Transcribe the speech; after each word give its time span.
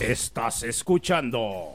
Estás 0.00 0.62
escuchando 0.62 1.74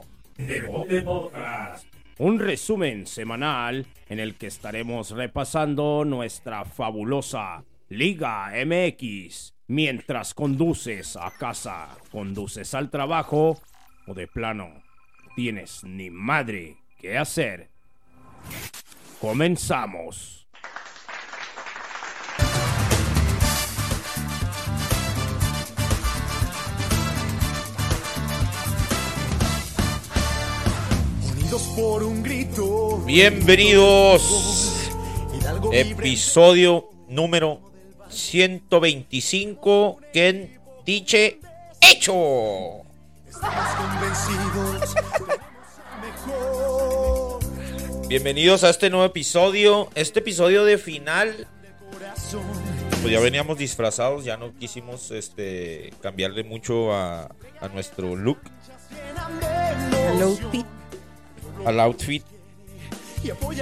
un 2.18 2.38
resumen 2.38 3.06
semanal 3.06 3.86
en 4.08 4.20
el 4.20 4.34
que 4.34 4.48
estaremos 4.48 5.10
repasando 5.10 6.04
nuestra 6.04 6.64
fabulosa 6.64 7.64
Liga 7.88 8.52
MX 8.64 9.54
mientras 9.68 10.34
conduces 10.34 11.16
a 11.16 11.30
casa, 11.30 11.88
conduces 12.10 12.74
al 12.74 12.90
trabajo 12.90 13.60
o 14.06 14.14
de 14.14 14.26
plano 14.26 14.86
tienes 15.36 15.84
ni 15.84 16.10
madre 16.10 16.78
que 16.98 17.18
hacer. 17.18 17.68
Comenzamos. 19.20 20.45
Por 31.62 32.02
un 32.02 32.22
grito. 32.22 32.98
Bienvenidos. 33.06 34.90
Episodio 35.72 36.90
número 37.08 37.60
125. 38.10 40.00
Ken 40.12 40.60
diche 40.84 41.40
hecho. 41.80 42.82
Estamos 43.26 43.74
convencidos 43.74 44.94
de 44.94 45.00
mejor 46.02 47.40
Bienvenidos 48.08 48.62
a 48.62 48.68
este 48.68 48.90
nuevo 48.90 49.06
episodio. 49.06 49.88
Este 49.94 50.18
episodio 50.18 50.64
de 50.64 50.76
final. 50.76 51.48
Pues 53.00 53.12
ya 53.12 53.20
veníamos 53.20 53.56
disfrazados, 53.56 54.24
ya 54.24 54.36
no 54.36 54.52
quisimos 54.58 55.10
este 55.10 55.94
cambiarle 56.02 56.44
mucho 56.44 56.92
a, 56.92 57.34
a 57.60 57.68
nuestro 57.72 58.14
look, 58.14 58.40
outfit. 60.20 60.66
Al 61.64 61.80
outfit. 61.80 62.22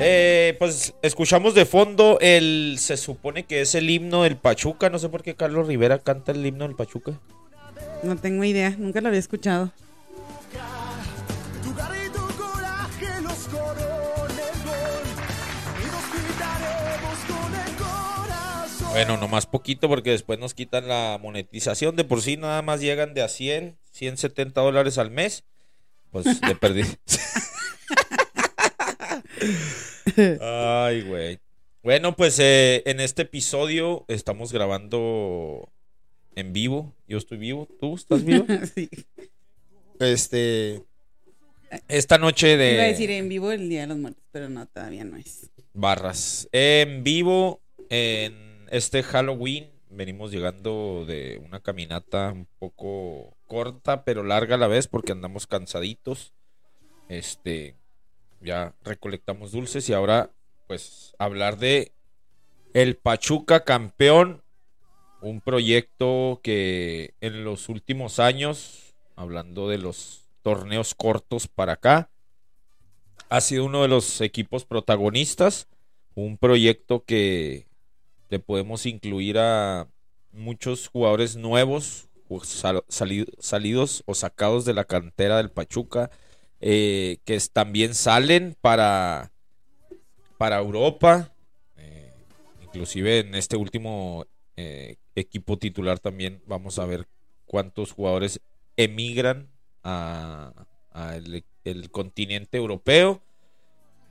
Eh, 0.00 0.56
pues 0.58 0.94
escuchamos 1.02 1.54
de 1.54 1.64
fondo 1.64 2.18
el. 2.20 2.76
Se 2.78 2.96
supone 2.96 3.44
que 3.44 3.60
es 3.62 3.74
el 3.74 3.88
himno 3.88 4.24
del 4.24 4.36
Pachuca. 4.36 4.90
No 4.90 4.98
sé 4.98 5.08
por 5.08 5.22
qué 5.22 5.34
Carlos 5.34 5.66
Rivera 5.66 5.98
canta 5.98 6.32
el 6.32 6.44
himno 6.44 6.66
del 6.66 6.76
Pachuca. 6.76 7.18
No 8.02 8.16
tengo 8.16 8.44
idea, 8.44 8.74
nunca 8.78 9.00
lo 9.00 9.08
había 9.08 9.20
escuchado. 9.20 9.72
Bueno, 18.90 19.16
nomás 19.16 19.46
poquito 19.46 19.88
porque 19.88 20.10
después 20.10 20.38
nos 20.38 20.54
quitan 20.54 20.86
la 20.86 21.18
monetización. 21.20 21.96
De 21.96 22.04
por 22.04 22.22
sí 22.22 22.36
nada 22.36 22.62
más 22.62 22.80
llegan 22.80 23.12
de 23.12 23.22
a 23.22 23.28
100, 23.28 23.76
170 23.90 24.60
dólares 24.60 24.98
al 24.98 25.10
mes. 25.10 25.42
Pues 26.10 26.26
le 26.42 26.54
perdí. 26.60 26.82
Ay, 30.40 31.02
güey. 31.02 31.40
Bueno, 31.82 32.16
pues 32.16 32.38
eh, 32.38 32.82
en 32.86 33.00
este 33.00 33.22
episodio 33.22 34.04
estamos 34.08 34.52
grabando 34.52 35.70
en 36.34 36.52
vivo. 36.52 36.94
Yo 37.06 37.18
estoy 37.18 37.38
vivo. 37.38 37.68
¿Tú 37.80 37.94
estás 37.94 38.24
vivo? 38.24 38.46
sí. 38.74 38.88
este. 40.00 40.82
Esta 41.88 42.18
noche 42.18 42.56
de. 42.56 42.74
Iba 42.74 42.84
a 42.84 42.86
decir 42.86 43.10
en 43.10 43.28
vivo 43.28 43.52
el 43.52 43.68
Día 43.68 43.82
de 43.82 43.86
los 43.88 43.98
Muertos, 43.98 44.24
pero 44.30 44.48
no, 44.48 44.66
todavía 44.66 45.04
no 45.04 45.16
es. 45.16 45.50
barras. 45.72 46.48
En 46.52 47.04
vivo, 47.04 47.60
en 47.90 48.66
este 48.70 49.02
Halloween, 49.02 49.68
venimos 49.90 50.30
llegando 50.30 51.04
de 51.06 51.42
una 51.44 51.60
caminata 51.60 52.32
un 52.32 52.46
poco 52.58 53.36
corta, 53.46 54.04
pero 54.04 54.22
larga 54.22 54.54
a 54.54 54.58
la 54.58 54.68
vez, 54.68 54.86
porque 54.86 55.12
andamos 55.12 55.46
cansaditos. 55.46 56.33
Este, 57.08 57.77
ya 58.44 58.74
recolectamos 58.84 59.52
dulces 59.52 59.88
y 59.88 59.92
ahora, 59.92 60.30
pues, 60.66 61.14
hablar 61.18 61.58
de 61.58 61.92
el 62.74 62.96
Pachuca 62.96 63.64
campeón, 63.64 64.42
un 65.20 65.40
proyecto 65.40 66.40
que 66.42 67.14
en 67.20 67.44
los 67.44 67.68
últimos 67.68 68.18
años, 68.18 68.94
hablando 69.16 69.68
de 69.68 69.78
los 69.78 70.28
torneos 70.42 70.94
cortos 70.94 71.48
para 71.48 71.74
acá, 71.74 72.10
ha 73.30 73.40
sido 73.40 73.64
uno 73.64 73.83
de 73.83 73.88
los 73.88 74.20
equipos 74.20 74.64
protagonistas, 74.64 75.66
un 76.14 76.36
proyecto 76.36 77.04
que 77.04 77.66
le 78.28 78.38
podemos 78.38 78.86
incluir 78.86 79.38
a 79.38 79.88
muchos 80.33 80.88
jugadores 80.88 81.36
nuevos, 81.36 82.08
salidos 83.38 84.02
o 84.06 84.14
sacados 84.14 84.64
de 84.64 84.74
la 84.74 84.84
cantera 84.84 85.38
del 85.38 85.50
Pachuca, 85.50 86.10
eh, 86.67 87.19
que 87.27 87.39
también 87.52 87.95
salen 87.95 88.57
para, 88.63 89.30
para 90.39 90.61
Europa, 90.61 91.30
eh, 91.77 92.11
inclusive 92.63 93.19
en 93.19 93.35
este 93.35 93.58
último 93.58 94.25
eh, 94.57 94.97
equipo 95.14 95.58
titular 95.58 95.98
también 95.98 96.42
vamos 96.47 96.79
a 96.79 96.86
ver 96.86 97.07
cuántos 97.45 97.92
jugadores 97.92 98.41
emigran 98.79 99.51
a, 99.83 100.55
el 101.64 101.91
continente 101.91 102.57
europeo 102.57 103.20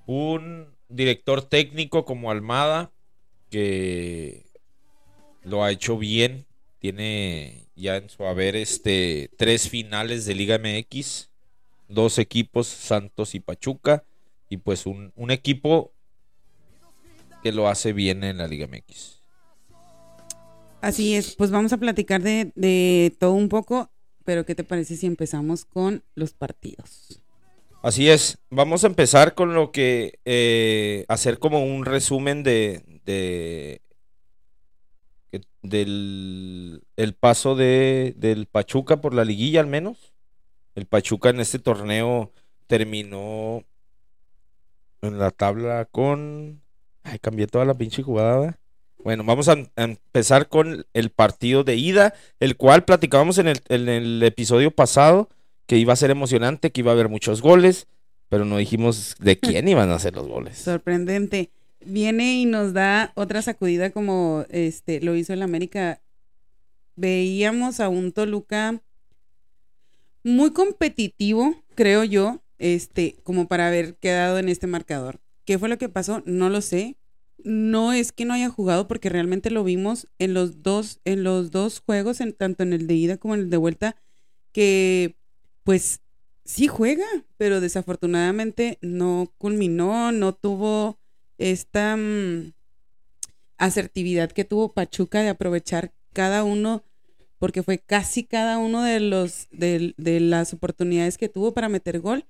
un 0.05 0.75
director 0.89 1.41
técnico 1.41 2.05
como 2.05 2.29
Almada 2.29 2.91
que 3.49 4.45
lo 5.41 5.63
ha 5.63 5.71
hecho 5.71 5.97
bien. 5.97 6.45
Tiene 6.77 7.65
ya 7.75 7.95
en 7.97 8.09
su 8.09 8.25
haber 8.25 8.55
este 8.55 9.31
tres 9.37 9.69
finales 9.69 10.27
de 10.27 10.35
Liga 10.35 10.59
MX, 10.59 11.32
dos 11.93 12.19
equipos, 12.19 12.67
Santos 12.67 13.35
y 13.35 13.39
Pachuca, 13.39 14.03
y 14.49 14.57
pues 14.57 14.85
un, 14.85 15.11
un 15.15 15.31
equipo 15.31 15.91
que 17.41 17.51
lo 17.51 17.67
hace 17.67 17.93
bien 17.93 18.23
en 18.23 18.37
la 18.37 18.47
Liga 18.47 18.67
MX. 18.67 19.21
Así 20.81 21.15
es, 21.15 21.35
pues 21.35 21.49
vamos 21.51 21.71
a 21.73 21.77
platicar 21.77 22.21
de, 22.21 22.51
de 22.55 23.15
todo 23.19 23.33
un 23.33 23.49
poco, 23.49 23.89
pero 24.25 24.45
¿qué 24.45 24.55
te 24.55 24.63
parece 24.63 24.97
si 24.97 25.07
empezamos 25.07 25.65
con 25.65 26.03
los 26.15 26.33
partidos? 26.33 27.21
Así 27.81 28.09
es, 28.09 28.37
vamos 28.49 28.85
a 28.85 28.87
empezar 28.87 29.33
con 29.35 29.53
lo 29.53 29.73
que 29.73 30.19
eh, 30.23 31.05
hacer 31.09 31.37
como 31.39 31.65
un 31.65 31.83
resumen 31.83 32.41
de, 32.41 32.81
de 33.03 33.81
del 35.61 36.83
el 36.95 37.13
paso 37.13 37.55
de, 37.55 38.13
del 38.15 38.45
Pachuca 38.45 39.01
por 39.01 39.13
la 39.13 39.25
liguilla 39.25 39.59
al 39.59 39.67
menos. 39.67 40.12
El 40.75 40.85
Pachuca 40.85 41.29
en 41.29 41.39
este 41.39 41.59
torneo 41.59 42.31
terminó 42.67 43.63
en 45.01 45.19
la 45.19 45.31
tabla 45.31 45.85
con... 45.85 46.61
Ay, 47.03 47.19
cambié 47.19 47.47
toda 47.47 47.65
la 47.65 47.73
pinche 47.73 48.01
jugada. 48.01 48.57
Bueno, 49.03 49.23
vamos 49.25 49.49
a, 49.49 49.53
a 49.53 49.83
empezar 49.83 50.47
con 50.47 50.85
el 50.93 51.09
partido 51.09 51.63
de 51.63 51.75
ida, 51.75 52.13
el 52.39 52.55
cual 52.55 52.85
platicábamos 52.85 53.37
en 53.37 53.49
el, 53.49 53.61
en 53.67 53.89
el 53.89 54.23
episodio 54.23 54.71
pasado 54.71 55.29
que 55.65 55.77
iba 55.77 55.93
a 55.93 55.97
ser 55.97 56.11
emocionante, 56.11 56.71
que 56.71 56.81
iba 56.81 56.91
a 56.91 56.93
haber 56.93 57.09
muchos 57.09 57.41
goles, 57.41 57.87
pero 58.29 58.45
no 58.45 58.57
dijimos 58.57 59.15
de 59.19 59.37
quién 59.37 59.67
iban 59.67 59.91
a 59.91 59.99
ser 59.99 60.15
los 60.15 60.27
goles. 60.27 60.57
Sorprendente. 60.57 61.51
Viene 61.85 62.35
y 62.35 62.45
nos 62.45 62.73
da 62.73 63.11
otra 63.15 63.41
sacudida 63.41 63.91
como 63.91 64.45
este 64.49 65.01
lo 65.01 65.15
hizo 65.15 65.33
el 65.33 65.41
América. 65.41 66.01
Veíamos 66.95 67.81
a 67.81 67.89
un 67.89 68.13
Toluca 68.13 68.81
muy 70.23 70.51
competitivo, 70.51 71.55
creo 71.75 72.03
yo, 72.03 72.41
este, 72.57 73.17
como 73.23 73.47
para 73.47 73.67
haber 73.67 73.95
quedado 73.97 74.39
en 74.39 74.49
este 74.49 74.67
marcador. 74.67 75.19
¿Qué 75.45 75.59
fue 75.59 75.69
lo 75.69 75.77
que 75.77 75.89
pasó? 75.89 76.23
No 76.25 76.49
lo 76.49 76.61
sé. 76.61 76.97
No 77.43 77.91
es 77.91 78.13
que 78.13 78.23
no 78.23 78.33
haya 78.33 78.49
jugado 78.49 78.87
porque 78.87 79.09
realmente 79.09 79.51
lo 79.51 79.65
vimos 79.65 80.07
en 80.17 80.33
los 80.33 80.63
dos, 80.63 81.01
en 81.03 81.23
los 81.23 81.51
dos 81.51 81.81
juegos, 81.85 82.21
en, 82.21 82.31
tanto 82.31 82.63
en 82.63 82.71
el 82.71 82.87
de 82.87 82.93
ida 82.93 83.17
como 83.17 83.35
en 83.35 83.41
el 83.41 83.49
de 83.49 83.57
vuelta, 83.57 83.97
que 84.53 85.17
pues 85.63 86.01
sí 86.45 86.67
juega, 86.67 87.05
pero 87.37 87.59
desafortunadamente 87.59 88.77
no 88.81 89.33
culminó, 89.37 90.13
no 90.13 90.33
tuvo 90.33 90.99
esta 91.37 91.97
mm, 91.97 92.53
asertividad 93.57 94.31
que 94.31 94.45
tuvo 94.45 94.73
Pachuca 94.73 95.21
de 95.21 95.29
aprovechar 95.29 95.93
cada 96.13 96.43
uno, 96.43 96.83
porque 97.43 97.61
fue 97.61 97.77
casi 97.77 98.23
cada 98.23 98.57
uno 98.57 98.83
de 98.83 99.01
los 99.01 99.49
de, 99.51 99.93
de 99.97 100.21
las 100.21 100.53
oportunidades 100.53 101.17
que 101.17 101.27
tuvo 101.27 101.53
para 101.53 101.67
meter 101.67 101.99
gol. 101.99 102.23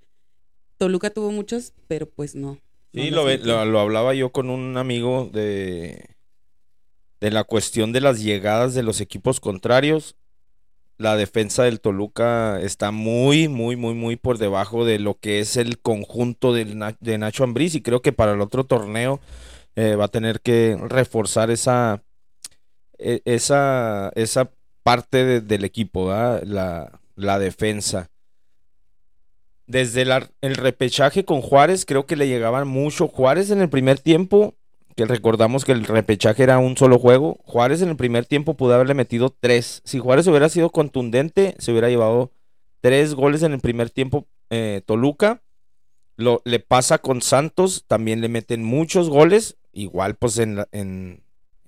Toluca 0.80 1.12
tuvo 1.12 1.32
muchos, 1.32 1.72
pero 1.88 2.10
pues 2.10 2.34
no. 2.34 2.58
Sí, 2.96 3.12
no 3.12 3.18
lo, 3.18 3.38
lo, 3.38 3.64
lo 3.66 3.80
hablaba 3.80 4.16
yo 4.16 4.32
con 4.32 4.50
un 4.50 4.76
amigo 4.76 5.30
de, 5.32 6.16
de 7.22 7.30
la 7.30 7.44
cuestión 7.44 7.94
de 7.94 8.02
las 8.02 8.24
llegadas 8.24 8.74
de 8.74 8.82
los 8.82 9.02
equipos 9.02 9.40
contrarios. 9.40 10.16
La 10.98 11.16
defensa 11.16 11.62
del 11.66 11.80
Toluca 11.80 12.60
está 12.60 12.90
muy, 12.90 13.48
muy, 13.48 13.76
muy, 13.76 13.94
muy 13.94 14.16
por 14.16 14.40
debajo 14.40 14.84
de 14.84 14.98
lo 14.98 15.20
que 15.20 15.42
es 15.42 15.58
el 15.58 15.78
conjunto 15.78 16.54
del 16.54 16.84
de 17.02 17.18
Nacho 17.20 17.44
Ambriz 17.44 17.76
y 17.76 17.84
creo 17.84 18.02
que 18.02 18.14
para 18.14 18.34
el 18.34 18.42
otro 18.42 18.64
torneo 18.64 19.20
eh, 19.76 19.94
va 19.94 20.06
a 20.06 20.12
tener 20.12 20.42
que 20.42 20.76
reforzar 20.90 21.52
esa, 21.52 22.02
e- 22.98 23.22
esa, 23.26 24.12
esa 24.16 24.50
parte 24.84 25.24
de- 25.26 25.42
del 25.42 25.64
equipo. 25.66 26.10
La, 26.10 26.92
defensa. 27.40 28.10
desde 29.66 30.02
el 30.42 30.56
repechaje 30.56 31.24
con 31.26 31.42
Juárez, 31.42 31.86
creo 31.86 32.06
que 32.06 32.16
le 32.16 32.28
llegaban 32.28 32.68
mucho 32.68 33.08
Juárez 33.08 33.50
en 33.50 33.62
el 33.62 33.70
primer 33.70 33.98
tiempo, 33.98 34.56
que 34.96 35.06
recordamos 35.06 35.64
que 35.66 35.72
el 35.72 35.86
repechaje 35.86 36.44
era 36.44 36.60
un 36.60 36.78
solo 36.78 37.00
juego. 37.00 37.40
Juárez 37.46 37.82
en 37.82 37.90
el 37.90 37.96
primer 37.96 38.26
tiempo 38.26 38.56
pudo 38.56 38.76
haberle 38.76 38.94
metido 38.94 39.36
tres. 39.40 39.82
Si 39.86 40.00
Juárez 40.00 40.28
hubiera 40.28 40.50
sido 40.50 40.70
contundente, 40.70 41.56
se 41.60 41.72
hubiera 41.72 41.90
llevado 41.90 42.32
tres 42.82 43.16
goles 43.16 43.42
en 43.44 43.54
el 43.54 43.60
primer 43.62 43.90
tiempo 43.90 44.28
eh, 44.50 44.82
Toluca. 44.86 45.42
Le 46.18 46.60
pasa 46.60 47.00
con 47.00 47.22
Santos, 47.24 47.86
también 47.88 48.22
le 48.22 48.30
meten 48.30 48.64
muchos 48.64 49.10
goles. 49.10 49.58
Igual, 49.72 50.16
pues 50.16 50.38
en, 50.38 50.58
la- 50.58 50.68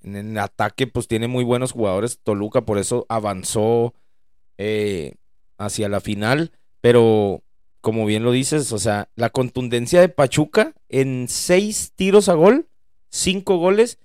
en, 0.06 0.38
ataque, 0.38 0.86
pues 0.86 1.08
tiene 1.08 1.28
muy 1.28 1.44
buenos 1.44 1.72
jugadores 1.72 2.20
Toluca, 2.22 2.62
por 2.62 2.78
eso 2.78 3.06
avanzó 3.08 3.94
eh, 4.58 5.14
hacia 5.58 5.88
la 5.88 6.00
final. 6.00 6.52
Pero, 6.80 7.42
como 7.80 8.06
bien 8.06 8.22
lo 8.22 8.32
dices, 8.32 8.72
o 8.72 8.78
sea, 8.78 9.08
la 9.16 9.30
contundencia 9.30 10.00
de 10.00 10.08
Pachuca 10.08 10.72
en 10.88 11.26
seis 11.28 11.92
tiros 11.96 12.28
a 12.28 12.34
gol, 12.34 12.68
cinco 13.10 13.58
goles. 13.58 13.98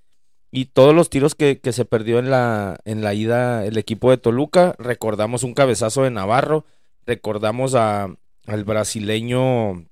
Y 0.53 0.65
todos 0.65 0.93
los 0.93 1.09
tiros 1.09 1.33
que, 1.33 1.59
que 1.59 1.71
se 1.71 1.85
perdió 1.85 2.19
en 2.19 2.29
la, 2.29 2.79
en 2.83 3.01
la 3.01 3.13
ida 3.13 3.65
el 3.65 3.77
equipo 3.77 4.09
de 4.09 4.17
Toluca, 4.17 4.75
recordamos 4.77 5.43
un 5.43 5.53
cabezazo 5.53 6.03
de 6.03 6.11
Navarro, 6.11 6.65
recordamos 7.05 7.73
a, 7.73 8.13
al 8.47 8.63
brasileño 8.65 9.85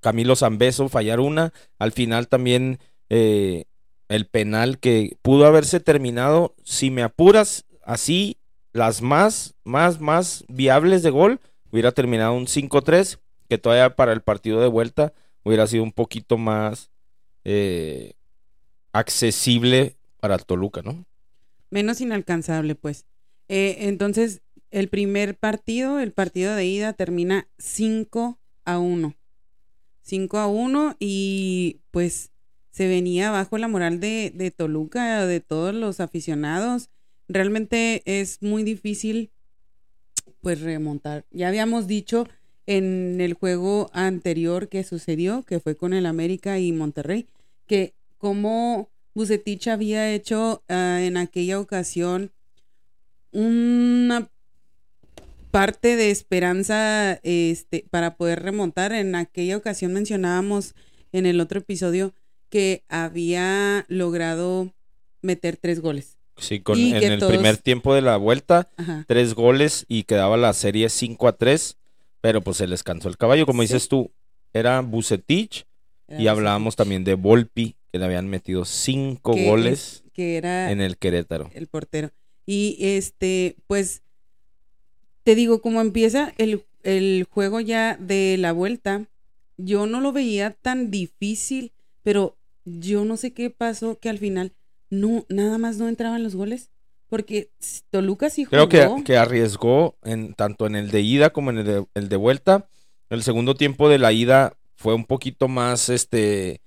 Camilo 0.00 0.36
Zambeso 0.36 0.88
fallar 0.88 1.20
una, 1.20 1.52
al 1.78 1.92
final 1.92 2.28
también 2.28 2.78
eh, 3.10 3.64
el 4.08 4.26
penal 4.26 4.78
que 4.78 5.16
pudo 5.22 5.46
haberse 5.46 5.80
terminado, 5.80 6.54
si 6.64 6.90
me 6.90 7.02
apuras, 7.02 7.66
así 7.82 8.38
las 8.72 9.02
más, 9.02 9.54
más, 9.64 10.00
más 10.00 10.44
viables 10.48 11.02
de 11.02 11.10
gol, 11.10 11.40
hubiera 11.70 11.92
terminado 11.92 12.34
un 12.34 12.46
5-3, 12.46 13.18
que 13.48 13.58
todavía 13.58 13.96
para 13.96 14.12
el 14.12 14.22
partido 14.22 14.60
de 14.60 14.68
vuelta 14.68 15.12
hubiera 15.42 15.66
sido 15.66 15.82
un 15.82 15.92
poquito 15.92 16.36
más 16.36 16.90
eh, 17.44 18.14
accesible 18.92 19.96
para 20.20 20.38
Toluca, 20.38 20.82
¿no? 20.82 21.04
Menos 21.70 22.00
inalcanzable, 22.00 22.74
pues. 22.74 23.06
Eh, 23.48 23.76
entonces, 23.88 24.42
el 24.70 24.88
primer 24.88 25.36
partido, 25.38 26.00
el 26.00 26.12
partido 26.12 26.54
de 26.54 26.66
ida, 26.66 26.92
termina 26.92 27.48
5 27.58 28.38
a 28.64 28.78
1. 28.78 29.14
5 30.02 30.38
a 30.38 30.46
1 30.46 30.96
y 30.98 31.80
pues 31.90 32.30
se 32.70 32.88
venía 32.88 33.28
abajo 33.28 33.58
la 33.58 33.68
moral 33.68 34.00
de, 34.00 34.32
de 34.34 34.50
Toluca, 34.50 35.26
de 35.26 35.40
todos 35.40 35.74
los 35.74 36.00
aficionados. 36.00 36.90
Realmente 37.28 38.02
es 38.04 38.42
muy 38.42 38.62
difícil 38.62 39.30
pues 40.40 40.60
remontar. 40.60 41.24
Ya 41.30 41.48
habíamos 41.48 41.86
dicho 41.86 42.26
en 42.66 43.20
el 43.20 43.34
juego 43.34 43.90
anterior 43.92 44.68
que 44.68 44.84
sucedió, 44.84 45.42
que 45.42 45.60
fue 45.60 45.74
con 45.74 45.94
el 45.94 46.06
América 46.06 46.58
y 46.58 46.72
Monterrey, 46.72 47.26
que 47.66 47.94
como 48.18 48.90
Bucetich 49.14 49.68
había 49.68 50.12
hecho 50.12 50.62
ah, 50.68 51.00
en 51.00 51.16
aquella 51.16 51.60
ocasión 51.60 52.30
una 53.32 54.28
parte 55.50 55.96
de 55.96 56.10
esperanza 56.10 57.14
este, 57.22 57.84
para 57.90 58.16
poder 58.16 58.42
remontar. 58.42 58.92
En 58.92 59.14
aquella 59.14 59.56
ocasión 59.56 59.92
mencionábamos 59.92 60.74
en 61.12 61.26
el 61.26 61.40
otro 61.40 61.60
episodio 61.60 62.12
que 62.50 62.82
había 62.88 63.84
logrado 63.88 64.72
meter 65.22 65.56
tres 65.56 65.80
goles. 65.80 66.16
Sí, 66.36 66.60
con, 66.60 66.78
en 66.78 66.94
el 67.02 67.18
todos- 67.18 67.32
primer 67.32 67.56
tiempo 67.56 67.94
de 67.94 68.02
la 68.02 68.16
vuelta, 68.16 68.70
Ajá. 68.76 69.04
tres 69.08 69.34
goles 69.34 69.84
y 69.88 70.04
quedaba 70.04 70.36
la 70.36 70.52
serie 70.52 70.88
5 70.88 71.26
a 71.26 71.36
3, 71.36 71.76
pero 72.20 72.40
pues 72.42 72.56
se 72.58 72.66
les 72.68 72.82
cansó 72.84 73.08
el 73.08 73.16
caballo, 73.16 73.44
como 73.44 73.62
Sí. 73.62 73.68
dices 73.68 73.88
tú, 73.88 74.12
era 74.52 74.80
Bucetich 74.80 75.66
Era 76.06 76.20
y 76.22 76.28
hablábamos 76.28 76.76
también 76.76 77.02
de 77.04 77.14
Volpi, 77.14 77.74
que 77.92 77.98
le 77.98 78.04
habían 78.04 78.28
metido 78.28 78.64
cinco 78.64 79.34
que 79.34 79.46
goles 79.46 80.02
es- 80.04 80.12
que 80.12 80.36
era 80.36 80.70
en 80.70 80.80
el 80.80 80.96
Querétaro. 80.96 81.50
el 81.54 81.66
portero. 81.66 82.10
Y 82.46 82.76
este, 82.80 83.56
pues, 83.66 84.02
te 85.24 85.34
digo, 85.34 85.60
como 85.60 85.80
empieza 85.80 86.32
el, 86.38 86.64
el 86.82 87.26
juego 87.30 87.60
ya 87.60 87.96
de 88.00 88.36
la 88.38 88.52
vuelta, 88.52 89.06
yo 89.56 89.86
no 89.86 90.00
lo 90.00 90.12
veía 90.12 90.52
tan 90.52 90.90
difícil, 90.90 91.72
pero 92.02 92.36
yo 92.78 93.04
no 93.04 93.16
sé 93.16 93.32
qué 93.32 93.50
pasó 93.50 93.98
que 93.98 94.08
al 94.08 94.18
final 94.18 94.52
no, 94.90 95.24
nada 95.28 95.58
más 95.58 95.76
no 95.78 95.88
entraban 95.88 96.22
los 96.22 96.34
goles. 96.36 96.70
Porque 97.08 97.50
Toluca 97.90 98.28
sí 98.28 98.44
Creo 98.44 98.68
jugó. 98.68 98.96
que, 98.96 99.04
que 99.04 99.16
arriesgó 99.16 99.96
en, 100.04 100.34
tanto 100.34 100.66
en 100.66 100.76
el 100.76 100.90
de 100.90 101.00
ida 101.00 101.30
como 101.30 101.50
en 101.50 101.58
el 101.58 101.64
de, 101.64 101.86
el 101.94 102.08
de 102.10 102.16
vuelta. 102.16 102.68
El 103.08 103.22
segundo 103.22 103.54
tiempo 103.54 103.88
de 103.88 103.96
la 103.98 104.12
ida 104.12 104.52
fue 104.76 104.92
un 104.92 105.06
poquito 105.06 105.48
más 105.48 105.88
este 105.88 106.60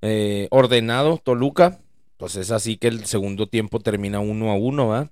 eh, 0.00 0.48
ordenado 0.50 1.18
Toluca. 1.18 1.80
Pues 2.16 2.36
es 2.36 2.50
así 2.50 2.76
que 2.76 2.88
el 2.88 3.04
segundo 3.06 3.46
tiempo 3.46 3.80
termina 3.80 4.20
uno 4.20 4.50
a 4.50 4.54
uno, 4.54 4.88
¿va? 4.88 5.10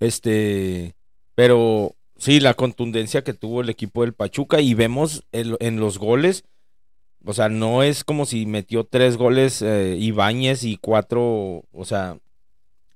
Este, 0.00 0.94
pero 1.34 1.94
sí, 2.18 2.40
la 2.40 2.54
contundencia 2.54 3.24
que 3.24 3.32
tuvo 3.34 3.60
el 3.62 3.70
equipo 3.70 4.02
del 4.02 4.12
Pachuca 4.14 4.60
y 4.60 4.74
vemos 4.74 5.24
el- 5.32 5.56
en 5.60 5.80
los 5.80 5.98
goles, 5.98 6.44
o 7.24 7.32
sea, 7.32 7.48
no 7.48 7.82
es 7.82 8.04
como 8.04 8.26
si 8.26 8.46
metió 8.46 8.84
tres 8.84 9.16
goles 9.16 9.62
eh, 9.62 9.96
Ibáñez 9.98 10.64
y 10.64 10.76
cuatro, 10.76 11.64
o 11.72 11.84
sea, 11.84 12.18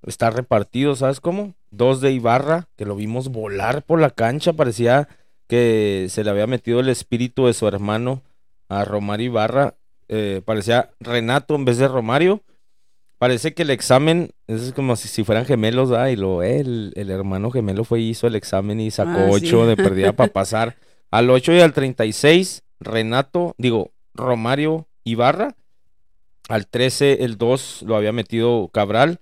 está 0.07 0.31
repartido, 0.31 0.97
¿sabes 0.97 1.21
cómo? 1.21 1.55
Dos 1.71 2.01
de 2.01 2.13
Ibarra, 2.13 2.69
que 2.77 2.85
lo 2.85 2.97
vimos 2.97 3.29
volar 3.29 3.83
por 3.83 4.01
la 4.01 4.11
cancha, 4.11 4.53
parecía 4.53 5.09
que 5.47 6.07
se 6.11 6.23
le 6.25 6.31
había 6.31 6.47
metido 6.47 6.81
el 6.81 6.89
espíritu 6.89 7.47
de 7.47 7.55
su 7.55 7.67
hermano 7.67 8.23
a 8.69 8.85
Romario 8.85 9.27
Ibarra, 9.27 9.75
eh, 10.09 10.43
parecía 10.45 10.91
Renato 11.01 11.55
en 11.55 11.65
vez 11.65 11.79
de 11.79 11.89
Romario. 11.89 12.43
Parece 13.19 13.53
que 13.53 13.63
el 13.63 13.71
examen 13.71 14.31
es 14.47 14.73
como 14.73 14.97
si, 14.97 15.07
si 15.09 15.25
fueran 15.25 15.45
gemelos, 15.45 15.91
¿verdad? 15.91 16.09
Y 16.09 16.17
lo, 16.17 16.43
eh, 16.43 16.61
el, 16.61 16.93
el 16.97 17.11
hermano 17.11 17.51
gemelo 17.51 17.85
fue 17.85 18.01
y 18.01 18.11
hizo 18.11 18.27
el 18.27 18.35
examen 18.35 18.81
y 18.81 18.91
sacó 18.91 19.11
Ah, 19.11 19.39
sí. 19.39 19.47
8 19.47 19.67
de 19.67 19.77
perdida 19.77 20.13
para 20.13 20.33
pasar. 20.33 20.77
Al 21.11 21.29
8 21.29 21.53
y 21.53 21.61
al 21.61 21.73
36, 21.73 22.63
Renato, 22.79 23.55
digo, 23.59 23.91
Romario 24.15 24.89
Ibarra. 25.05 25.57
Al 26.49 26.67
13, 26.67 27.25
el 27.25 27.39
2 27.39 27.83
lo 27.87 27.97
había 27.97 28.13
metido 28.13 28.69
Cabral. 28.73 29.21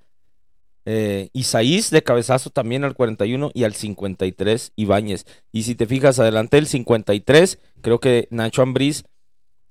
Eh, 0.86 1.28
Isaías 1.34 1.90
de 1.90 2.02
cabezazo 2.02 2.48
también 2.48 2.82
al 2.84 2.94
41 2.94 3.50
y 3.52 3.64
al 3.64 3.74
53 3.74 4.72
Ibáñez. 4.76 5.26
Y 5.52 5.64
si 5.64 5.74
te 5.74 5.86
fijas 5.86 6.18
adelante 6.18 6.56
del 6.56 6.66
53, 6.66 7.58
creo 7.82 8.00
que 8.00 8.26
Nacho 8.30 8.62
Ambriz 8.62 9.04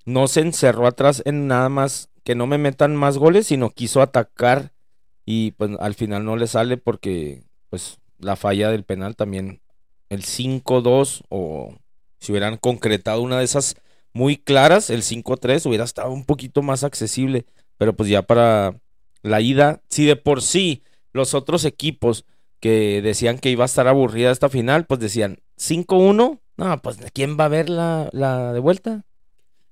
no 0.06 0.27
se 0.27 0.41
encerró 0.41 0.86
atrás 0.86 1.24
en 1.25 1.48
nada 1.48 1.70
más 1.70 2.10
que 2.24 2.36
no 2.36 2.46
me 2.46 2.58
metan 2.58 2.96
más 2.96 3.18
goles, 3.18 3.48
sino 3.48 3.72
quiso 3.72 4.01
atacar 4.01 4.72
y 5.25 5.51
pues 5.51 5.72
al 5.80 5.96
final 5.96 6.24
no 6.24 6.36
le 6.36 6.48
sale 6.48 6.77
porque 6.77 7.44
pues 7.70 8.00
la 8.20 8.36
falla 8.36 8.70
del 8.70 8.84
penal 8.84 9.15
también 9.15 9.62
el 10.10 10.24
5-2 10.24 11.24
o 11.30 11.75
si 12.20 12.32
hubieran 12.32 12.58
concretado 12.58 13.22
una 13.22 13.39
de 13.39 13.46
esas 13.46 13.75
muy 14.17 14.38
claras, 14.38 14.89
el 14.89 15.03
5-3 15.03 15.67
hubiera 15.67 15.83
estado 15.83 16.12
un 16.12 16.25
poquito 16.25 16.63
más 16.63 16.83
accesible, 16.83 17.45
pero 17.77 17.95
pues 17.95 18.09
ya 18.09 18.24
para 18.24 18.81
la 19.21 19.41
ida, 19.41 19.83
si 19.89 20.05
de 20.05 20.15
por 20.15 20.41
sí 20.41 20.81
los 21.13 21.36
otros 21.36 21.65
equipos 21.65 22.25
que 22.59 23.03
decían 23.03 23.38
que 23.38 23.51
iba 23.51 23.63
a 23.63 23.67
estar 23.67 23.88
aburrida 23.88 24.31
esta 24.31 24.50
final, 24.50 24.88
pues 24.88 25.00
decían 25.00 25.38
5-1, 25.59 26.39
no, 26.57 26.81
pues 26.81 26.97
¿quién 27.13 27.38
va 27.39 27.45
a 27.45 27.50
ver 27.50 27.69
la, 27.69 28.09
la 28.12 28.53
de 28.53 28.59
vuelta? 28.59 29.05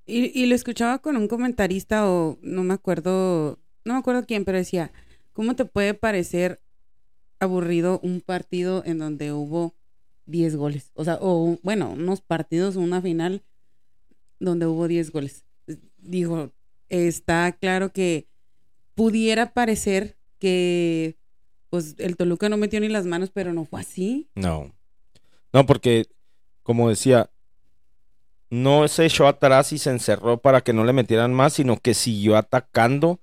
Y, 0.06 0.40
y 0.40 0.46
lo 0.46 0.54
escuchaba 0.54 1.00
con 1.00 1.18
un 1.18 1.28
comentarista 1.28 2.08
o 2.08 2.38
no 2.44 2.64
me 2.64 2.76
acuerdo, 2.76 3.58
no 3.84 3.94
me 3.94 4.00
acuerdo 4.00 4.28
quién, 4.28 4.46
pero 4.46 4.60
decía, 4.60 4.92
¿cómo 5.34 5.56
te 5.56 5.66
puede 5.66 5.96
parecer 5.96 6.60
aburrido 7.40 8.00
un 8.04 8.22
partido 8.22 8.84
en 8.86 9.00
donde 9.00 9.34
hubo 9.34 9.74
10 10.28 10.56
goles? 10.56 10.92
O 10.94 11.04
sea, 11.04 11.18
o 11.20 11.58
bueno, 11.64 11.90
unos 11.90 12.22
partidos, 12.22 12.76
una 12.76 13.02
final 13.02 13.42
donde 14.40 14.68
hubo 14.68 14.88
10 14.88 15.12
goles. 15.12 15.46
Digo, 15.98 16.52
está 16.90 17.52
claro 17.54 17.92
que 17.92 18.28
pudiera 18.94 19.54
parecer 19.54 20.18
que 20.40 21.18
pues 21.70 21.96
el 21.98 22.16
Toluca 22.16 22.48
no 22.48 22.58
metió 22.58 22.80
ni 22.80 22.88
las 22.88 23.06
manos, 23.06 23.32
pero 23.34 23.54
no 23.54 23.66
fue 23.66 23.82
así. 23.82 24.30
No. 24.36 24.74
No, 25.52 25.66
porque, 25.66 26.06
como 26.64 26.90
decía, 26.90 27.30
no 28.50 28.88
se 28.88 29.06
echó 29.06 29.28
atrás 29.28 29.74
y 29.74 29.78
se 29.78 29.90
encerró 29.90 30.38
para 30.38 30.62
que 30.62 30.74
no 30.74 30.86
le 30.86 30.94
metieran 30.94 31.34
más, 31.34 31.54
sino 31.54 31.78
que 31.78 31.94
siguió 31.94 32.38
atacando 32.38 33.20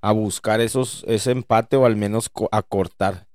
a 0.00 0.12
buscar 0.12 0.60
esos, 0.60 1.04
ese 1.08 1.32
empate 1.32 1.76
o 1.76 1.86
al 1.86 1.96
menos 1.96 2.30
a 2.52 2.62
cortar. 2.62 3.26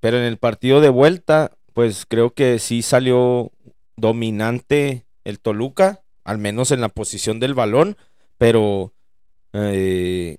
Pero 0.00 0.16
en 0.16 0.24
el 0.24 0.38
partido 0.38 0.80
de 0.80 0.88
vuelta, 0.88 1.56
pues 1.72 2.06
creo 2.06 2.34
que 2.34 2.58
sí 2.58 2.82
salió 2.82 3.52
dominante 3.96 5.06
el 5.24 5.38
Toluca, 5.38 6.02
al 6.28 6.36
menos 6.36 6.72
en 6.72 6.82
la 6.82 6.90
posición 6.90 7.40
del 7.40 7.54
balón, 7.54 7.96
pero 8.36 8.92
eh, 9.54 10.36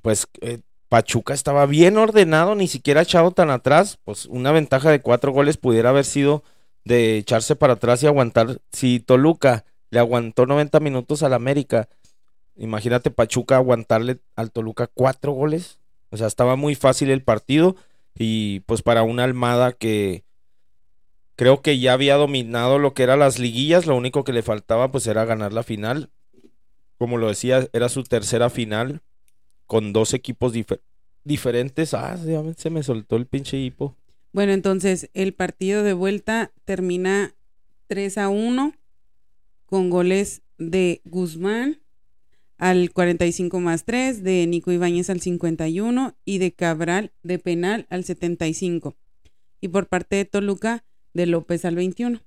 pues 0.00 0.26
eh, 0.40 0.60
Pachuca 0.88 1.34
estaba 1.34 1.66
bien 1.66 1.98
ordenado, 1.98 2.54
ni 2.54 2.68
siquiera 2.68 3.02
echado 3.02 3.32
tan 3.32 3.50
atrás, 3.50 3.98
pues 4.02 4.24
una 4.24 4.50
ventaja 4.50 4.90
de 4.90 5.02
cuatro 5.02 5.30
goles 5.30 5.58
pudiera 5.58 5.90
haber 5.90 6.06
sido 6.06 6.42
de 6.84 7.18
echarse 7.18 7.54
para 7.54 7.74
atrás 7.74 8.02
y 8.02 8.06
aguantar. 8.06 8.62
Si 8.72 8.98
Toluca 8.98 9.66
le 9.90 9.98
aguantó 9.98 10.46
90 10.46 10.80
minutos 10.80 11.22
al 11.22 11.34
América, 11.34 11.90
imagínate 12.56 13.10
Pachuca 13.10 13.56
aguantarle 13.56 14.20
al 14.36 14.52
Toluca 14.52 14.86
cuatro 14.86 15.32
goles. 15.32 15.80
O 16.08 16.16
sea, 16.16 16.28
estaba 16.28 16.56
muy 16.56 16.76
fácil 16.76 17.10
el 17.10 17.22
partido 17.22 17.76
y 18.14 18.60
pues 18.60 18.80
para 18.80 19.02
una 19.02 19.24
Almada 19.24 19.72
que 19.72 20.24
creo 21.36 21.62
que 21.62 21.78
ya 21.78 21.92
había 21.92 22.16
dominado 22.16 22.78
lo 22.78 22.94
que 22.94 23.02
eran 23.02 23.18
las 23.20 23.38
liguillas, 23.38 23.86
lo 23.86 23.96
único 23.96 24.24
que 24.24 24.32
le 24.32 24.42
faltaba 24.42 24.90
pues 24.90 25.06
era 25.06 25.24
ganar 25.24 25.52
la 25.52 25.62
final. 25.62 26.10
Como 26.98 27.18
lo 27.18 27.28
decía, 27.28 27.68
era 27.72 27.88
su 27.88 28.04
tercera 28.04 28.48
final 28.50 29.00
con 29.66 29.92
dos 29.92 30.14
equipos 30.14 30.54
difer- 30.54 30.80
diferentes. 31.24 31.94
Ah, 31.94 32.16
se 32.56 32.70
me 32.70 32.82
soltó 32.82 33.16
el 33.16 33.26
pinche 33.26 33.56
hipo. 33.58 33.96
Bueno, 34.32 34.52
entonces 34.52 35.10
el 35.14 35.34
partido 35.34 35.82
de 35.82 35.92
vuelta 35.94 36.52
termina 36.64 37.34
3 37.88 38.18
a 38.18 38.28
1 38.28 38.74
con 39.66 39.90
goles 39.90 40.42
de 40.58 41.00
Guzmán 41.04 41.80
al 42.56 42.92
45 42.92 43.58
más 43.60 43.84
3, 43.84 44.22
de 44.22 44.46
Nico 44.46 44.70
Ibáñez 44.70 45.10
al 45.10 45.20
51 45.20 46.14
y 46.24 46.38
de 46.38 46.52
Cabral 46.52 47.10
de 47.22 47.38
penal 47.40 47.86
al 47.90 48.04
75. 48.04 48.94
Y 49.60 49.68
por 49.68 49.88
parte 49.88 50.16
de 50.16 50.24
Toluca, 50.24 50.84
de 51.14 51.26
López 51.26 51.64
al 51.64 51.74
21. 51.76 52.20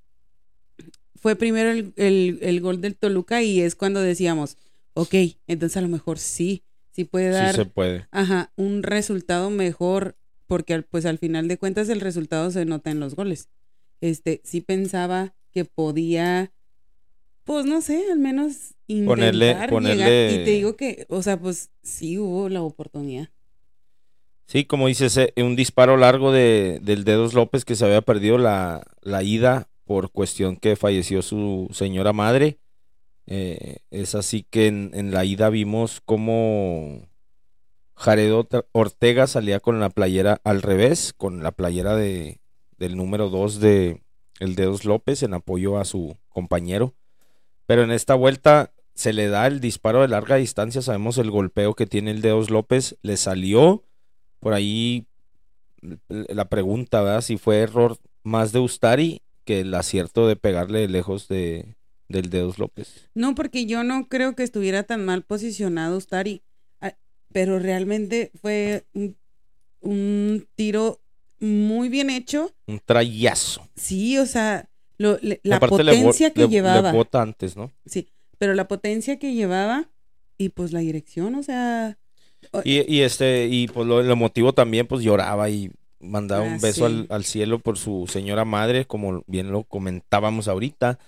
Fue 1.16 1.36
primero 1.36 1.72
el, 1.72 1.94
el- 1.96 2.40
el 2.42 2.62
gol 2.62 2.82
del 2.82 2.96
Toluca 2.96 3.42
y 3.42 3.62
es 3.62 3.76
cuando 3.76 4.02
decíamos, 4.02 4.58
ok, 4.94 5.14
entonces 5.48 5.78
a 5.78 5.82
lo 5.82 5.88
mejor 5.88 6.20
sí, 6.20 6.64
sí 6.92 7.04
puede 7.06 7.30
Sí 7.32 7.34
dar 7.38 7.56
se 7.56 7.66
puede. 7.66 8.08
Ajá, 8.12 8.52
un 8.56 8.84
resultado 8.84 9.50
mejor, 9.50 10.16
porque 10.48 10.74
al- 10.74 10.84
pues 10.84 11.06
al 11.06 11.18
final 11.18 11.48
de 11.48 11.58
cuentas 11.58 11.90
el 11.90 12.02
resultado 12.02 12.52
se 12.52 12.66
nota 12.66 12.92
en 12.92 13.00
los 13.00 13.16
goles. 13.16 13.50
Este, 14.02 14.42
sí 14.44 14.62
pensaba 14.62 15.34
que 15.52 15.66
podía, 15.66 16.52
pues 17.44 17.66
no 17.66 17.82
sé, 17.82 18.04
al 18.12 18.20
menos 18.20 18.76
Ponerle- 18.88 19.48
intentar 19.50 19.70
ponerle- 19.72 19.96
llegar. 20.06 20.42
Y 20.42 20.46
te 20.46 20.52
digo 20.52 20.76
que, 20.76 21.06
o 21.10 21.24
sea, 21.24 21.40
pues 21.40 21.72
sí 21.82 22.20
hubo 22.20 22.50
la 22.50 22.62
oportunidad. 22.62 23.30
Sí, 24.48 24.66
como 24.66 24.88
dices, 24.88 25.18
eh, 25.18 25.34
un 25.38 25.56
disparo 25.56 25.98
largo 25.98 26.32
de, 26.32 26.80
del 26.82 27.04
Dedos 27.04 27.34
López 27.34 27.66
que 27.66 27.76
se 27.76 27.86
había 27.86 28.02
perdido 28.02 28.38
la, 28.38 28.84
la 29.02 29.24
ida 29.24 29.68
por 29.86 30.12
cuestión 30.12 30.56
que 30.58 30.76
falleció 30.76 31.22
su 31.22 31.68
señora 31.72 32.14
madre. 32.14 32.60
Eh, 33.28 33.78
es 33.90 34.14
así 34.14 34.46
que 34.48 34.68
en, 34.68 34.92
en 34.94 35.12
la 35.12 35.26
ida 35.26 35.50
vimos 35.50 36.00
cómo 36.06 37.08
Jared 37.96 38.32
Ort- 38.34 38.66
Ortega 38.72 39.26
salía 39.26 39.60
con 39.60 39.80
la 39.80 39.90
playera 39.90 40.40
al 40.44 40.62
revés, 40.62 41.14
con 41.14 41.42
la 41.42 41.52
playera 41.52 41.96
de, 41.96 42.40
del 42.78 42.96
número 42.98 43.30
2 43.30 43.60
de 43.60 44.02
el 44.40 44.56
Dedos 44.56 44.86
López 44.86 45.24
en 45.24 45.34
apoyo 45.34 45.80
a 45.80 45.86
su 45.86 46.18
compañero. 46.30 46.94
Pero 47.66 47.82
en 47.84 47.92
esta 47.92 48.14
vuelta 48.14 48.74
se 48.94 49.12
le 49.12 49.28
da 49.28 49.48
el 49.48 49.60
disparo 49.60 50.02
de 50.02 50.08
larga 50.08 50.36
distancia, 50.36 50.84
sabemos 50.84 51.18
el 51.18 51.32
golpeo 51.32 51.74
que 51.74 51.88
tiene 51.88 52.12
el 52.12 52.22
Dedos 52.22 52.52
López, 52.52 52.96
le 53.02 53.18
salió 53.18 53.84
por 54.46 54.54
ahí 54.54 55.08
la 56.08 56.48
pregunta, 56.50 57.02
¿verdad? 57.02 57.22
Si 57.22 57.38
fue 57.38 57.58
error 57.62 57.98
más 58.22 58.52
de 58.52 58.60
Ustari 58.60 59.24
que 59.44 59.62
el 59.62 59.74
acierto 59.74 60.28
de 60.28 60.36
pegarle 60.36 60.88
lejos 60.88 61.28
de, 61.28 61.76
del 62.10 62.30
Dedos 62.30 62.60
López. 62.60 63.10
No, 63.16 63.34
porque 63.34 63.66
yo 63.66 63.84
no 63.84 64.08
creo 64.08 64.36
que 64.36 64.44
estuviera 64.44 64.84
tan 64.84 65.04
mal 65.04 65.24
posicionado 65.24 65.98
Ustari, 65.98 66.44
ah, 66.80 66.94
pero 67.34 67.58
realmente 67.58 68.30
fue 68.40 68.86
un, 68.94 69.18
un 69.82 70.48
tiro 70.54 71.02
muy 71.40 71.90
bien 71.90 72.12
hecho. 72.12 72.54
Un 72.68 72.80
trayazo. 72.86 73.68
Sí, 73.76 74.20
o 74.20 74.28
sea, 74.28 74.70
lo- 75.00 75.18
le- 75.24 75.40
la 75.42 75.56
Aparte 75.56 75.84
le 75.84 75.92
bo- 75.94 75.98
potencia 75.98 76.30
que 76.34 76.42
le- 76.42 76.50
llevaba. 76.50 76.92
Le 76.92 77.08
antes, 77.14 77.58
¿no? 77.58 77.72
Sí, 77.88 78.10
pero 78.38 78.54
la 78.54 78.68
potencia 78.68 79.18
que 79.18 79.34
llevaba 79.34 79.90
y 80.38 80.50
pues 80.50 80.72
la 80.72 80.82
dirección, 80.82 81.34
o 81.34 81.42
sea, 81.42 81.98
Y, 82.64 82.94
y 82.94 83.02
este, 83.02 83.48
y 83.50 83.68
pues 83.68 83.88
lo, 83.88 84.02
lo 84.04 84.16
motivo 84.16 84.54
también, 84.54 84.88
pues 84.88 85.04
lloraba 85.04 85.50
y 85.50 85.72
mandaba 86.00 86.46
Ah, 86.46 86.48
un 86.48 86.60
beso 86.60 86.88
sí. 86.88 86.94
al, 86.94 87.08
al 87.10 87.24
cielo 87.26 87.60
por 87.60 87.78
su 87.78 88.06
señora 88.08 88.46
madre, 88.46 88.86
como 88.86 89.24
bien 89.28 89.52
lo 89.52 89.64
comentábamos 89.64 90.48
ahorita. 90.48 91.00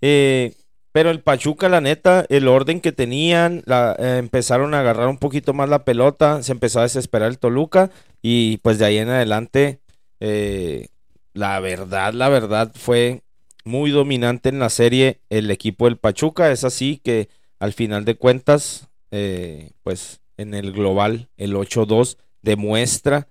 Eh, 0.00 0.54
pero 0.92 1.10
el 1.10 1.20
Pachuca, 1.20 1.68
la 1.68 1.80
neta, 1.80 2.26
el 2.30 2.48
orden 2.48 2.80
que 2.80 2.90
tenían, 2.92 3.62
la, 3.66 3.94
eh, 3.98 4.16
empezaron 4.18 4.74
a 4.74 4.80
agarrar 4.80 5.08
un 5.08 5.18
poquito 5.18 5.52
más 5.52 5.68
la 5.68 5.84
pelota, 5.84 6.42
se 6.42 6.50
empezó 6.52 6.80
a 6.80 6.84
desesperar 6.84 7.28
el 7.30 7.38
Toluca 7.38 7.90
y 8.22 8.56
pues 8.58 8.78
de 8.78 8.86
ahí 8.86 8.98
en 8.98 9.08
adelante, 9.08 9.78
eh, 10.18 10.88
la 11.32 11.60
verdad, 11.60 12.12
la 12.12 12.28
verdad 12.28 12.72
fue 12.74 13.22
muy 13.64 13.90
dominante 13.92 14.48
en 14.48 14.58
la 14.58 14.68
serie 14.70 15.20
el 15.30 15.50
equipo 15.52 15.84
del 15.84 15.96
Pachuca. 15.96 16.50
Es 16.50 16.64
así 16.64 17.00
que 17.04 17.28
al 17.60 17.72
final 17.72 18.04
de 18.04 18.16
cuentas, 18.16 18.88
eh, 19.12 19.70
pues 19.84 20.20
en 20.40 20.54
el 20.54 20.72
global, 20.72 21.28
el 21.36 21.54
8-2 21.54 22.16
demuestra 22.40 23.28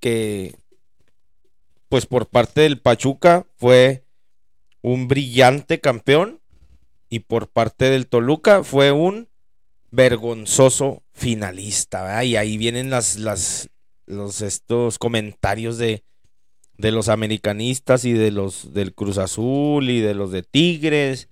que, 0.00 0.56
pues 1.90 2.06
por 2.06 2.26
parte 2.26 2.62
del 2.62 2.80
Pachuca 2.80 3.46
fue 3.56 4.04
un 4.80 5.06
brillante 5.06 5.78
campeón 5.78 6.40
y 7.10 7.20
por 7.20 7.48
parte 7.48 7.90
del 7.90 8.06
Toluca 8.06 8.64
fue 8.64 8.92
un 8.92 9.28
vergonzoso 9.90 11.02
finalista. 11.12 12.24
Y 12.24 12.36
ahí 12.36 12.56
vienen 12.56 12.88
los, 12.88 13.68
estos 14.06 14.98
comentarios 14.98 15.76
de, 15.76 16.04
de 16.78 16.90
los 16.90 17.10
americanistas 17.10 18.06
y 18.06 18.14
de 18.14 18.30
los 18.30 18.72
del 18.72 18.94
Cruz 18.94 19.18
Azul 19.18 19.90
y 19.90 20.00
de 20.00 20.14
los 20.14 20.30
de 20.30 20.42
Tigres 20.42 21.28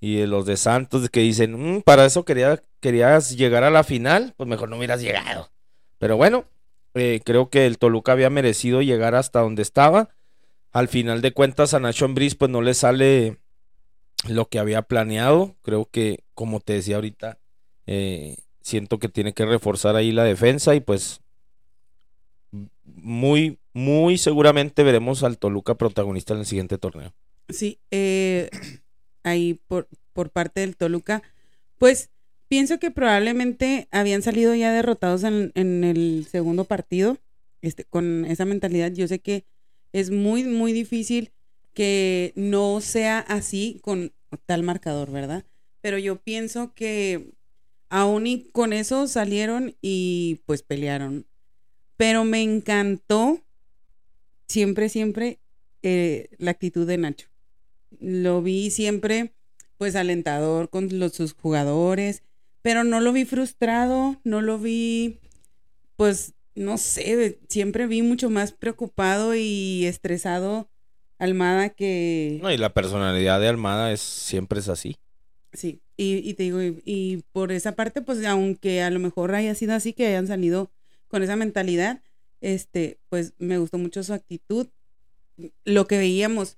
y 0.00 0.16
de 0.16 0.26
los 0.26 0.46
de 0.46 0.56
Santos 0.56 1.08
que 1.10 1.20
dicen, 1.20 1.76
"Mm, 1.76 1.82
para 1.82 2.06
eso 2.06 2.24
quería, 2.24 2.62
querías 2.80 3.36
llegar 3.36 3.64
a 3.64 3.70
la 3.70 3.84
final, 3.84 4.34
pues 4.36 4.48
mejor 4.48 4.68
no 4.68 4.76
hubieras 4.78 5.02
llegado. 5.02 5.50
Pero 5.98 6.16
bueno, 6.16 6.44
eh, 6.94 7.20
creo 7.24 7.50
que 7.50 7.66
el 7.66 7.78
Toluca 7.78 8.12
había 8.12 8.30
merecido 8.30 8.82
llegar 8.82 9.14
hasta 9.14 9.40
donde 9.40 9.62
estaba. 9.62 10.08
Al 10.72 10.88
final 10.88 11.20
de 11.20 11.32
cuentas 11.32 11.74
a 11.74 11.80
Nacho 11.80 12.04
Ambriz 12.04 12.34
pues 12.34 12.50
no 12.50 12.62
le 12.62 12.74
sale 12.74 13.38
lo 14.28 14.46
que 14.48 14.58
había 14.58 14.82
planeado. 14.82 15.56
Creo 15.62 15.84
que, 15.90 16.24
como 16.34 16.60
te 16.60 16.74
decía 16.74 16.96
ahorita, 16.96 17.38
eh, 17.86 18.36
siento 18.62 18.98
que 18.98 19.08
tiene 19.08 19.32
que 19.34 19.44
reforzar 19.46 19.96
ahí 19.96 20.12
la 20.12 20.24
defensa 20.24 20.74
y 20.74 20.80
pues 20.80 21.20
muy, 22.84 23.58
muy 23.72 24.18
seguramente 24.18 24.82
veremos 24.82 25.22
al 25.22 25.38
Toluca 25.38 25.74
protagonista 25.74 26.34
en 26.34 26.40
el 26.40 26.46
siguiente 26.46 26.78
torneo. 26.78 27.12
sí, 27.48 27.78
eh, 27.90 28.48
ahí 29.22 29.60
por, 29.66 29.88
por 30.12 30.30
parte 30.30 30.60
del 30.60 30.76
Toluca, 30.76 31.22
pues 31.78 32.10
pienso 32.48 32.78
que 32.78 32.90
probablemente 32.90 33.88
habían 33.90 34.22
salido 34.22 34.54
ya 34.54 34.72
derrotados 34.72 35.24
en, 35.24 35.52
en 35.54 35.84
el 35.84 36.26
segundo 36.30 36.64
partido, 36.64 37.18
este, 37.62 37.84
con 37.84 38.24
esa 38.24 38.44
mentalidad. 38.44 38.92
Yo 38.92 39.06
sé 39.08 39.20
que 39.20 39.44
es 39.92 40.10
muy, 40.10 40.44
muy 40.44 40.72
difícil 40.72 41.32
que 41.74 42.32
no 42.36 42.80
sea 42.80 43.20
así 43.20 43.80
con 43.82 44.12
tal 44.46 44.62
marcador, 44.62 45.10
¿verdad? 45.10 45.44
Pero 45.80 45.98
yo 45.98 46.16
pienso 46.16 46.74
que 46.74 47.32
aún 47.88 48.26
y 48.26 48.50
con 48.50 48.72
eso 48.72 49.06
salieron 49.06 49.76
y 49.80 50.40
pues 50.46 50.62
pelearon. 50.62 51.26
Pero 51.96 52.24
me 52.24 52.42
encantó 52.42 53.40
siempre, 54.48 54.88
siempre 54.88 55.38
eh, 55.82 56.28
la 56.38 56.50
actitud 56.50 56.86
de 56.86 56.98
Nacho. 56.98 57.29
Lo 57.98 58.42
vi 58.42 58.70
siempre 58.70 59.32
pues 59.78 59.96
alentador 59.96 60.68
con 60.68 60.98
los, 60.98 61.12
sus 61.12 61.32
jugadores, 61.32 62.22
pero 62.62 62.84
no 62.84 63.00
lo 63.00 63.12
vi 63.12 63.24
frustrado, 63.24 64.20
no 64.24 64.40
lo 64.42 64.58
vi 64.58 65.18
pues 65.96 66.34
no 66.54 66.78
sé, 66.78 67.38
siempre 67.48 67.86
vi 67.86 68.02
mucho 68.02 68.30
más 68.30 68.52
preocupado 68.52 69.34
y 69.34 69.86
estresado 69.86 70.68
Almada 71.18 71.68
que... 71.68 72.38
No, 72.42 72.50
y 72.50 72.56
la 72.56 72.72
personalidad 72.72 73.40
de 73.40 73.48
Almada 73.48 73.92
es 73.92 74.00
siempre 74.00 74.60
es 74.60 74.68
así. 74.70 74.96
Sí, 75.52 75.82
y, 75.98 76.16
y 76.16 76.32
te 76.32 76.44
digo, 76.44 76.62
y, 76.62 76.80
y 76.86 77.24
por 77.32 77.52
esa 77.52 77.72
parte, 77.72 78.00
pues 78.00 78.24
aunque 78.24 78.82
a 78.82 78.88
lo 78.88 79.00
mejor 79.00 79.34
haya 79.34 79.54
sido 79.54 79.74
así, 79.74 79.92
que 79.92 80.06
hayan 80.06 80.26
salido 80.26 80.70
con 81.08 81.22
esa 81.22 81.36
mentalidad, 81.36 82.02
este, 82.40 82.98
pues 83.10 83.34
me 83.38 83.58
gustó 83.58 83.76
mucho 83.76 84.02
su 84.02 84.14
actitud. 84.14 84.68
Lo 85.64 85.86
que 85.86 85.98
veíamos 85.98 86.56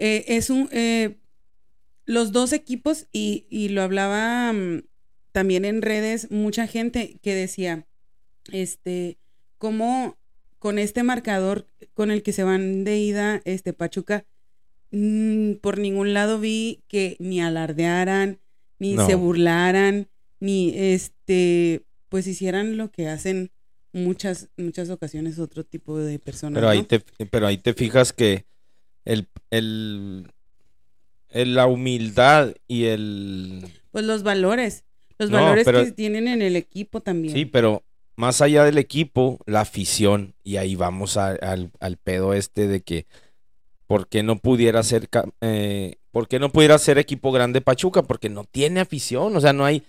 eh, 0.00 0.24
es 0.28 0.48
un, 0.50 0.68
eh, 0.72 1.16
los 2.06 2.32
dos 2.32 2.52
equipos, 2.52 3.06
y, 3.12 3.46
y 3.50 3.68
lo 3.68 3.82
hablaba 3.82 4.52
mm, 4.52 4.82
también 5.32 5.64
en 5.64 5.82
redes, 5.82 6.30
mucha 6.30 6.66
gente 6.66 7.18
que 7.22 7.34
decía, 7.34 7.86
este, 8.50 9.18
cómo 9.58 10.16
con 10.58 10.78
este 10.78 11.02
marcador 11.02 11.66
con 11.94 12.10
el 12.10 12.22
que 12.22 12.32
se 12.32 12.42
van 12.44 12.82
de 12.84 12.98
ida, 12.98 13.40
este, 13.44 13.72
Pachuca, 13.72 14.24
mm, 14.90 15.54
por 15.60 15.78
ningún 15.78 16.14
lado 16.14 16.40
vi 16.40 16.82
que 16.88 17.16
ni 17.20 17.40
alardearan, 17.40 18.38
ni 18.78 18.94
No. 18.94 19.06
se 19.06 19.14
burlaran, 19.14 20.08
ni 20.40 20.72
este, 20.74 21.82
pues 22.08 22.26
hicieran 22.26 22.76
lo 22.78 22.90
que 22.90 23.08
hacen 23.08 23.50
muchas, 23.92 24.48
muchas 24.56 24.88
ocasiones 24.90 25.38
otro 25.38 25.64
tipo 25.64 25.98
de 25.98 26.18
personas. 26.18 26.56
Pero 26.56 26.68
ahí 26.70 26.78
¿no? 26.78 26.86
te, 26.86 27.00
pero 27.30 27.46
ahí 27.46 27.58
te 27.58 27.74
fijas 27.74 28.12
que 28.12 28.46
el, 29.04 29.28
el, 29.50 30.30
el- 31.30 31.54
la 31.54 31.66
humildad 31.66 32.54
y 32.68 32.84
el... 32.84 33.66
Pues 33.92 34.04
los 34.04 34.22
valores. 34.22 34.84
Los 35.18 35.30
No, 35.30 35.38
valores 35.38 35.64
pero- 35.64 35.84
que 35.84 35.92
tienen 35.92 36.28
en 36.28 36.42
el 36.42 36.56
equipo 36.56 37.00
también. 37.00 37.34
Sí, 37.34 37.44
pero 37.44 37.82
más 38.16 38.40
allá 38.40 38.64
del 38.64 38.78
equipo, 38.78 39.38
la 39.46 39.60
afición, 39.62 40.34
y 40.44 40.56
ahí 40.56 40.74
vamos 40.76 41.16
a- 41.16 41.30
al, 41.32 41.70
al 41.80 41.96
pedo 41.96 42.34
este 42.34 42.68
de 42.68 42.80
que 42.82 43.06
¿por 43.86 44.08
qué 44.08 44.22
no 44.22 44.36
pudiera 44.36 44.82
ser 44.82 45.08
eh, 45.40 45.96
¿por 46.12 46.28
qué 46.28 46.38
no 46.38 46.50
pudiera 46.52 46.78
ser 46.78 46.98
equipo 46.98 47.32
grande 47.32 47.60
Pachuca? 47.60 48.02
Porque 48.02 48.28
no 48.28 48.44
tiene 48.44 48.80
afición, 48.80 49.36
o 49.36 49.40
sea, 49.40 49.52
no 49.52 49.64
hay 49.64 49.82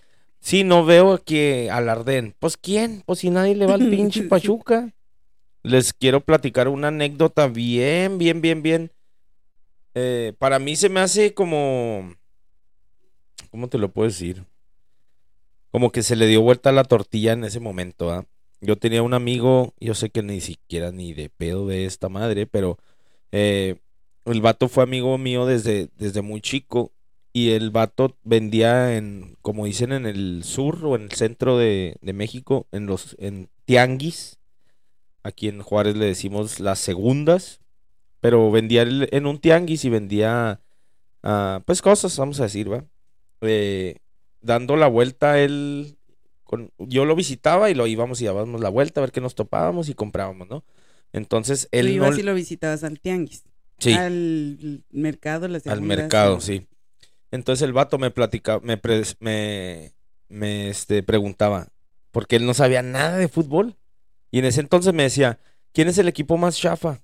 Sí, 0.44 0.64
no 0.64 0.84
veo 0.86 1.22
que 1.24 1.70
alarden. 1.70 2.34
Pues 2.40 2.58
quién? 2.58 3.04
Pues 3.06 3.20
si 3.20 3.30
nadie 3.30 3.54
le 3.56 3.68
va 3.68 3.76
al 3.76 3.90
pinche 3.92 4.24
Pachuca. 4.24 4.92
Les 5.62 5.94
quiero 5.94 6.22
platicar 6.22 6.68
una 6.68 6.88
anécdota 6.88 7.48
bien, 7.48 8.18
bien, 8.18 8.42
bien, 8.42 8.64
bien. 8.64 8.92
Eh, 9.94 10.34
para 10.40 10.60
mí 10.60 10.76
se 10.76 10.90
me 10.90 11.02
hace 11.02 11.34
como 11.34 12.16
¿cómo 13.50 13.68
te 13.68 13.78
lo 13.78 13.92
puedo 13.92 14.08
decir? 14.08 14.46
como 15.72 15.92
que 15.92 16.04
se 16.04 16.16
le 16.16 16.28
dio 16.28 16.42
vuelta 16.42 16.72
la 16.72 16.84
tortilla 16.84 17.32
en 17.34 17.46
ese 17.46 17.60
momento, 17.60 18.12
¿ah? 18.12 18.26
Yo 18.60 18.78
tenía 18.78 19.02
un 19.02 19.14
amigo, 19.14 19.74
yo 19.80 19.96
sé 19.96 20.12
que 20.12 20.22
ni 20.22 20.42
siquiera 20.42 20.92
ni 20.92 21.14
de 21.14 21.30
pedo 21.30 21.66
de 21.68 21.86
esta 21.86 22.10
madre, 22.10 22.46
pero 22.46 22.78
eh, 23.32 23.78
el 24.26 24.42
vato 24.42 24.68
fue 24.68 24.84
amigo 24.84 25.18
mío 25.18 25.46
desde, 25.48 25.90
desde 25.98 26.22
muy 26.22 26.42
chico 26.42 26.92
y 27.34 27.52
el 27.52 27.72
vato 27.72 28.18
vendía 28.24 28.96
en, 28.98 29.38
como 29.42 29.66
dicen 29.66 29.94
en 29.94 30.06
el 30.06 30.44
sur 30.44 30.86
o 30.86 30.96
en 30.96 31.04
el 31.04 31.12
centro 31.14 31.58
de, 31.58 31.96
de 32.02 32.14
México, 32.14 32.68
en 32.72 32.86
los 32.86 33.16
en 33.18 33.50
tianguis. 33.66 34.40
Aquí 35.24 35.48
en 35.48 35.62
Juárez 35.62 35.96
le 35.96 36.06
decimos 36.06 36.60
las 36.60 36.80
segundas, 36.80 37.61
pero 38.22 38.50
vendía 38.52 38.84
el- 38.84 39.10
en 39.12 39.26
un 39.26 39.40
tianguis 39.40 39.84
y 39.86 39.90
vendía 39.90 40.62
ah, 41.24 41.62
pues 41.66 41.82
cosas, 41.82 42.18
vamos 42.18 42.40
a 42.40 42.44
decir, 42.44 42.72
¿va? 42.72 42.86
Eh, 43.42 43.98
dando 44.42 44.76
la 44.78 44.88
vuelta 44.88 45.40
él 45.40 45.98
con, 46.44 46.72
yo 46.78 47.06
lo 47.06 47.16
visitaba 47.16 47.70
y 47.70 47.76
lo 47.76 47.88
íbamos 47.88 48.22
y 48.22 48.26
dábamos 48.26 48.62
la 48.62 48.70
vuelta 48.70 49.02
a 49.02 49.04
ver 49.04 49.12
qué 49.12 49.22
nos 49.22 49.36
topábamos 49.36 49.90
y 49.90 49.94
comprábamos, 49.94 50.50
¿no? 50.50 50.64
Entonces 51.14 51.64
Tú 51.64 51.78
él 51.78 51.88
no 51.88 51.94
ibas 51.94 52.18
y 52.20 52.24
lo 52.24 52.34
visitabas 52.34 52.84
al 52.84 53.00
tianguis. 53.00 53.44
sí, 53.80 53.94
Al 53.94 54.84
mercado, 54.92 55.48
las 55.48 55.68
al 55.68 55.82
mercado, 55.82 56.40
sí. 56.40 56.60
sí. 56.60 56.68
Entonces 57.32 57.64
el 57.64 57.74
vato 57.74 57.98
me 57.98 58.12
platicaba, 58.12 58.60
me, 58.64 58.80
me, 59.20 59.94
me, 60.30 60.70
este, 60.70 61.04
preguntaba, 61.04 61.70
porque 62.12 62.36
él 62.36 62.46
no 62.46 62.54
sabía 62.54 62.82
nada 62.82 63.18
de 63.18 63.28
fútbol. 63.28 63.78
Y 64.32 64.40
en 64.40 64.46
ese 64.46 64.62
entonces 64.62 64.94
me 64.94 65.04
decía, 65.04 65.40
¿quién 65.74 65.88
es 65.88 65.98
el 65.98 66.08
equipo 66.08 66.38
más 66.38 66.58
chafa? 66.58 67.02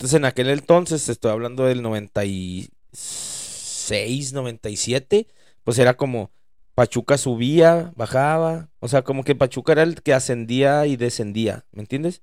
Entonces 0.00 0.16
en 0.16 0.24
aquel 0.24 0.48
entonces, 0.48 1.10
estoy 1.10 1.30
hablando 1.30 1.66
del 1.66 1.82
96, 1.82 4.32
97, 4.32 5.26
pues 5.62 5.78
era 5.78 5.98
como 5.98 6.30
Pachuca 6.74 7.18
subía, 7.18 7.92
bajaba, 7.96 8.70
o 8.78 8.88
sea, 8.88 9.02
como 9.02 9.24
que 9.24 9.34
Pachuca 9.34 9.72
era 9.72 9.82
el 9.82 10.00
que 10.00 10.14
ascendía 10.14 10.86
y 10.86 10.96
descendía, 10.96 11.66
¿me 11.72 11.82
entiendes? 11.82 12.22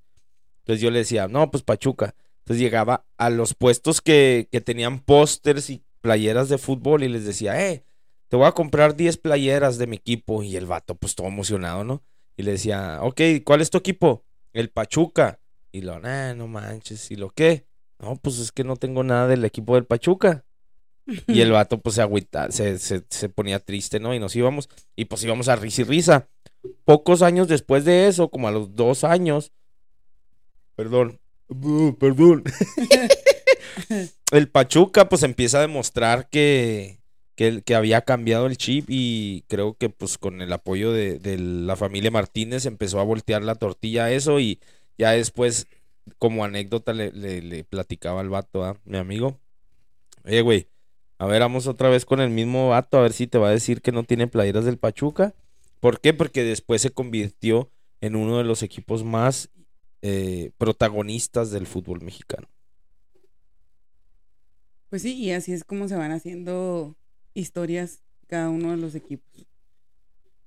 Entonces 0.62 0.82
yo 0.82 0.90
le 0.90 0.98
decía, 0.98 1.28
no, 1.28 1.52
pues 1.52 1.62
Pachuca. 1.62 2.16
Entonces 2.38 2.60
llegaba 2.60 3.06
a 3.16 3.30
los 3.30 3.54
puestos 3.54 4.00
que, 4.00 4.48
que 4.50 4.60
tenían 4.60 4.98
pósters 4.98 5.70
y 5.70 5.84
playeras 6.00 6.48
de 6.48 6.58
fútbol 6.58 7.04
y 7.04 7.08
les 7.08 7.26
decía, 7.26 7.64
eh, 7.64 7.84
te 8.26 8.34
voy 8.34 8.46
a 8.46 8.52
comprar 8.52 8.96
10 8.96 9.18
playeras 9.18 9.78
de 9.78 9.86
mi 9.86 9.98
equipo. 9.98 10.42
Y 10.42 10.56
el 10.56 10.66
vato, 10.66 10.96
pues 10.96 11.14
todo 11.14 11.28
emocionado, 11.28 11.84
¿no? 11.84 12.02
Y 12.36 12.42
le 12.42 12.50
decía, 12.50 12.98
ok, 13.02 13.20
¿cuál 13.44 13.60
es 13.60 13.70
tu 13.70 13.78
equipo? 13.78 14.24
El 14.52 14.70
Pachuca. 14.70 15.38
Y 15.70 15.82
lo, 15.82 16.00
no 16.00 16.48
manches. 16.48 17.12
¿Y 17.12 17.16
lo 17.16 17.30
qué? 17.30 17.67
No, 17.98 18.16
pues 18.16 18.38
es 18.38 18.52
que 18.52 18.64
no 18.64 18.76
tengo 18.76 19.02
nada 19.02 19.26
del 19.26 19.44
equipo 19.44 19.74
del 19.74 19.84
Pachuca. 19.84 20.44
Y 21.26 21.40
el 21.40 21.52
vato, 21.52 21.80
pues 21.80 21.96
se 21.96 22.02
agüita, 22.02 22.50
se, 22.50 22.78
se, 22.78 23.04
se 23.08 23.28
ponía 23.28 23.58
triste, 23.58 23.98
¿no? 23.98 24.14
Y 24.14 24.18
nos 24.18 24.36
íbamos, 24.36 24.68
y 24.94 25.06
pues 25.06 25.24
íbamos 25.24 25.48
a 25.48 25.56
risa 25.56 25.82
y 25.82 25.84
risa. 25.84 26.28
Pocos 26.84 27.22
años 27.22 27.48
después 27.48 27.84
de 27.84 28.08
eso, 28.08 28.28
como 28.28 28.48
a 28.48 28.50
los 28.50 28.74
dos 28.74 29.04
años, 29.04 29.52
perdón, 30.74 31.18
perdón. 31.98 32.44
el 34.32 34.48
Pachuca, 34.48 35.08
pues 35.08 35.22
empieza 35.22 35.58
a 35.58 35.62
demostrar 35.62 36.28
que, 36.28 37.00
que, 37.34 37.62
que 37.62 37.74
había 37.74 38.02
cambiado 38.02 38.46
el 38.46 38.56
chip 38.56 38.86
y 38.88 39.44
creo 39.48 39.74
que 39.74 39.88
pues 39.88 40.18
con 40.18 40.42
el 40.42 40.52
apoyo 40.52 40.92
de, 40.92 41.18
de 41.18 41.38
la 41.38 41.76
familia 41.76 42.10
Martínez 42.10 42.66
empezó 42.66 43.00
a 43.00 43.04
voltear 43.04 43.42
la 43.42 43.54
tortilla 43.54 44.04
a 44.04 44.12
eso 44.12 44.40
y 44.40 44.60
ya 44.98 45.12
después, 45.12 45.68
como 46.18 46.44
anécdota, 46.44 46.92
le, 46.92 47.12
le, 47.12 47.42
le 47.42 47.64
platicaba 47.64 48.20
al 48.20 48.28
vato, 48.30 48.64
a 48.64 48.80
mi 48.84 48.96
amigo. 48.98 49.40
Oye, 50.24 50.40
güey, 50.42 50.68
a 51.18 51.26
ver, 51.26 51.40
vamos 51.40 51.66
otra 51.66 51.88
vez 51.88 52.04
con 52.04 52.20
el 52.20 52.30
mismo 52.30 52.68
vato, 52.68 52.98
a 52.98 53.02
ver 53.02 53.12
si 53.12 53.26
te 53.26 53.38
va 53.38 53.48
a 53.48 53.52
decir 53.52 53.82
que 53.82 53.92
no 53.92 54.04
tiene 54.04 54.28
playeras 54.28 54.64
del 54.64 54.78
Pachuca. 54.78 55.34
¿Por 55.80 56.00
qué? 56.00 56.14
Porque 56.14 56.44
después 56.44 56.82
se 56.82 56.90
convirtió 56.90 57.70
en 58.00 58.16
uno 58.16 58.38
de 58.38 58.44
los 58.44 58.62
equipos 58.62 59.04
más 59.04 59.50
eh, 60.02 60.52
protagonistas 60.58 61.50
del 61.50 61.66
fútbol 61.66 62.02
mexicano. 62.02 62.48
Pues 64.90 65.02
sí, 65.02 65.14
y 65.14 65.32
así 65.32 65.52
es 65.52 65.64
como 65.64 65.88
se 65.88 65.96
van 65.96 66.12
haciendo 66.12 66.96
historias 67.34 68.02
cada 68.26 68.48
uno 68.48 68.70
de 68.70 68.76
los 68.76 68.94
equipos. 68.94 69.46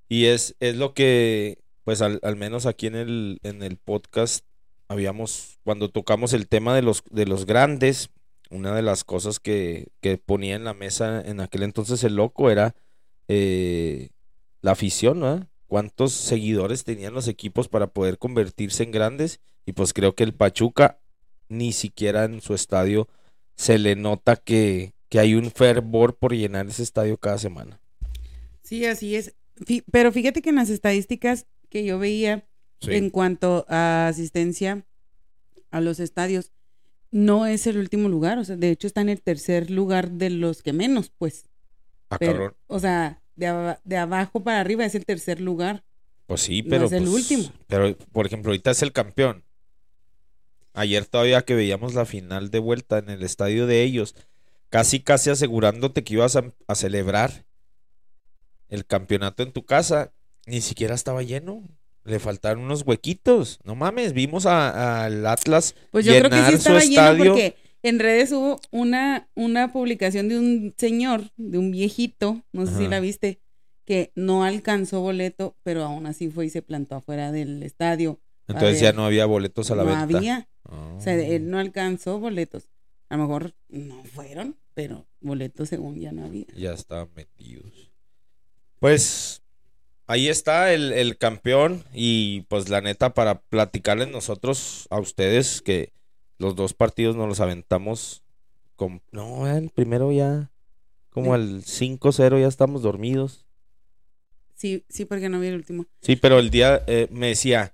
Y 0.08 0.26
es, 0.26 0.56
es 0.60 0.76
lo 0.76 0.94
que, 0.94 1.60
pues 1.84 2.02
al, 2.02 2.20
al 2.24 2.36
menos 2.36 2.66
aquí 2.66 2.88
en 2.88 2.96
el, 2.96 3.40
en 3.44 3.62
el 3.64 3.78
podcast, 3.78 4.46
habíamos, 4.92 5.60
cuando 5.64 5.90
tocamos 5.90 6.34
el 6.34 6.48
tema 6.48 6.76
de 6.76 6.82
los, 6.82 7.04
de 7.10 7.26
los 7.26 7.46
grandes, 7.46 8.10
una 8.50 8.76
de 8.76 8.82
las 8.82 9.04
cosas 9.04 9.40
que, 9.40 9.88
que 10.02 10.18
ponía 10.18 10.56
en 10.56 10.66
la 10.66 10.74
mesa 10.74 11.22
en 11.22 11.40
aquel 11.40 11.64
entonces 11.64 12.04
el 12.04 12.16
loco 12.16 12.52
era 12.52 12.76
eh, 13.28 14.10
la 14.62 14.72
afición, 14.72 15.20
¿no? 15.22 15.48
Cuántos 15.68 16.12
seguidores 16.12 16.84
tenían 16.84 17.14
los 17.14 17.30
equipos 17.30 17.70
para 17.70 17.88
poder 17.88 18.18
convertirse 18.18 18.84
en 18.84 18.92
grandes. 18.92 19.40
Y 19.66 19.72
pues 19.72 19.94
creo 19.94 20.16
que 20.16 20.26
el 20.26 20.34
Pachuca 20.34 21.00
ni 21.48 21.72
siquiera 21.72 22.26
en 22.26 22.42
su 22.42 22.54
estadio 22.54 23.08
se 23.56 23.80
le 23.80 23.96
nota 23.96 24.36
que, 24.36 24.94
que 25.08 25.20
hay 25.20 25.34
un 25.36 25.50
fervor 25.50 26.18
por 26.18 26.34
llenar 26.34 26.68
ese 26.68 26.84
estadio 26.84 27.18
cada 27.18 27.38
semana. 27.38 27.80
Sí, 28.64 28.86
así 28.86 29.16
es. 29.16 29.34
Pero 29.92 30.12
fíjate 30.12 30.42
que 30.42 30.50
en 30.50 30.56
las 30.58 30.70
estadísticas 30.70 31.46
que 31.70 31.86
yo 31.86 32.00
veía 32.00 32.46
en 32.88 33.10
cuanto 33.10 33.66
a 33.70 34.08
asistencia 34.08 34.86
a 35.72 35.82
los 35.82 36.00
estadios, 36.00 36.52
no 37.12 37.46
es 37.46 37.68
el 37.68 37.78
último 37.78 38.10
lugar. 38.10 38.38
O 38.40 38.46
sea, 38.46 38.56
de 38.58 38.70
hecho 38.72 38.88
está 38.88 39.02
en 39.02 39.10
el 39.10 39.22
tercer 39.22 39.70
lugar 39.72 40.12
de 40.12 40.30
los 40.30 40.62
que 40.64 40.74
menos, 40.74 41.10
pues. 41.18 41.46
Ah, 42.10 42.18
Pero, 42.20 42.34
cabrón. 42.34 42.56
o 42.68 42.80
sea, 42.80 43.22
de, 43.36 43.78
de 43.84 43.98
abajo 43.98 44.44
para 44.44 44.60
arriba 44.60 44.86
es 44.86 44.96
el 44.96 45.06
tercer 45.06 45.42
lugar. 45.42 45.84
Pues 46.26 46.42
sí, 46.42 46.64
No 46.64 46.70
pero. 46.70 46.86
es 46.86 46.92
el 46.92 47.04
pues, 47.04 47.16
último. 47.16 47.52
Pero, 47.68 47.98
por 48.12 48.26
ejemplo, 48.26 48.52
ahorita 48.52 48.72
es 48.72 48.82
el 48.82 48.94
campeón. 48.94 49.44
Ayer 50.74 51.06
todavía 51.06 51.44
que 51.44 51.56
veíamos 51.56 51.94
la 51.94 52.06
final 52.06 52.50
de 52.50 52.60
vuelta 52.60 53.00
en 53.00 53.10
el 53.10 53.24
estadio 53.24 53.68
de 53.68 53.84
ellos, 53.84 54.16
casi 54.70 55.02
casi 55.02 55.30
asegurándote 55.30 56.04
que 56.04 56.14
ibas 56.14 56.36
a, 56.38 56.54
a 56.68 56.76
celebrar 56.76 57.46
el 58.70 58.86
campeonato 58.86 59.44
en 59.44 59.52
tu 59.52 59.66
casa, 59.66 60.14
ni 60.46 60.62
siquiera 60.62 60.96
estaba 60.96 61.24
lleno. 61.24 61.68
Le 62.04 62.20
faltaron 62.20 62.64
unos 62.64 62.84
huequitos. 62.86 63.60
No 63.64 63.76
mames, 63.76 64.14
vimos 64.14 64.46
al 64.46 65.26
Atlas 65.28 65.76
Pues 65.92 66.06
yo 66.06 66.14
creo 66.14 66.30
que 66.30 66.36
sí 66.38 66.42
llenar 66.42 66.52
su 66.52 66.58
estaba 66.58 66.80
lleno 66.80 66.92
estadio. 66.92 67.26
porque 67.26 67.56
en 67.84 68.00
redes 68.00 68.32
hubo 68.32 68.60
una, 68.72 69.28
una 69.36 69.72
publicación 69.72 70.28
de 70.28 70.38
un 70.40 70.74
señor, 70.78 71.24
de 71.38 71.58
un 71.58 71.72
viejito, 71.72 72.42
no 72.54 72.66
sé 72.66 72.78
si 72.78 72.88
la 72.88 73.00
viste, 73.00 73.40
que 73.86 74.12
no 74.16 74.44
alcanzó 74.44 75.02
boleto, 75.02 75.56
pero 75.64 75.84
aún 75.84 76.06
así 76.06 76.30
fue 76.30 76.46
y 76.46 76.50
se 76.50 76.62
plantó 76.62 76.96
afuera 76.96 77.32
del 77.32 77.62
estadio. 77.64 78.20
Entonces 78.48 78.74
ver, 78.74 78.82
ya 78.82 78.94
no 78.94 79.06
había 79.06 79.26
boletos 79.26 79.70
a 79.72 79.76
la 79.76 79.84
no 79.84 79.90
venta. 79.90 80.18
había, 80.18 80.48
Ah. 80.66 80.94
o 80.98 81.02
sea, 81.02 81.16
él 81.16 81.50
no 81.50 81.58
alcanzó 81.60 82.20
boletos. 82.20 82.68
A 83.10 83.18
lo 83.18 83.24
mejor 83.24 83.54
no 83.70 84.04
fueron, 84.06 84.56
pero 84.74 85.06
boletos 85.20 85.70
según 85.70 86.00
ya 86.00 86.12
no 86.12 86.26
había. 86.26 86.46
Ya 86.56 86.74
estaban 86.74 87.10
metidos. 87.16 87.92
Pues 88.80 89.41
ahí 90.12 90.28
está 90.28 90.74
el, 90.74 90.92
el 90.92 91.18
campeón 91.18 91.86
y 91.94 92.42
pues 92.50 92.68
la 92.68 92.82
neta 92.82 93.14
para 93.14 93.40
platicarles 93.40 94.10
nosotros 94.10 94.88
a 94.90 95.00
ustedes 95.00 95.62
que 95.62 95.94
los 96.38 96.56
dos 96.58 96.74
partidos 96.74 97.16
nos 97.16 97.30
los 97.30 97.40
aventamos 97.40 98.22
con... 98.76 99.02
No, 99.12 99.48
el 99.48 99.70
primero 99.70 100.12
ya 100.12 100.52
como 101.12 101.34
al 101.34 101.64
5-0 101.64 102.42
ya 102.42 102.48
estamos 102.48 102.82
dormidos. 102.82 103.46
Sí, 104.56 104.84
sí, 104.90 105.06
porque 105.06 105.30
no 105.30 105.40
vi 105.40 105.48
el 105.48 105.56
último. 105.56 105.86
Sí, 106.02 106.18
pero 106.18 106.40
el 106.40 106.50
día 106.50 106.84
eh, 106.88 107.08
me 107.10 107.28
decía, 107.28 107.74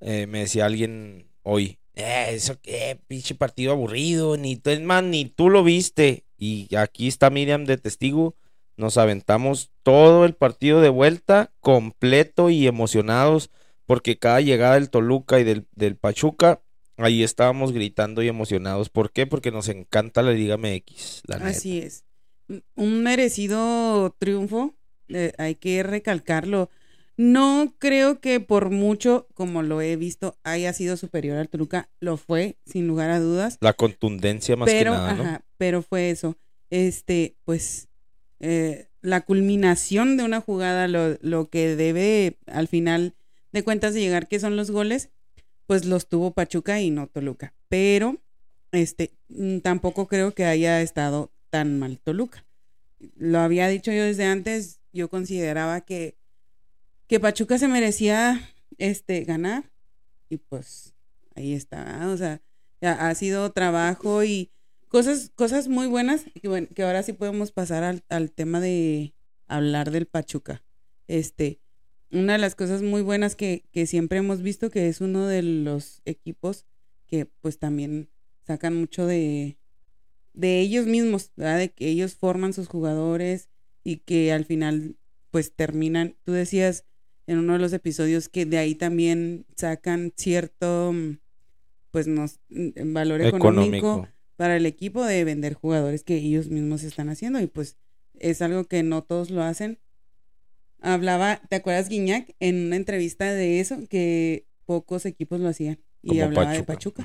eh, 0.00 0.26
me 0.28 0.40
decía 0.40 0.66
alguien 0.66 1.26
hoy, 1.42 1.78
eh, 1.94 2.28
eso 2.30 2.60
qué, 2.60 3.00
pinche 3.08 3.34
partido 3.34 3.72
aburrido, 3.72 4.36
ni 4.36 4.60
es 4.62 4.80
más, 4.82 5.02
ni 5.02 5.24
tú 5.24 5.50
lo 5.50 5.64
viste. 5.64 6.24
Y 6.38 6.74
aquí 6.76 7.08
está 7.08 7.30
Miriam 7.30 7.64
de 7.64 7.76
testigo, 7.76 8.36
nos 8.76 8.98
aventamos 8.98 9.70
todo 9.82 10.24
el 10.24 10.34
partido 10.34 10.80
de 10.80 10.88
vuelta, 10.88 11.52
completo 11.60 12.50
y 12.50 12.66
emocionados, 12.66 13.50
porque 13.86 14.18
cada 14.18 14.40
llegada 14.40 14.74
del 14.74 14.90
Toluca 14.90 15.40
y 15.40 15.44
del, 15.44 15.66
del 15.74 15.96
Pachuca 15.96 16.60
ahí 16.96 17.22
estábamos 17.22 17.72
gritando 17.72 18.22
y 18.22 18.28
emocionados. 18.28 18.88
¿Por 18.88 19.10
qué? 19.12 19.26
Porque 19.26 19.50
nos 19.50 19.68
encanta 19.68 20.22
la 20.22 20.32
Liga 20.32 20.56
MX. 20.56 21.22
La 21.26 21.38
neta. 21.38 21.50
Así 21.50 21.78
es. 21.78 22.04
Un 22.74 23.02
merecido 23.02 24.14
triunfo, 24.18 24.74
eh, 25.08 25.32
hay 25.38 25.56
que 25.56 25.82
recalcarlo. 25.82 26.70
No 27.16 27.74
creo 27.78 28.20
que 28.20 28.40
por 28.40 28.70
mucho, 28.70 29.26
como 29.34 29.62
lo 29.62 29.80
he 29.80 29.96
visto, 29.96 30.36
haya 30.44 30.72
sido 30.72 30.96
superior 30.96 31.38
al 31.38 31.48
Toluca. 31.48 31.88
Lo 31.98 32.16
fue, 32.16 32.58
sin 32.66 32.86
lugar 32.86 33.10
a 33.10 33.20
dudas. 33.20 33.56
La 33.60 33.72
contundencia 33.72 34.54
más 34.56 34.68
pero, 34.68 34.92
que 34.92 34.98
nada, 34.98 35.14
¿no? 35.14 35.22
ajá, 35.22 35.44
pero 35.56 35.82
fue 35.82 36.10
eso. 36.10 36.36
Este, 36.68 37.36
pues, 37.44 37.88
eh, 38.40 38.88
la 39.02 39.20
culminación 39.22 40.16
de 40.16 40.24
una 40.24 40.40
jugada, 40.40 40.88
lo, 40.88 41.16
lo 41.20 41.48
que 41.48 41.76
debe 41.76 42.38
al 42.46 42.68
final 42.68 43.14
de 43.52 43.62
cuentas 43.62 43.94
de 43.94 44.00
llegar, 44.00 44.28
que 44.28 44.40
son 44.40 44.56
los 44.56 44.70
goles, 44.70 45.10
pues 45.66 45.84
los 45.84 46.08
tuvo 46.08 46.32
Pachuca 46.32 46.80
y 46.80 46.90
no 46.90 47.06
Toluca. 47.06 47.54
Pero, 47.68 48.18
este, 48.72 49.12
mm, 49.28 49.58
tampoco 49.58 50.06
creo 50.06 50.34
que 50.34 50.44
haya 50.44 50.82
estado 50.82 51.32
tan 51.50 51.78
mal 51.78 51.98
Toluca. 51.98 52.44
Lo 53.16 53.40
había 53.40 53.68
dicho 53.68 53.92
yo 53.92 54.02
desde 54.02 54.24
antes, 54.24 54.80
yo 54.92 55.08
consideraba 55.08 55.80
que, 55.80 56.16
que 57.06 57.20
Pachuca 57.20 57.58
se 57.58 57.68
merecía 57.68 58.40
este 58.78 59.24
ganar 59.24 59.70
y 60.28 60.38
pues 60.38 60.94
ahí 61.34 61.54
está, 61.54 62.08
o 62.08 62.16
sea, 62.16 62.40
ha 62.80 63.14
sido 63.14 63.52
trabajo 63.52 64.24
y 64.24 64.50
cosas, 64.96 65.30
cosas 65.34 65.68
muy 65.68 65.88
buenas 65.88 66.24
que, 66.40 66.48
bueno, 66.48 66.68
que 66.74 66.82
ahora 66.82 67.02
sí 67.02 67.12
podemos 67.12 67.52
pasar 67.52 67.84
al, 67.84 68.02
al 68.08 68.32
tema 68.32 68.60
de 68.60 69.12
hablar 69.46 69.90
del 69.90 70.06
Pachuca. 70.06 70.64
Este, 71.06 71.60
una 72.10 72.32
de 72.32 72.38
las 72.38 72.54
cosas 72.54 72.80
muy 72.80 73.02
buenas 73.02 73.36
que, 73.36 73.64
que 73.72 73.84
siempre 73.84 74.18
hemos 74.18 74.40
visto 74.40 74.70
que 74.70 74.88
es 74.88 75.02
uno 75.02 75.26
de 75.26 75.42
los 75.42 76.00
equipos 76.06 76.64
que 77.06 77.26
pues 77.26 77.58
también 77.58 78.08
sacan 78.46 78.74
mucho 78.74 79.04
de, 79.04 79.58
de 80.32 80.60
ellos 80.60 80.86
mismos, 80.86 81.30
¿verdad? 81.36 81.58
De 81.58 81.72
que 81.72 81.88
ellos 81.88 82.14
forman 82.14 82.54
sus 82.54 82.66
jugadores 82.66 83.50
y 83.84 83.98
que 83.98 84.32
al 84.32 84.46
final 84.46 84.96
pues 85.30 85.54
terminan, 85.54 86.16
tú 86.24 86.32
decías 86.32 86.86
en 87.26 87.36
uno 87.36 87.52
de 87.52 87.58
los 87.58 87.74
episodios 87.74 88.30
que 88.30 88.46
de 88.46 88.56
ahí 88.56 88.74
también 88.74 89.44
sacan 89.56 90.14
cierto 90.16 90.94
pues 91.90 92.06
nos 92.06 92.40
mm, 92.48 92.94
valor 92.94 93.20
Económico. 93.20 94.08
Para 94.36 94.56
el 94.56 94.66
equipo 94.66 95.04
de 95.04 95.24
vender 95.24 95.54
jugadores 95.54 96.04
que 96.04 96.16
ellos 96.16 96.48
mismos 96.48 96.82
están 96.82 97.08
haciendo 97.08 97.40
y 97.40 97.46
pues 97.46 97.76
es 98.18 98.42
algo 98.42 98.64
que 98.64 98.82
no 98.82 99.02
todos 99.02 99.30
lo 99.30 99.42
hacen. 99.42 99.78
Hablaba, 100.80 101.40
¿te 101.48 101.56
acuerdas 101.56 101.88
Guiñac 101.88 102.34
en 102.38 102.66
una 102.66 102.76
entrevista 102.76 103.32
de 103.32 103.60
eso 103.60 103.78
que 103.88 104.46
pocos 104.66 105.06
equipos 105.06 105.40
lo 105.40 105.48
hacían 105.48 105.78
y 106.02 106.08
como 106.10 106.22
hablaba 106.24 106.52
de 106.52 106.58
Pachuca? 106.66 107.02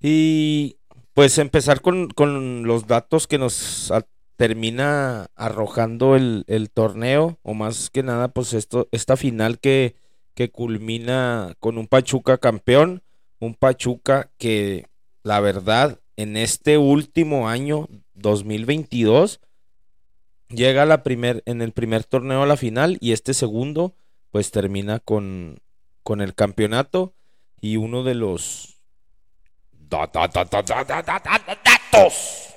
Y 0.00 0.78
pues 1.14 1.38
empezar 1.38 1.80
con, 1.80 2.08
con 2.10 2.64
los 2.66 2.86
datos 2.86 3.26
que 3.26 3.38
nos 3.38 3.90
a- 3.90 4.06
termina 4.36 5.28
arrojando 5.36 6.16
el, 6.16 6.44
el 6.48 6.70
torneo, 6.70 7.38
o 7.42 7.54
más 7.54 7.90
que 7.90 8.02
nada, 8.02 8.28
pues 8.28 8.52
esto, 8.52 8.88
esta 8.90 9.16
final 9.16 9.58
que, 9.60 9.94
que 10.34 10.50
culmina 10.50 11.54
con 11.60 11.78
un 11.78 11.86
Pachuca 11.86 12.38
campeón, 12.38 13.02
un 13.38 13.54
Pachuca 13.54 14.32
que 14.38 14.86
la 15.22 15.40
verdad 15.40 16.00
en 16.16 16.36
este 16.36 16.78
último 16.78 17.48
año 17.48 17.88
2022 18.14 19.40
llega 20.48 20.86
la 20.86 21.02
primer, 21.02 21.42
en 21.46 21.62
el 21.62 21.72
primer 21.72 22.04
torneo 22.04 22.42
a 22.42 22.46
la 22.46 22.56
final 22.56 22.98
y 23.00 23.12
este 23.12 23.34
segundo 23.34 23.94
pues 24.30 24.50
termina 24.50 25.00
con, 25.00 25.60
con 26.02 26.20
el 26.20 26.34
campeonato 26.34 27.14
y 27.60 27.76
uno 27.76 28.02
de 28.02 28.14
los 28.14 28.80
datos. 31.54 32.54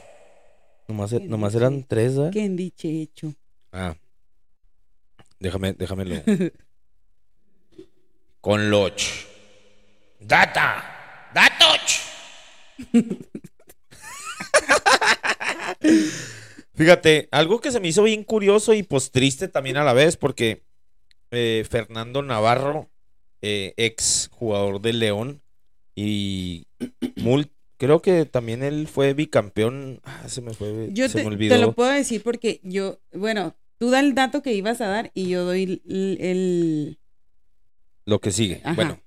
Nomás, 0.88 1.14
e, 1.14 1.20
nomás 1.20 1.54
eran 1.56 1.84
tres, 1.84 2.18
¿eh? 2.18 2.30
¿Qué 2.32 2.48
dicho 2.50 2.88
hecho? 2.88 3.34
Ah. 3.72 3.96
Déjame, 5.40 5.74
déjamelo. 5.74 6.16
con 8.42 8.70
Loch. 8.70 9.02
Data. 10.20 10.97
Fíjate, 16.74 17.28
algo 17.32 17.60
que 17.60 17.72
se 17.72 17.80
me 17.80 17.88
hizo 17.88 18.04
bien 18.04 18.24
curioso 18.24 18.74
y 18.74 18.84
pues 18.84 19.12
triste 19.12 19.48
también 19.48 19.78
a 19.78 19.84
la 19.84 19.94
vez, 19.94 20.16
porque 20.16 20.64
eh, 21.32 21.66
Fernando 21.70 22.22
Navarro, 22.22 22.90
eh, 23.42 23.74
ex 23.78 24.30
jugador 24.32 24.80
de 24.82 24.94
León, 24.94 25.42
y 25.96 26.68
creo 27.78 28.02
que 28.04 28.26
también 28.26 28.62
él 28.62 28.88
fue 28.88 29.14
bicampeón. 29.16 30.00
Ah, 30.04 30.26
se 30.30 30.42
me 30.42 30.54
fue, 30.54 30.90
Yo 30.92 31.08
se 31.10 31.14
te, 31.14 31.24
me 31.24 31.30
te 31.32 31.36
olvidó. 31.36 31.58
lo 31.58 31.74
puedo 31.74 31.90
decir 31.90 32.22
porque 32.22 32.60
yo, 32.64 33.00
bueno, 33.12 33.56
tú 33.80 33.90
da 33.90 34.00
el 34.00 34.14
dato 34.14 34.44
que 34.44 34.54
ibas 34.54 34.80
a 34.82 34.88
dar 34.88 35.12
y 35.16 35.30
yo 35.30 35.46
doy 35.46 35.82
el, 35.88 36.18
el- 36.22 37.00
Lo 38.06 38.20
que 38.20 38.30
sigue. 38.32 38.62
Ajá. 38.64 38.76
Bueno, 38.76 39.00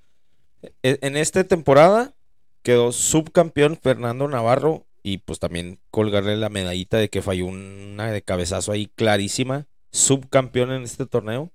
e- 0.82 0.98
en 1.02 1.16
esta 1.16 1.44
temporada 1.44 2.16
quedó 2.62 2.92
subcampeón 2.92 3.76
Fernando 3.76 4.28
Navarro 4.28 4.86
y 5.02 5.18
pues 5.18 5.38
también 5.38 5.78
colgarle 5.90 6.36
la 6.36 6.48
medallita 6.48 6.98
de 6.98 7.08
que 7.08 7.22
falló 7.22 7.46
una 7.46 8.10
de 8.12 8.22
cabezazo 8.22 8.72
ahí 8.72 8.86
clarísima. 8.86 9.66
Subcampeón 9.92 10.72
en 10.72 10.82
este 10.82 11.06
torneo. 11.06 11.50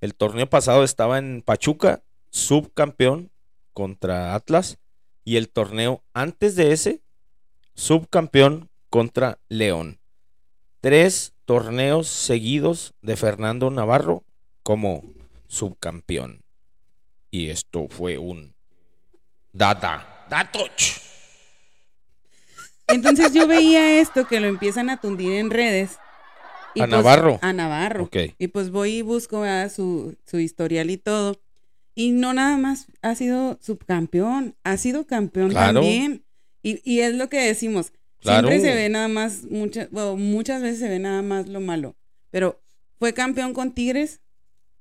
El 0.00 0.14
torneo 0.14 0.48
pasado 0.48 0.84
estaba 0.84 1.18
en 1.18 1.42
Pachuca, 1.42 2.02
subcampeón 2.30 3.30
contra 3.72 4.34
Atlas. 4.34 4.78
Y 5.24 5.36
el 5.36 5.48
torneo 5.48 6.02
antes 6.14 6.56
de 6.56 6.72
ese, 6.72 7.00
subcampeón 7.74 8.70
contra 8.90 9.38
León. 9.48 9.98
Tres 10.80 11.34
torneos 11.44 12.08
seguidos 12.08 12.94
de 13.02 13.16
Fernando 13.16 13.70
Navarro 13.70 14.24
como 14.62 15.04
subcampeón. 15.46 16.42
Y 17.30 17.50
esto 17.50 17.86
fue 17.88 18.18
un 18.18 18.54
data. 19.52 20.11
Entonces 22.88 23.32
yo 23.32 23.46
veía 23.46 24.00
esto 24.00 24.26
que 24.26 24.40
lo 24.40 24.48
empiezan 24.48 24.90
a 24.90 25.00
tundir 25.00 25.32
en 25.32 25.50
redes. 25.50 25.98
¿A 26.78 26.86
Navarro? 26.86 27.38
A 27.42 27.52
Navarro. 27.52 28.04
Ok. 28.04 28.16
Y 28.38 28.48
pues 28.48 28.70
voy 28.70 28.98
y 28.98 29.02
busco 29.02 29.44
su, 29.68 30.16
su 30.26 30.38
historial 30.38 30.90
y 30.90 30.96
todo. 30.96 31.40
Y 31.94 32.12
no 32.12 32.32
nada 32.32 32.56
más 32.56 32.86
ha 33.02 33.14
sido 33.14 33.58
subcampeón, 33.60 34.56
ha 34.64 34.76
sido 34.78 35.06
campeón 35.06 35.50
Claro. 35.50 35.80
también. 35.80 36.24
Y, 36.62 36.80
y 36.90 37.00
es 37.00 37.14
lo 37.14 37.28
que 37.28 37.40
decimos. 37.40 37.92
Claro. 38.20 38.48
Siempre 38.48 38.70
se 38.70 38.74
ve 38.74 38.88
nada 38.88 39.08
más, 39.08 39.44
muchas, 39.50 39.90
bueno, 39.90 40.16
muchas 40.16 40.62
veces 40.62 40.78
se 40.78 40.88
ve 40.88 40.98
nada 40.98 41.22
más 41.22 41.48
lo 41.48 41.60
malo. 41.60 41.96
Pero 42.30 42.62
fue 42.98 43.12
campeón 43.12 43.52
con 43.52 43.72
Tigres 43.72 44.20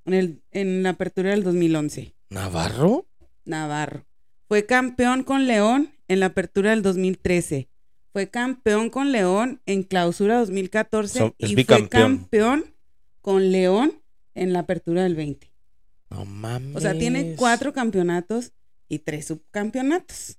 en, 0.06 0.14
el, 0.14 0.42
en 0.52 0.84
la 0.84 0.92
apertura 0.92 1.32
del 1.32 1.44
2011. 1.44 2.14
¿Navarro? 2.30 3.08
Navarro. 3.44 4.06
Fue 4.52 4.66
campeón 4.66 5.24
con 5.24 5.48
León 5.48 5.94
en 6.10 6.20
la 6.20 6.26
apertura 6.26 6.72
del 6.72 6.82
2013. 6.82 7.70
Fue 8.12 8.30
campeón 8.30 8.90
con 8.90 9.14
León 9.14 9.62
en 9.66 9.82
clausura 9.84 10.40
2014 10.40 11.20
So- 11.20 11.36
es 11.38 11.52
y 11.52 11.54
fue 11.64 11.88
campeón 11.88 12.66
con 13.22 13.50
León 13.54 13.94
en 14.36 14.52
la 14.52 14.60
apertura 14.60 15.04
del 15.04 15.16
20. 15.16 15.50
No 16.10 16.26
mames. 16.26 16.76
O 16.76 16.82
sea, 16.82 16.94
tiene 16.94 17.36
cuatro 17.38 17.72
campeonatos 17.72 18.52
y 18.90 19.00
tres 19.00 19.28
subcampeonatos. 19.28 20.38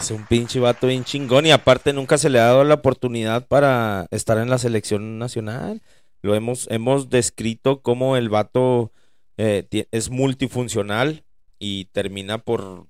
Es 0.00 0.10
un 0.10 0.24
pinche 0.24 0.58
vato 0.58 0.86
bien 0.86 1.04
chingón 1.04 1.44
y 1.44 1.50
aparte 1.50 1.92
nunca 1.92 2.16
se 2.16 2.30
le 2.30 2.38
ha 2.38 2.44
dado 2.44 2.64
la 2.64 2.76
oportunidad 2.76 3.46
para 3.46 4.06
estar 4.10 4.38
en 4.38 4.48
la 4.48 4.56
selección 4.56 5.18
nacional. 5.18 5.82
Lo 6.22 6.34
hemos, 6.34 6.66
hemos 6.70 7.10
descrito 7.10 7.82
como 7.82 8.16
el 8.16 8.30
vato 8.30 8.90
eh, 9.36 9.68
es 9.90 10.08
multifuncional 10.08 11.25
y 11.58 11.86
termina 11.86 12.38
por 12.38 12.86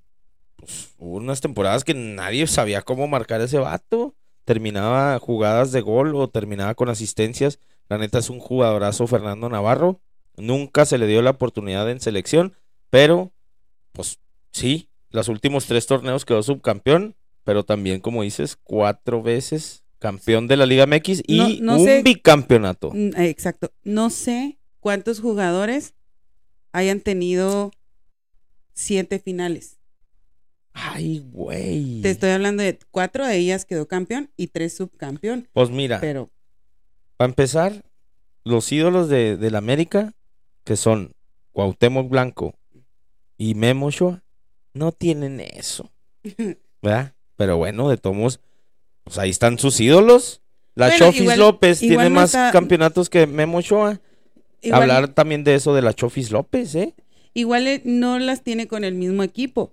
pues, 0.57 0.91
unas 0.99 1.41
temporadas 1.41 1.85
que 1.85 1.95
nadie 1.95 2.47
sabía 2.47 2.83
cómo 2.83 3.07
marcar 3.09 3.41
ese 3.41 3.59
vato. 3.59 4.15
Terminaba 4.45 5.19
jugadas 5.19 5.73
de 5.73 5.81
gol 5.81 6.15
o 6.15 6.29
terminaba 6.29 6.75
con 6.75 6.89
asistencias. 6.89 7.59
La 7.89 7.99
neta 7.99 8.19
es 8.19 8.31
un 8.31 8.39
jugadorazo 8.39 9.07
Fernando 9.07 9.49
Navarro. 9.49 10.01
Nunca 10.37 10.85
se 10.85 10.99
le 10.99 11.07
dio 11.07 11.23
la 11.23 11.31
oportunidad 11.31 11.91
en 11.91 12.01
selección, 12.01 12.55
pero 12.91 13.33
pues 13.93 14.19
sí, 14.53 14.89
los 15.11 15.29
últimos 15.29 15.67
tres 15.67 15.87
torneos 15.87 16.25
quedó 16.25 16.43
subcampeón, 16.43 17.17
pero 17.45 17.65
también, 17.65 18.01
como 18.01 18.23
dices, 18.23 18.57
cuatro 18.63 19.23
veces 19.23 19.83
campeón 19.99 20.47
de 20.47 20.57
la 20.57 20.67
Liga 20.67 20.87
MX 20.87 21.23
y 21.27 21.39
No- 21.39 21.49
no 21.75 21.79
un 21.81 21.85
sé- 21.87 22.03
bicampeonato. 22.03 22.91
Mm, 22.93 23.13
Exacto. 23.17 23.73
No 23.83 24.11
sé 24.11 24.59
cuántos 24.81 25.21
jugadores 25.21 25.95
hayan 26.73 27.01
tenido 27.01 27.71
siete 28.77 29.19
finales. 29.19 29.79
Ay, 30.73 31.25
güey. 31.33 32.03
Te 32.03 32.11
estoy 32.11 32.31
hablando 32.31 32.63
de 32.63 32.79
cuatro 32.91 33.27
de 33.27 33.37
ellas 33.37 33.65
quedó 33.65 33.89
campeón 33.89 34.31
y 34.37 34.49
tres 34.49 34.77
subcampeón. 34.77 35.49
Pues 35.53 35.71
mira, 35.71 36.01
Pero 36.01 36.31
para 37.17 37.31
empezar, 37.31 37.83
los 38.45 38.71
ídolos 38.71 39.09
de, 39.09 39.39
del 39.39 39.57
América, 39.57 40.13
que 40.65 40.77
son 40.77 41.15
Cuauhtémoc 41.53 42.09
Blanco 42.11 42.55
y 43.39 43.55
Memo 43.55 43.87
Ochoa, 43.87 44.23
no 44.75 44.93
tienen 44.93 45.41
eso. 45.41 45.91
¿Verdad? 46.83 47.15
Pero 47.37 47.57
bueno, 47.57 47.89
de 47.89 47.97
todos, 47.97 48.41
pues 49.05 49.19
ahí 49.19 49.31
están 49.31 49.59
sus 49.59 49.81
ídolos. 49.81 50.43
La 50.75 50.89
Bueno, 50.89 51.07
Chofis 51.07 51.23
igual- 51.23 51.39
López 51.39 51.83
igual 51.83 51.97
tiene 52.05 52.11
no 52.11 52.21
más 52.21 52.31
está- 52.31 52.51
campeonatos 52.53 53.09
que 53.09 53.27
Memo. 53.27 53.61
Igual, 53.61 54.01
Hablar 54.71 55.09
también 55.09 55.43
de 55.45 55.55
eso 55.55 55.75
de 55.75 55.81
la 55.81 55.95
Chofis 55.95 56.31
López, 56.31 56.75
¿eh? 56.75 56.95
Igual 57.41 57.67
eh, 57.67 57.83
no 57.85 58.19
las 58.19 58.43
tiene 58.43 58.67
con 58.67 58.85
el 58.85 58.95
mismo 58.95 59.23
equipo. 59.23 59.73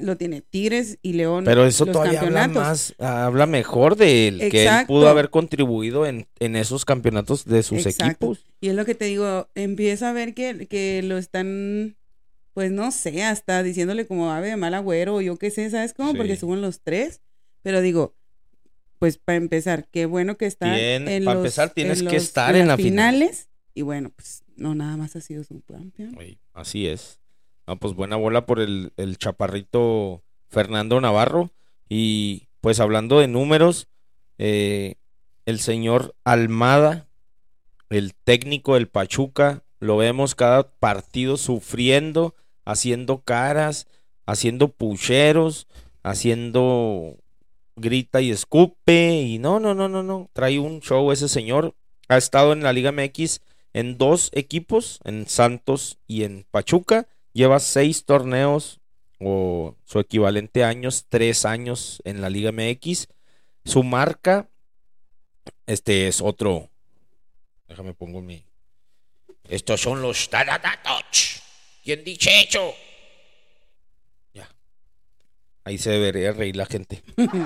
Lo 0.00 0.16
tiene 0.16 0.40
Tigres 0.40 0.98
y 1.02 1.12
León. 1.12 1.44
Pero 1.44 1.66
eso 1.66 1.84
los 1.84 1.92
todavía 1.92 2.22
habla 2.22 2.48
más, 2.48 2.94
habla 2.98 3.44
mejor 3.46 3.96
de 3.96 4.26
él, 4.28 4.48
que 4.50 4.66
él 4.66 4.86
pudo 4.86 5.06
haber 5.10 5.28
contribuido 5.28 6.06
en, 6.06 6.26
en 6.40 6.56
esos 6.56 6.86
campeonatos 6.86 7.44
de 7.44 7.62
sus 7.62 7.84
Exacto. 7.84 8.06
equipos. 8.06 8.46
Y 8.62 8.68
es 8.70 8.74
lo 8.74 8.86
que 8.86 8.94
te 8.94 9.04
digo, 9.04 9.50
empieza 9.54 10.08
a 10.08 10.12
ver 10.14 10.32
que, 10.32 10.66
que 10.66 11.02
lo 11.02 11.18
están, 11.18 11.94
pues 12.54 12.70
no 12.72 12.90
sé, 12.90 13.22
hasta 13.22 13.62
diciéndole 13.62 14.06
como 14.06 14.32
ave 14.32 14.48
de 14.48 14.56
mal 14.56 14.72
agüero 14.72 15.16
o 15.16 15.20
yo 15.20 15.36
qué 15.36 15.50
sé, 15.50 15.68
¿sabes 15.68 15.92
cómo? 15.92 16.14
Porque 16.14 16.36
Sí. 16.36 16.40
suben 16.40 16.62
los 16.62 16.80
tres. 16.80 17.20
Pero 17.60 17.82
digo, 17.82 18.14
pues 18.98 19.18
para 19.18 19.36
empezar, 19.36 19.86
qué 19.90 20.06
bueno 20.06 20.38
que 20.38 20.46
está 20.46 20.74
Bien, 20.74 21.06
en 21.06 21.22
pa' 21.26 21.34
los, 21.34 21.42
empezar 21.42 21.68
tienes 21.74 22.00
en 22.00 22.08
que 22.08 22.16
estar 22.16 22.54
en 22.56 22.60
las 22.60 22.68
la 22.68 22.76
final. 22.78 23.14
finales. 23.16 23.50
Y 23.74 23.82
bueno, 23.82 24.10
pues 24.16 24.42
no 24.56 24.74
nada 24.74 24.96
más 24.96 25.16
ha 25.16 25.20
sido 25.20 25.44
su 25.44 25.60
campeón. 25.62 26.12
Güey, 26.14 26.38
así 26.52 26.86
es. 26.86 27.20
No, 27.66 27.78
pues 27.78 27.94
buena 27.94 28.16
bola 28.16 28.46
por 28.46 28.60
el, 28.60 28.92
el 28.96 29.18
chaparrito 29.18 30.22
Fernando 30.48 31.00
Navarro. 31.00 31.50
Y 31.88 32.48
pues 32.60 32.80
hablando 32.80 33.20
de 33.20 33.28
números, 33.28 33.88
eh, 34.38 34.96
el 35.44 35.60
señor 35.60 36.14
Almada, 36.24 37.08
el 37.90 38.14
técnico 38.14 38.74
del 38.74 38.88
Pachuca, 38.88 39.62
lo 39.78 39.96
vemos 39.96 40.34
cada 40.34 40.70
partido 40.70 41.36
sufriendo, 41.36 42.34
haciendo 42.64 43.22
caras, 43.22 43.86
haciendo 44.26 44.68
pucheros, 44.68 45.68
haciendo 46.02 47.16
grita 47.76 48.20
y 48.20 48.30
escupe. 48.30 49.22
Y 49.22 49.38
no, 49.38 49.60
no, 49.60 49.74
no, 49.74 49.88
no, 49.88 50.02
no. 50.02 50.30
Trae 50.32 50.58
un 50.58 50.80
show 50.80 51.12
ese 51.12 51.28
señor. 51.28 51.74
Ha 52.08 52.16
estado 52.16 52.52
en 52.52 52.62
la 52.62 52.72
Liga 52.72 52.92
MX 52.92 53.40
en 53.76 53.98
dos 53.98 54.30
equipos, 54.32 55.00
en 55.04 55.28
Santos 55.28 55.98
y 56.06 56.24
en 56.24 56.46
Pachuca. 56.50 57.08
Lleva 57.34 57.60
seis 57.60 58.06
torneos 58.06 58.80
o 59.20 59.76
su 59.84 59.98
equivalente 59.98 60.64
a 60.64 60.68
años, 60.68 61.04
tres 61.10 61.44
años 61.44 62.00
en 62.06 62.22
la 62.22 62.30
Liga 62.30 62.52
MX. 62.52 63.08
Su 63.66 63.82
marca, 63.82 64.48
este 65.66 66.08
es 66.08 66.22
otro. 66.22 66.70
Déjame 67.68 67.92
pongo 67.92 68.22
mi. 68.22 68.46
Estos 69.46 69.82
son 69.82 70.00
los 70.00 70.30
datos. 70.30 71.42
¿Quién 71.84 72.02
dice 72.02 72.30
hecho? 72.40 72.72
Ya. 74.32 74.48
Ahí 75.64 75.76
se 75.76 75.90
debería 75.90 76.32
reír 76.32 76.56
la 76.56 76.64
gente. 76.64 77.02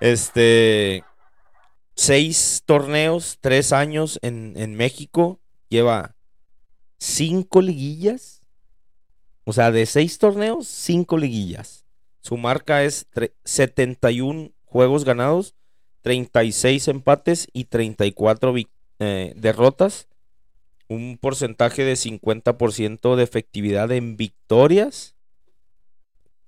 este. 0.00 1.04
Seis 1.96 2.62
torneos, 2.66 3.38
tres 3.40 3.72
años 3.72 4.18
en, 4.22 4.54
en 4.56 4.74
México. 4.74 5.40
Lleva 5.68 6.16
cinco 6.98 7.62
liguillas. 7.62 8.42
O 9.44 9.52
sea, 9.52 9.70
de 9.70 9.86
seis 9.86 10.18
torneos, 10.18 10.66
cinco 10.66 11.16
liguillas. 11.18 11.84
Su 12.20 12.36
marca 12.36 12.82
es 12.84 13.06
tre- 13.10 13.34
71 13.44 14.52
juegos 14.64 15.04
ganados, 15.04 15.54
36 16.00 16.88
empates 16.88 17.48
y 17.52 17.64
34 17.64 18.52
vic- 18.54 18.70
eh, 18.98 19.34
derrotas. 19.36 20.08
Un 20.88 21.18
porcentaje 21.20 21.84
de 21.84 21.96
50% 21.96 23.16
de 23.16 23.22
efectividad 23.24 23.90
en 23.92 24.16
victorias. 24.16 25.14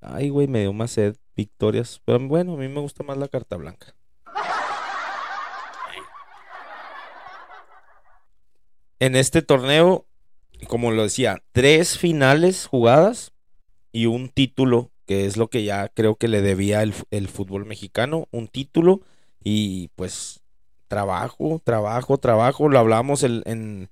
Ay, 0.01 0.29
güey, 0.31 0.47
me 0.47 0.61
dio 0.61 0.73
más 0.73 0.93
sed. 0.93 1.17
Victorias. 1.37 2.01
Pero 2.05 2.19
bueno, 2.27 2.55
a 2.55 2.57
mí 2.57 2.69
me 2.69 2.81
gusta 2.81 3.03
más 3.03 3.19
la 3.19 3.29
carta 3.29 3.57
blanca. 3.57 3.95
En 9.01 9.15
este 9.17 9.43
torneo, 9.43 10.07
como 10.69 10.91
lo 10.91 11.03
decía, 11.03 11.43
tres 11.53 11.99
finales 11.99 12.67
jugadas 12.67 13.33
y 13.93 14.07
un 14.07 14.29
título, 14.29 14.93
que 15.07 15.27
es 15.27 15.37
lo 15.37 15.49
que 15.51 15.65
ya 15.65 15.89
creo 15.91 16.17
que 16.17 16.29
le 16.29 16.43
debía 16.43 16.83
el, 16.83 16.95
el 17.11 17.29
fútbol 17.29 17.67
mexicano, 17.67 18.29
un 18.33 18.49
título 18.49 19.03
y 19.43 19.89
pues 19.97 20.43
trabajo, 20.89 21.61
trabajo, 21.65 22.19
trabajo. 22.19 22.69
Lo 22.69 22.79
hablamos 22.79 23.23
el- 23.23 23.43
en, 23.47 23.91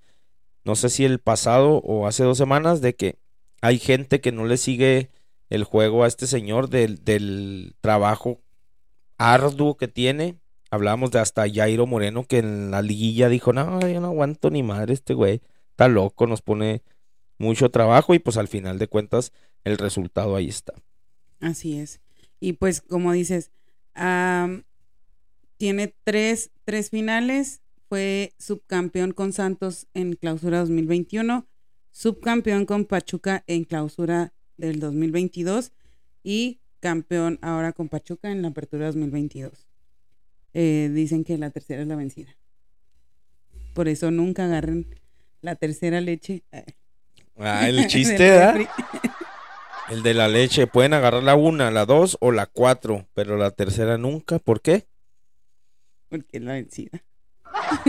no 0.64 0.77
sé 0.77 0.90
si 0.90 1.05
el 1.05 1.21
pasado 1.21 1.79
o 1.85 2.07
hace 2.07 2.25
dos 2.25 2.38
semanas, 2.38 2.81
de 2.81 2.97
que 2.97 3.19
hay 3.62 3.79
gente 3.79 4.21
que 4.21 4.33
no 4.33 4.47
le 4.47 4.57
sigue 4.59 5.11
el 5.51 5.64
juego 5.64 6.05
a 6.05 6.09
este 6.09 6.27
señor 6.27 6.71
del, 6.71 7.05
del 7.05 7.77
trabajo 7.81 8.40
arduo 9.19 9.77
que 9.77 9.88
tiene. 9.88 10.38
Hablábamos 10.74 11.10
de 11.10 11.20
hasta 11.20 11.48
Jairo 11.48 11.87
Moreno 11.87 12.24
que 12.24 12.38
en 12.38 12.70
la 12.70 12.82
liguilla 12.82 13.28
dijo, 13.28 13.52
no, 13.52 13.80
yo 13.80 14.00
no 14.00 14.08
aguanto 14.08 14.50
ni 14.50 14.62
madre 14.62 14.94
este 14.94 15.14
güey, 15.14 15.40
está 15.70 15.88
loco, 15.88 16.26
nos 16.26 16.42
pone 16.42 16.82
mucho 17.38 17.70
trabajo 17.70 18.14
y 18.14 18.18
pues 18.18 18.37
al 18.37 18.48
final 18.48 18.78
de 18.78 18.88
cuentas 18.88 19.32
el 19.64 19.78
resultado 19.78 20.37
ahí 20.37 20.48
está. 20.48 20.74
Así 21.40 21.78
es. 21.78 22.00
Y 22.40 22.54
pues, 22.54 22.80
como 22.80 23.12
dices, 23.12 23.50
tiene 25.56 25.94
tres, 26.04 26.50
tres 26.64 26.90
finales. 26.90 27.60
Fue 27.88 28.32
subcampeón 28.38 29.12
con 29.12 29.32
Santos 29.32 29.87
en 29.94 30.14
clausura 30.14 30.60
2021, 30.60 31.46
subcampeón 31.92 32.66
con 32.66 32.87
Pachuca 32.87 33.44
en 33.46 33.64
clausura 33.64 34.32
del 34.56 34.80
2022 34.80 35.72
y 36.22 36.60
campeón 36.80 37.38
ahora 37.40 37.72
con 37.72 37.88
Pachuca 37.88 38.32
en 38.32 38.42
la 38.42 38.48
apertura 38.48 38.87
2022. 38.87 39.68
Eh, 40.55 40.90
dicen 40.93 41.25
que 41.25 41.37
la 41.37 41.51
tercera 41.51 41.83
es 41.83 41.88
la 41.88 41.97
vencida. 41.97 42.35
Por 43.75 43.88
eso 43.88 44.11
nunca 44.11 44.45
agarren 44.45 44.87
la 45.40 45.57
tercera 45.57 46.01
leche. 46.01 46.45
eh, 46.53 46.64
Ah, 47.38 47.69
el 47.69 47.87
chiste, 47.88 48.31
¿verdad? 48.31 48.61
El 49.90 50.03
de 50.03 50.14
la 50.14 50.29
leche, 50.29 50.67
pueden 50.67 50.95
agarrar 50.95 51.23
la 51.23 51.35
una, 51.35 51.71
la 51.71 51.85
dos 51.85 52.17
o 52.21 52.33
la 52.33 52.47
cuatro, 52.47 53.07
pero 53.12 53.37
la 53.37 53.51
tercera 53.51 53.99
nunca, 53.99 54.38
¿por 54.38 54.62
qué? 54.62 54.87
Porque 56.09 56.38
es 56.38 56.43
la 56.43 56.53
vencida. 56.55 57.03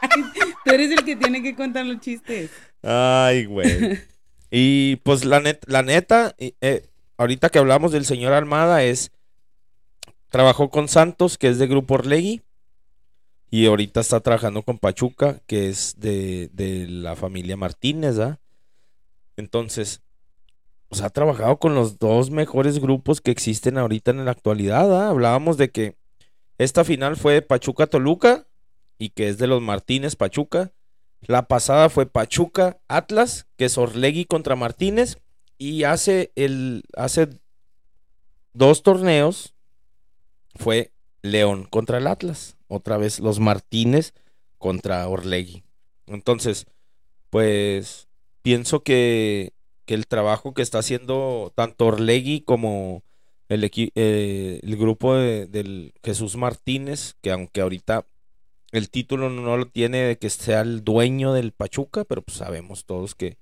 Ay, 0.00 0.22
Tú 0.64 0.72
eres 0.72 0.90
el 0.90 1.04
que 1.04 1.14
tiene 1.14 1.42
que 1.44 1.54
contar 1.54 1.86
los 1.86 2.00
chistes. 2.00 2.50
Ay, 2.82 3.44
güey. 3.44 4.00
Y 4.50 4.96
pues 4.96 5.24
la, 5.24 5.40
net- 5.40 5.62
la 5.66 5.82
neta, 5.82 6.34
eh, 6.38 6.88
ahorita 7.18 7.50
que 7.50 7.58
hablamos 7.60 7.92
del 7.92 8.04
señor 8.04 8.32
Almada 8.32 8.82
es, 8.82 9.12
trabajó 10.28 10.70
con 10.70 10.88
Santos, 10.88 11.38
que 11.38 11.48
es 11.48 11.58
de 11.58 11.66
Grupo 11.66 11.94
Orlegui, 11.94 12.42
y 13.50 13.66
ahorita 13.66 14.00
está 14.00 14.20
trabajando 14.20 14.62
con 14.62 14.78
Pachuca, 14.78 15.40
que 15.46 15.68
es 15.68 15.94
de, 15.98 16.50
de 16.52 16.86
la 16.88 17.16
familia 17.16 17.56
Martínez, 17.56 18.18
¿ah? 18.18 18.38
Entonces, 19.36 20.02
ha 21.02 21.10
trabajado 21.10 21.58
con 21.58 21.74
los 21.74 21.98
dos 21.98 22.30
mejores 22.30 22.78
grupos 22.78 23.20
que 23.20 23.30
existen 23.30 23.78
ahorita 23.78 24.10
en 24.10 24.24
la 24.24 24.30
actualidad, 24.30 24.94
¿ah? 24.94 25.10
Hablábamos 25.10 25.56
de 25.56 25.70
que 25.70 25.96
esta 26.58 26.84
final 26.84 27.16
fue 27.16 27.42
Pachuca-Toluca, 27.42 28.46
y 28.98 29.10
que 29.10 29.28
es 29.28 29.38
de 29.38 29.46
los 29.46 29.62
Martínez 29.62 30.16
Pachuca. 30.16 30.72
La 31.22 31.48
pasada 31.48 31.88
fue 31.88 32.06
Pachuca 32.06 32.78
Atlas, 32.88 33.46
que 33.56 33.66
es 33.66 33.78
Orlegui 33.78 34.24
contra 34.24 34.56
Martínez. 34.56 35.18
Y 35.58 35.84
hace 35.84 36.32
el 36.36 36.84
hace 36.96 37.28
dos 38.52 38.82
torneos 38.82 39.54
fue 40.56 40.92
León 41.22 41.64
contra 41.68 41.98
el 41.98 42.06
Atlas. 42.06 42.56
Otra 42.68 42.96
vez 42.96 43.20
los 43.20 43.40
Martínez 43.40 44.12
contra 44.58 45.06
Orlegui. 45.08 45.64
Entonces, 46.06 46.66
pues 47.30 48.08
pienso 48.42 48.82
que, 48.82 49.52
que 49.84 49.94
el 49.94 50.06
trabajo 50.06 50.54
que 50.54 50.62
está 50.62 50.78
haciendo 50.78 51.52
tanto 51.54 51.86
Orlegui 51.86 52.40
como 52.42 53.02
el, 53.48 53.70
eh, 53.94 54.60
el 54.62 54.76
grupo 54.76 55.14
de- 55.14 55.46
del 55.46 55.94
Jesús 56.02 56.36
Martínez, 56.36 57.14
que 57.22 57.30
aunque 57.30 57.60
ahorita 57.60 58.06
el 58.72 58.90
título 58.90 59.30
no 59.30 59.56
lo 59.56 59.66
tiene 59.68 59.98
de 59.98 60.18
que 60.18 60.30
sea 60.30 60.60
el 60.62 60.84
dueño 60.84 61.32
del 61.32 61.52
Pachuca, 61.52 62.04
pero 62.04 62.22
pues 62.22 62.38
sabemos 62.38 62.84
todos 62.84 63.14
que, 63.14 63.38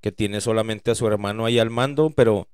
que 0.00 0.12
tiene 0.12 0.40
solamente 0.40 0.90
a 0.90 0.94
su 0.94 1.06
hermano 1.06 1.44
ahí 1.46 1.58
al 1.58 1.70
mando, 1.70 2.10
pero 2.10 2.48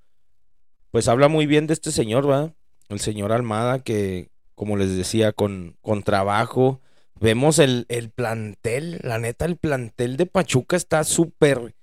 pues 0.91 1.09
habla 1.09 1.29
muy 1.29 1.47
bien 1.47 1.67
de 1.67 1.75
este 1.75 1.93
señor, 1.93 2.29
¿va? 2.29 2.55
El 2.89 3.01
señor 3.01 3.33
Almada, 3.33 3.81
que 3.81 4.31
como 4.55 4.77
les 4.77 4.97
decía, 4.97 5.33
con, 5.33 5.77
con 5.83 6.03
trabajo. 6.03 6.81
Vemos 7.21 7.59
el, 7.59 7.87
el 7.89 8.11
plantel, 8.11 8.99
la 9.03 9.19
neta, 9.19 9.45
el 9.45 9.57
plantel 9.57 10.17
de 10.17 10.27
Pachuca 10.27 10.77
está 10.77 11.03
súper, 11.05 11.75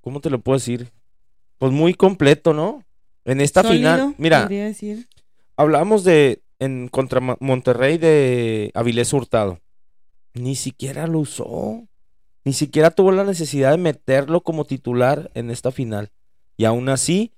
¿cómo 0.00 0.20
te 0.20 0.30
lo 0.30 0.40
puedo 0.40 0.58
decir? 0.58 0.90
Pues 1.58 1.72
muy 1.72 1.94
completo, 1.94 2.52
¿no? 2.52 2.84
En 3.24 3.40
esta 3.40 3.62
final, 3.62 4.14
mira, 4.18 4.46
decir. 4.46 5.08
Hablamos 5.56 6.02
de 6.02 6.42
en 6.58 6.88
contra 6.88 7.20
Monterrey 7.40 7.98
de 7.98 8.70
Avilés 8.74 9.12
Hurtado. 9.12 9.60
Ni 10.34 10.56
siquiera 10.56 11.06
lo 11.06 11.20
usó. 11.20 11.86
Ni 12.44 12.52
siquiera 12.52 12.90
tuvo 12.90 13.12
la 13.12 13.24
necesidad 13.24 13.70
de 13.70 13.76
meterlo 13.76 14.42
como 14.42 14.64
titular 14.64 15.30
en 15.34 15.50
esta 15.50 15.70
final. 15.70 16.10
y 16.56 16.64
aún 16.64 16.88
así 16.88 17.32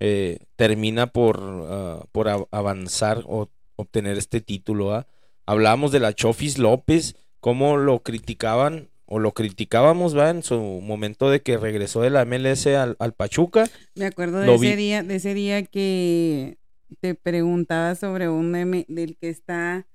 eh, 0.00 0.38
termina 0.56 1.06
por, 1.08 1.38
ah, 1.68 2.04
por 2.12 2.28
avanzar 2.50 3.22
o 3.26 3.48
obtener 3.76 4.18
este 4.18 4.40
título. 4.40 4.94
¿ah? 4.94 5.06
Hablábamos 5.46 5.92
de 5.92 6.00
la 6.00 6.14
Chofis 6.14 6.58
López, 6.58 7.16
cómo 7.40 7.76
lo 7.76 8.02
criticaban 8.02 8.88
o 9.06 9.18
lo 9.18 9.32
criticábamos 9.32 10.16
¿va? 10.16 10.30
en 10.30 10.42
su 10.42 10.58
momento 10.58 11.30
de 11.30 11.42
que 11.42 11.56
regresó 11.58 12.00
de 12.00 12.10
la 12.10 12.24
MLS 12.24 12.66
al, 12.68 12.96
al 12.98 13.12
Pachuca. 13.12 13.68
Me 13.94 14.06
acuerdo 14.06 14.40
de 14.40 14.54
ese 14.54 14.76
día, 14.76 15.02
de 15.02 15.16
ese 15.16 15.34
día 15.34 15.64
que 15.64 16.58
te 17.00 17.14
preguntaba 17.14 17.94
sobre 17.94 18.28
un 18.28 18.50
meme 18.50 18.86
del 18.88 19.16
que 19.16 19.28
está 19.28 19.86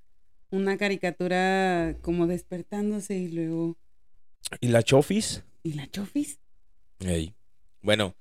una 0.52 0.78
caricatura 0.78 1.96
como 2.02 2.28
despertándose 2.28 3.18
y 3.18 3.30
luego 3.30 3.78
¿Y 4.62 4.68
la 4.70 4.84
Chofis? 4.84 5.44
¿y 5.64 5.74
la 5.74 5.88
chofis? 5.88 6.40
Bueno, 7.82 8.16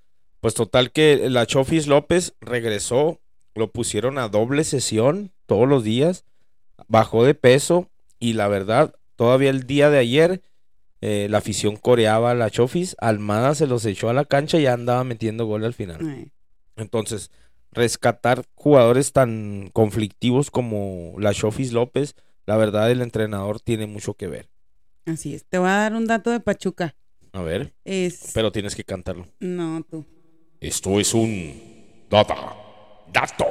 pues 0.45 0.53
total 0.53 0.93
que 0.93 1.31
la 1.31 1.47
Chofis 1.47 1.87
López 1.87 2.35
regresó, 2.39 3.19
lo 3.55 3.71
pusieron 3.73 4.19
a 4.19 4.29
doble 4.29 4.65
sesión 4.65 5.33
todos 5.47 5.67
los 5.67 5.85
días, 5.85 6.27
bajó 6.87 7.25
de 7.25 7.33
peso 7.35 7.89
y 8.19 8.35
la 8.35 8.47
verdad, 8.49 8.95
todavía 9.17 9.49
el 9.49 9.67
día 9.67 9.89
de 9.89 9.97
ayer 9.97 10.43
eh, 11.01 11.29
la 11.31 11.39
afición 11.39 11.77
coreaba 11.77 12.33
a 12.33 12.35
la 12.35 12.51
Chofis, 12.51 12.95
Almada 12.99 13.55
se 13.55 13.67
los 13.67 13.87
echó 13.87 14.11
a 14.11 14.13
la 14.13 14.27
cancha 14.27 14.59
y 14.59 14.65
ya 14.65 14.75
andaba 14.75 15.03
metiendo 15.03 15.47
gol 15.47 15.65
al 15.65 15.73
final. 15.73 16.07
Ay, 16.07 16.31
Entonces, 16.77 17.31
rescatar 17.73 18.45
jugadores 18.55 19.13
tan 19.15 19.71
conflictivos 19.73 20.51
como 20.51 21.15
la 21.19 21.33
Chofis 21.33 21.73
López, 21.73 22.17
la 22.45 22.59
verdad 22.59 22.91
el 22.91 23.01
entrenador 23.01 23.61
tiene 23.61 23.87
mucho 23.87 24.13
que 24.13 24.27
ver. 24.27 24.51
así 25.07 25.35
es. 25.35 25.47
Te 25.47 25.57
voy 25.57 25.71
a 25.71 25.77
dar 25.79 25.95
un 25.95 26.07
dato 26.07 26.31
de 26.31 26.41
Pachuca. 26.41 26.97
A 27.33 27.41
ver, 27.41 27.73
Es 27.87 28.33
pero 28.35 28.53
tienes 28.53 28.75
que 28.77 28.85
cantarlo. 28.85 29.27
no 29.41 29.83
tú. 29.89 30.05
Esto 30.65 30.99
es 30.99 31.13
un 31.13 32.07
data. 32.09 32.57
Dato. 33.13 33.45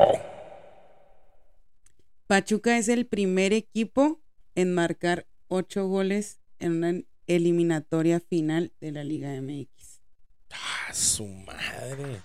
Pachuca 2.25 2.79
es 2.79 2.87
el 2.87 3.05
primer 3.05 3.53
equipo 3.53 4.19
en 4.55 4.73
marcar 4.73 5.27
ocho 5.47 5.85
goles 5.85 6.39
en 6.57 6.71
una 6.71 7.01
eliminatoria 7.27 8.19
final 8.19 8.71
de 8.81 8.93
la 8.93 9.03
Liga 9.03 9.29
MX. 9.39 10.01
¡Ah, 10.49 10.91
su 10.91 11.27
madre! 11.27 12.19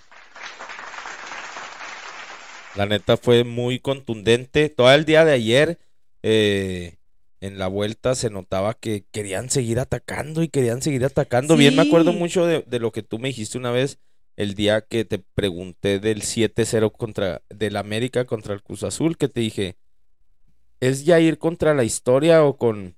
La 2.75 2.87
neta 2.87 3.19
fue 3.19 3.45
muy 3.45 3.81
contundente. 3.81 4.71
Todo 4.71 4.91
el 4.95 5.05
día 5.05 5.27
de 5.27 5.33
ayer, 5.33 5.79
eh, 6.23 6.97
en 7.43 7.59
la 7.59 7.67
vuelta, 7.69 8.15
se 8.15 8.31
notaba 8.31 8.73
que 8.73 9.05
querían 9.11 9.51
seguir 9.51 9.81
atacando 9.81 10.43
y 10.43 10.49
querían 10.49 10.81
seguir 10.81 11.05
atacando. 11.05 11.59
Bien, 11.59 11.77
me 11.77 11.83
acuerdo 11.83 12.15
mucho 12.15 12.47
de, 12.47 12.63
de 12.67 12.79
lo 12.79 12.91
que 12.91 13.03
tú 13.03 13.19
me 13.19 13.29
dijiste 13.29 13.59
una 13.59 13.71
vez, 13.71 13.99
el 14.39 14.55
día 14.55 14.81
que 14.83 15.05
te 15.05 15.19
pregunté 15.19 15.99
del 15.99 16.23
7-0 16.23 16.93
contra, 16.93 17.43
del 17.49 17.77
América 17.77 18.25
contra 18.25 18.55
el 18.55 18.63
Cruz 18.63 18.85
Azul, 18.85 19.17
que 19.17 19.27
te 19.27 19.41
dije, 19.41 19.77
¿es 20.79 21.05
ya 21.05 21.19
ir 21.19 21.39
contra 21.39 21.75
la 21.75 21.83
historia 21.83 22.45
o 22.45 22.57
con, 22.57 22.95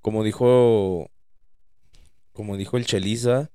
como 0.00 0.24
dijo, 0.24 1.10
como 2.32 2.56
dijo 2.56 2.78
el 2.78 2.86
Cheliza, 2.86 3.50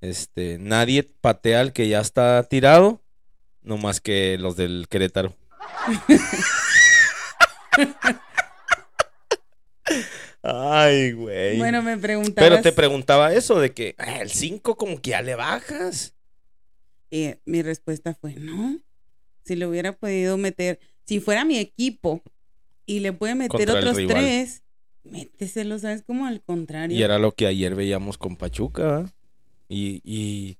este, 0.00 0.56
nadie 0.58 1.02
patea 1.02 1.60
al 1.60 1.74
que 1.74 1.88
ya 1.88 2.00
está 2.00 2.42
tirado, 2.44 3.02
no 3.60 3.76
más 3.76 4.00
que 4.00 4.38
los 4.38 4.56
del 4.56 4.86
Querétaro. 4.88 5.36
Ay, 10.46 11.12
güey. 11.12 11.56
Bueno, 11.56 11.82
me 11.82 11.96
preguntabas. 11.96 12.50
Pero 12.50 12.62
te 12.62 12.72
preguntaba 12.72 13.32
eso 13.32 13.58
de 13.58 13.72
que 13.72 13.94
ah, 13.96 14.20
el 14.20 14.28
5 14.28 14.76
como 14.76 15.00
que 15.00 15.10
ya 15.10 15.22
le 15.22 15.34
bajas. 15.36 16.14
Eh, 17.10 17.40
mi 17.46 17.62
respuesta 17.62 18.12
fue 18.14 18.34
no. 18.34 18.78
Si 19.44 19.56
le 19.56 19.66
hubiera 19.66 19.92
podido 19.92 20.36
meter, 20.36 20.80
si 21.06 21.20
fuera 21.20 21.46
mi 21.46 21.58
equipo 21.58 22.22
y 22.84 23.00
le 23.00 23.14
puede 23.14 23.34
meter 23.34 23.66
Contra 23.66 23.78
otros 23.78 23.96
tres, 24.06 24.62
méteselo, 25.02 25.78
¿sabes? 25.78 26.02
Como 26.02 26.26
al 26.26 26.42
contrario. 26.42 26.94
Y 26.94 27.02
era 27.02 27.18
lo 27.18 27.32
que 27.32 27.46
ayer 27.46 27.74
veíamos 27.74 28.18
con 28.18 28.36
Pachuca. 28.36 29.10
Y, 29.68 30.02
y 30.04 30.58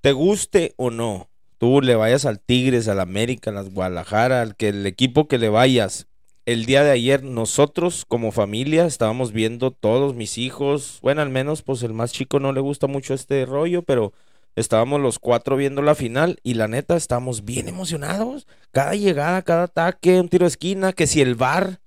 te 0.00 0.12
guste 0.12 0.72
o 0.76 0.90
no, 0.90 1.28
tú 1.58 1.82
le 1.82 1.96
vayas 1.96 2.24
al 2.24 2.40
Tigres, 2.40 2.88
al 2.88 3.00
América, 3.00 3.50
al 3.50 3.68
Guadalajara, 3.68 4.40
al 4.40 4.56
que 4.56 4.68
el 4.68 4.86
equipo 4.86 5.28
que 5.28 5.36
le 5.36 5.50
vayas. 5.50 6.06
El 6.46 6.64
día 6.64 6.82
de 6.82 6.90
ayer 6.90 7.22
nosotros 7.22 8.04
como 8.06 8.32
familia 8.32 8.86
estábamos 8.86 9.32
viendo 9.32 9.70
todos 9.70 10.14
mis 10.14 10.38
hijos, 10.38 10.98
bueno, 11.02 11.22
al 11.22 11.30
menos 11.30 11.62
pues 11.62 11.82
el 11.82 11.92
más 11.92 12.12
chico 12.12 12.40
no 12.40 12.52
le 12.52 12.60
gusta 12.60 12.86
mucho 12.86 13.14
este 13.14 13.44
rollo, 13.44 13.82
pero 13.82 14.12
estábamos 14.56 15.00
los 15.00 15.18
cuatro 15.18 15.56
viendo 15.56 15.82
la 15.82 15.94
final 15.94 16.38
y 16.42 16.54
la 16.54 16.66
neta 16.66 16.96
estábamos 16.96 17.44
bien 17.44 17.68
emocionados. 17.68 18.46
Cada 18.72 18.94
llegada, 18.94 19.42
cada 19.42 19.64
ataque, 19.64 20.18
un 20.18 20.28
tiro 20.28 20.44
de 20.44 20.48
esquina, 20.48 20.92
que 20.92 21.06
si 21.06 21.20
el 21.20 21.34
VAR, 21.34 21.80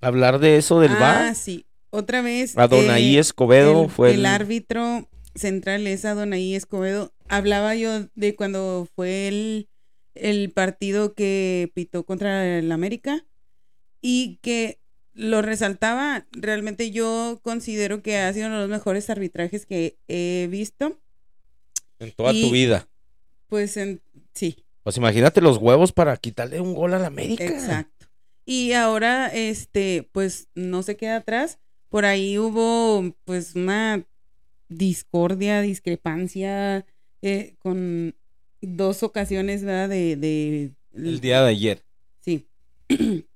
hablar 0.00 0.38
de 0.38 0.56
eso 0.56 0.80
del 0.80 0.92
ah, 0.92 1.00
VAR. 1.00 1.34
sí. 1.34 1.66
Otra 1.90 2.20
vez. 2.20 2.58
Adonai 2.58 3.16
eh, 3.16 3.20
Escobedo 3.20 3.84
el, 3.84 3.90
fue 3.90 4.10
el 4.10 4.20
el, 4.20 4.26
árbitro 4.26 5.08
central 5.34 5.86
es 5.86 6.04
Adonai 6.04 6.54
Escobedo. 6.54 7.12
Hablaba 7.28 7.74
yo 7.74 8.06
de 8.14 8.36
cuando 8.36 8.86
fue 8.94 9.28
el, 9.28 9.68
el 10.14 10.50
partido 10.50 11.14
que 11.14 11.70
pitó 11.74 12.04
contra 12.04 12.58
el 12.58 12.70
América 12.70 13.24
y 14.08 14.38
que 14.40 14.78
lo 15.14 15.42
resaltaba. 15.42 16.28
Realmente 16.30 16.92
yo 16.92 17.40
considero 17.42 18.02
que 18.02 18.18
ha 18.18 18.32
sido 18.32 18.46
uno 18.46 18.54
de 18.54 18.60
los 18.62 18.70
mejores 18.70 19.10
arbitrajes 19.10 19.66
que 19.66 19.98
he 20.06 20.46
visto. 20.48 21.00
en 21.98 22.12
toda 22.12 22.30
tu 22.30 22.52
vida. 22.52 22.88
Pues 23.48 23.76
en, 23.76 24.00
sí, 24.32 24.64
Pues 24.84 24.96
imagínate 24.96 25.40
los 25.40 25.58
huevos 25.58 25.90
para 25.90 26.16
quitarle 26.18 26.60
un 26.60 26.72
gol 26.72 26.94
al 26.94 27.04
América. 27.04 27.44
Exacto. 27.46 28.06
Y 28.44 28.74
ahora, 28.74 29.26
este, 29.26 30.08
pues 30.12 30.46
no 30.54 30.84
se 30.84 30.96
queda 30.96 31.16
atrás. 31.16 31.58
Por 31.88 32.04
ahí 32.04 32.38
hubo, 32.38 33.12
pues, 33.24 33.56
una 33.56 34.04
discordia, 34.68 35.62
discrepancia 35.62 36.86
eh, 37.22 37.56
con 37.58 38.14
dos 38.60 39.02
ocasiones, 39.02 39.64
¿verdad? 39.64 39.88
De, 39.88 40.14
de 40.14 40.70
El 40.94 41.20
día 41.20 41.42
de 41.42 41.50
ayer. 41.50 41.82
Sí. 42.20 42.46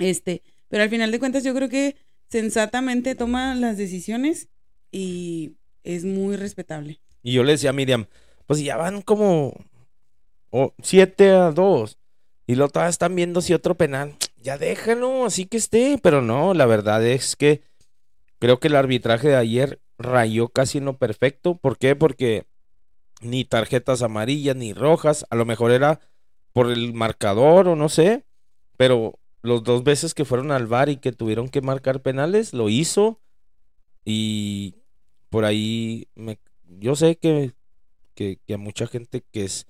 Este, 0.00 0.42
pero 0.68 0.82
al 0.82 0.90
final 0.90 1.10
de 1.10 1.18
cuentas 1.18 1.44
yo 1.44 1.54
creo 1.54 1.68
que 1.68 1.96
sensatamente 2.28 3.14
toma 3.14 3.54
las 3.54 3.76
decisiones 3.76 4.48
y 4.90 5.56
es 5.84 6.04
muy 6.04 6.36
respetable. 6.36 7.00
Y 7.22 7.32
yo 7.32 7.44
le 7.44 7.52
decía 7.52 7.70
a 7.70 7.74
Miriam, 7.74 8.06
pues 8.46 8.62
ya 8.62 8.76
van 8.76 9.02
como 9.02 9.54
7 10.82 11.30
a 11.30 11.50
2. 11.52 11.98
Y 12.46 12.56
luego 12.56 12.72
todavía 12.72 12.90
están 12.90 13.14
viendo 13.14 13.40
si 13.40 13.54
otro 13.54 13.76
penal. 13.76 14.16
Ya 14.42 14.56
déjalo, 14.56 15.26
así 15.26 15.44
que 15.44 15.58
esté. 15.58 15.98
Pero 16.02 16.22
no, 16.22 16.54
la 16.54 16.64
verdad 16.64 17.06
es 17.06 17.36
que 17.36 17.60
creo 18.38 18.58
que 18.58 18.68
el 18.68 18.76
arbitraje 18.76 19.28
de 19.28 19.36
ayer 19.36 19.82
rayó 19.98 20.48
casi 20.48 20.78
en 20.78 20.86
lo 20.86 20.96
perfecto. 20.96 21.58
¿Por 21.58 21.76
qué? 21.76 21.94
Porque 21.94 22.46
ni 23.20 23.44
tarjetas 23.44 24.00
amarillas 24.00 24.56
ni 24.56 24.72
rojas. 24.72 25.26
A 25.28 25.36
lo 25.36 25.44
mejor 25.44 25.72
era 25.72 26.00
por 26.54 26.70
el 26.70 26.94
marcador 26.94 27.68
o 27.68 27.76
no 27.76 27.90
sé. 27.90 28.24
Pero 28.78 29.19
los 29.42 29.62
dos 29.64 29.84
veces 29.84 30.14
que 30.14 30.24
fueron 30.24 30.50
al 30.52 30.66
bar 30.66 30.88
y 30.88 30.96
que 30.96 31.12
tuvieron 31.12 31.48
que 31.48 31.60
marcar 31.62 32.02
penales, 32.02 32.52
lo 32.52 32.68
hizo. 32.68 33.20
Y 34.04 34.74
por 35.28 35.44
ahí 35.44 36.08
me, 36.14 36.38
yo 36.64 36.96
sé 36.96 37.16
que, 37.16 37.52
que, 38.14 38.38
que 38.46 38.54
a 38.54 38.58
mucha 38.58 38.86
gente 38.86 39.22
que 39.32 39.44
es 39.44 39.66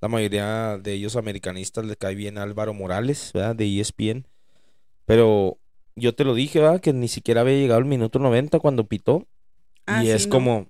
la 0.00 0.08
mayoría 0.08 0.78
de 0.78 0.92
ellos 0.94 1.16
americanistas 1.16 1.84
le 1.84 1.96
cae 1.96 2.14
bien 2.14 2.38
Álvaro 2.38 2.74
Morales, 2.74 3.30
¿verdad? 3.32 3.54
De 3.54 3.80
ESPN. 3.80 4.26
Pero 5.04 5.58
yo 5.94 6.14
te 6.14 6.24
lo 6.24 6.34
dije, 6.34 6.60
¿verdad? 6.60 6.80
Que 6.80 6.92
ni 6.92 7.08
siquiera 7.08 7.42
había 7.42 7.54
llegado 7.56 7.78
el 7.80 7.86
minuto 7.86 8.18
90 8.18 8.58
cuando 8.58 8.86
pitó. 8.86 9.26
Ah, 9.86 10.02
y 10.02 10.06
sí, 10.06 10.12
es 10.12 10.26
no. 10.26 10.32
como, 10.32 10.66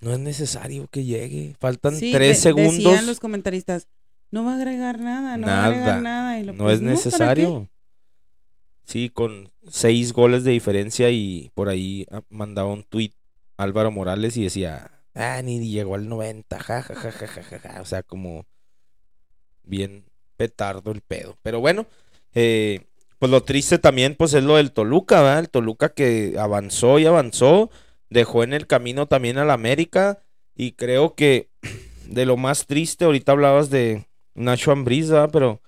no 0.00 0.12
es 0.12 0.18
necesario 0.18 0.86
que 0.88 1.04
llegue. 1.04 1.54
Faltan 1.58 1.96
Sí, 1.96 2.12
tres 2.12 2.36
de- 2.38 2.42
segundos. 2.42 2.76
Decían 2.76 3.06
los 3.06 3.20
comentaristas, 3.20 3.88
no 4.32 4.44
va 4.44 4.52
a 4.52 4.56
agregar 4.56 4.98
nada, 4.98 5.36
no 5.36 5.46
va 5.46 5.52
a 5.52 5.66
agregar 5.66 6.02
nada. 6.02 6.38
Y 6.40 6.44
lo, 6.44 6.54
No 6.54 6.64
pues, 6.64 6.76
es 6.76 6.80
necesario. 6.80 7.68
Sí, 8.84 9.10
con 9.10 9.52
seis 9.68 10.12
goles 10.12 10.42
de 10.42 10.50
diferencia 10.50 11.10
y 11.10 11.50
por 11.54 11.68
ahí 11.68 12.06
ah, 12.10 12.22
mandaba 12.30 12.72
un 12.72 12.82
tuit 12.82 13.14
Álvaro 13.56 13.90
Morales 13.92 14.36
y 14.36 14.44
decía, 14.44 14.90
ah, 15.14 15.40
ni 15.42 15.70
llegó 15.70 15.94
al 15.94 16.08
90, 16.08 16.58
ja, 16.58 16.82
ja, 16.82 16.94
ja, 16.94 17.12
ja, 17.12 17.26
ja, 17.26 17.42
ja, 17.42 17.58
ja". 17.58 17.80
O 17.82 17.84
sea, 17.84 18.02
como 18.02 18.46
bien 19.62 20.06
petardo 20.36 20.90
el 20.92 21.02
pedo. 21.02 21.36
Pero 21.42 21.60
bueno, 21.60 21.86
eh, 22.34 22.86
pues 23.18 23.30
lo 23.30 23.42
triste 23.42 23.78
también 23.78 24.14
pues 24.16 24.32
es 24.32 24.42
lo 24.42 24.56
del 24.56 24.72
Toluca, 24.72 25.20
¿verdad? 25.20 25.40
El 25.40 25.50
Toluca 25.50 25.90
que 25.90 26.36
avanzó 26.38 26.98
y 26.98 27.04
avanzó, 27.04 27.70
dejó 28.08 28.44
en 28.44 28.54
el 28.54 28.66
camino 28.66 29.06
también 29.06 29.36
al 29.36 29.50
América 29.50 30.22
y 30.56 30.72
creo 30.72 31.14
que 31.14 31.50
de 32.06 32.24
lo 32.24 32.38
más 32.38 32.66
triste, 32.66 33.04
ahorita 33.04 33.32
hablabas 33.32 33.68
de 33.68 34.06
Nacho 34.34 34.72
Ambriz. 34.72 35.10
Pero 35.32 35.60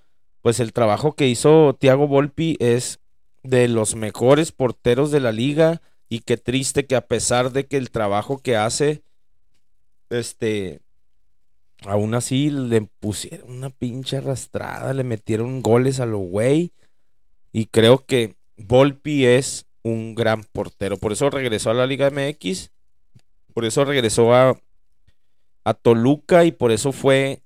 pues 0.42 0.60
el 0.60 0.72
trabajo 0.72 1.14
que 1.14 1.28
hizo 1.28 1.76
Thiago 1.78 2.06
Volpi 2.06 2.56
es 2.60 3.00
de 3.42 3.68
los 3.68 3.94
mejores 3.94 4.52
porteros 4.52 5.10
de 5.10 5.20
la 5.20 5.32
liga 5.32 5.82
y 6.08 6.20
qué 6.20 6.36
triste 6.36 6.86
que 6.86 6.96
a 6.96 7.06
pesar 7.06 7.52
de 7.52 7.66
que 7.66 7.76
el 7.76 7.90
trabajo 7.90 8.38
que 8.38 8.56
hace 8.56 9.02
este, 10.10 10.80
aún 11.86 12.14
así 12.14 12.50
le 12.50 12.82
pusieron 12.82 13.50
una 13.50 13.70
pinche 13.70 14.18
arrastrada, 14.18 14.92
le 14.94 15.04
metieron 15.04 15.62
goles 15.62 16.00
a 16.00 16.06
lo 16.06 16.18
güey. 16.18 16.72
Y 17.52 17.66
creo 17.66 18.04
que 18.04 18.36
Volpi 18.56 19.26
es 19.26 19.66
un 19.82 20.14
gran 20.14 20.44
portero. 20.44 20.96
Por 20.96 21.12
eso 21.12 21.30
regresó 21.30 21.70
a 21.70 21.74
la 21.74 21.86
Liga 21.86 22.10
MX. 22.10 22.70
Por 23.52 23.64
eso 23.64 23.84
regresó 23.84 24.34
a, 24.34 24.58
a 25.64 25.74
Toluca 25.74 26.44
y 26.44 26.52
por 26.52 26.72
eso 26.72 26.90
fue 26.90 27.43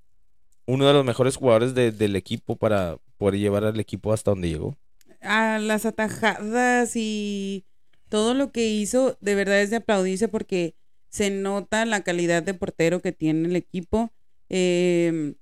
uno 0.69 0.87
de 0.89 0.95
los 0.95 1.05
mejores 1.07 1.37
jugadores 1.37 1.75
de- 1.75 1.93
del 1.93 2.17
equipo 2.17 2.57
para 2.57 2.99
poder 3.19 3.41
llevar 3.41 3.65
al 3.67 3.81
equipo 3.81 4.13
hasta 4.15 4.33
donde 4.33 4.51
llegó. 4.51 4.77
a 5.21 5.59
las 5.59 5.87
atajadas 5.87 6.93
y 6.95 7.67
todo 8.09 8.35
lo 8.35 8.53
que 8.53 8.69
hizo, 8.69 9.17
de 9.21 9.35
verdad 9.35 9.61
es 9.63 9.71
de 9.71 9.77
aplaudirse 9.77 10.29
porque 10.29 10.77
se 11.11 11.31
nota 11.31 11.85
la 11.87 12.03
calidad 12.03 12.43
de 12.43 12.55
portero 12.55 13.01
que 13.03 13.13
tiene 13.13 13.49
el 13.49 13.57
equipo. 13.57 14.13
Eh, 14.49 15.35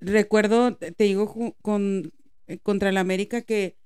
recuerdo, 0.00 0.76
te 0.76 1.04
digo, 1.04 1.54
con, 1.62 2.12
contra 2.62 2.90
el 2.90 2.96
América 2.96 3.42
que 3.42 3.76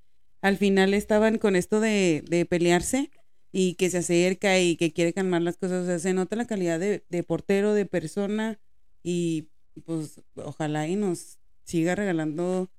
al 0.43 0.57
final 0.57 0.95
estaban 0.95 1.39
con 1.39 1.57
esto 1.57 1.81
de, 1.81 2.25
de 2.29 2.47
pelearse 2.47 3.11
y 3.53 3.75
que 3.75 3.91
se 3.91 3.99
acerca 3.99 4.59
y 4.61 4.77
que 4.77 4.93
quiere 4.93 5.13
calmar 5.13 5.43
las 5.43 5.57
cosas. 5.57 5.85
O 5.85 5.87
sea, 5.87 5.99
se 5.99 6.15
nota 6.15 6.37
la 6.37 6.47
calidad 6.47 6.81
de, 6.81 7.05
de 7.09 7.23
portero, 7.25 7.75
de 7.75 7.87
persona 7.87 8.61
y 9.03 9.49
pues 9.81 10.21
ojalá 10.37 10.87
y 10.89 10.97
nos 10.97 11.39
siga 11.65 11.95
regalando 11.95 12.71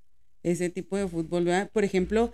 ese 0.43 0.69
tipo 0.69 0.97
de 0.97 1.07
fútbol, 1.07 1.45
¿verdad? 1.45 1.69
Por 1.71 1.83
ejemplo, 1.83 2.31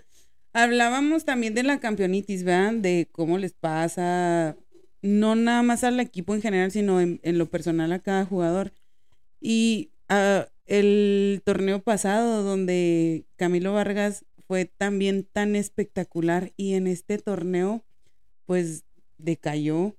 hablábamos 0.54 1.26
también 1.26 1.54
de 1.54 1.64
la 1.64 1.80
campeonitis, 1.80 2.44
¿verdad? 2.44 2.74
De 2.74 3.08
cómo 3.12 3.38
les 3.38 3.54
pasa, 3.54 4.58
no 5.02 5.36
nada 5.36 5.64
más 5.64 5.84
al 5.84 6.00
equipo 6.00 6.34
en 6.36 6.42
general, 6.42 6.72
sino 6.72 7.02
en, 7.02 7.20
lo 7.24 7.50
personal 7.50 7.92
a 7.92 8.00
cada 8.00 8.26
jugador. 8.26 8.72
Y 9.40 9.92
ah, 10.10 10.48
el 10.66 11.42
torneo 11.46 11.82
pasado, 11.82 12.44
donde 12.44 13.26
Camilo 13.36 13.74
Vargas 13.74 14.26
fue 14.48 14.66
también 14.66 15.24
tan 15.24 15.56
espectacular 15.56 16.54
y 16.58 16.74
en 16.74 16.88
este 16.88 17.18
torneo, 17.18 17.84
pues 18.46 18.86
decayó. 19.18 19.96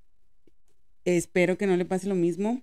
Espero 1.04 1.56
que 1.56 1.66
no 1.66 1.76
le 1.76 1.84
pase 1.84 2.08
lo 2.08 2.14
mismo, 2.14 2.62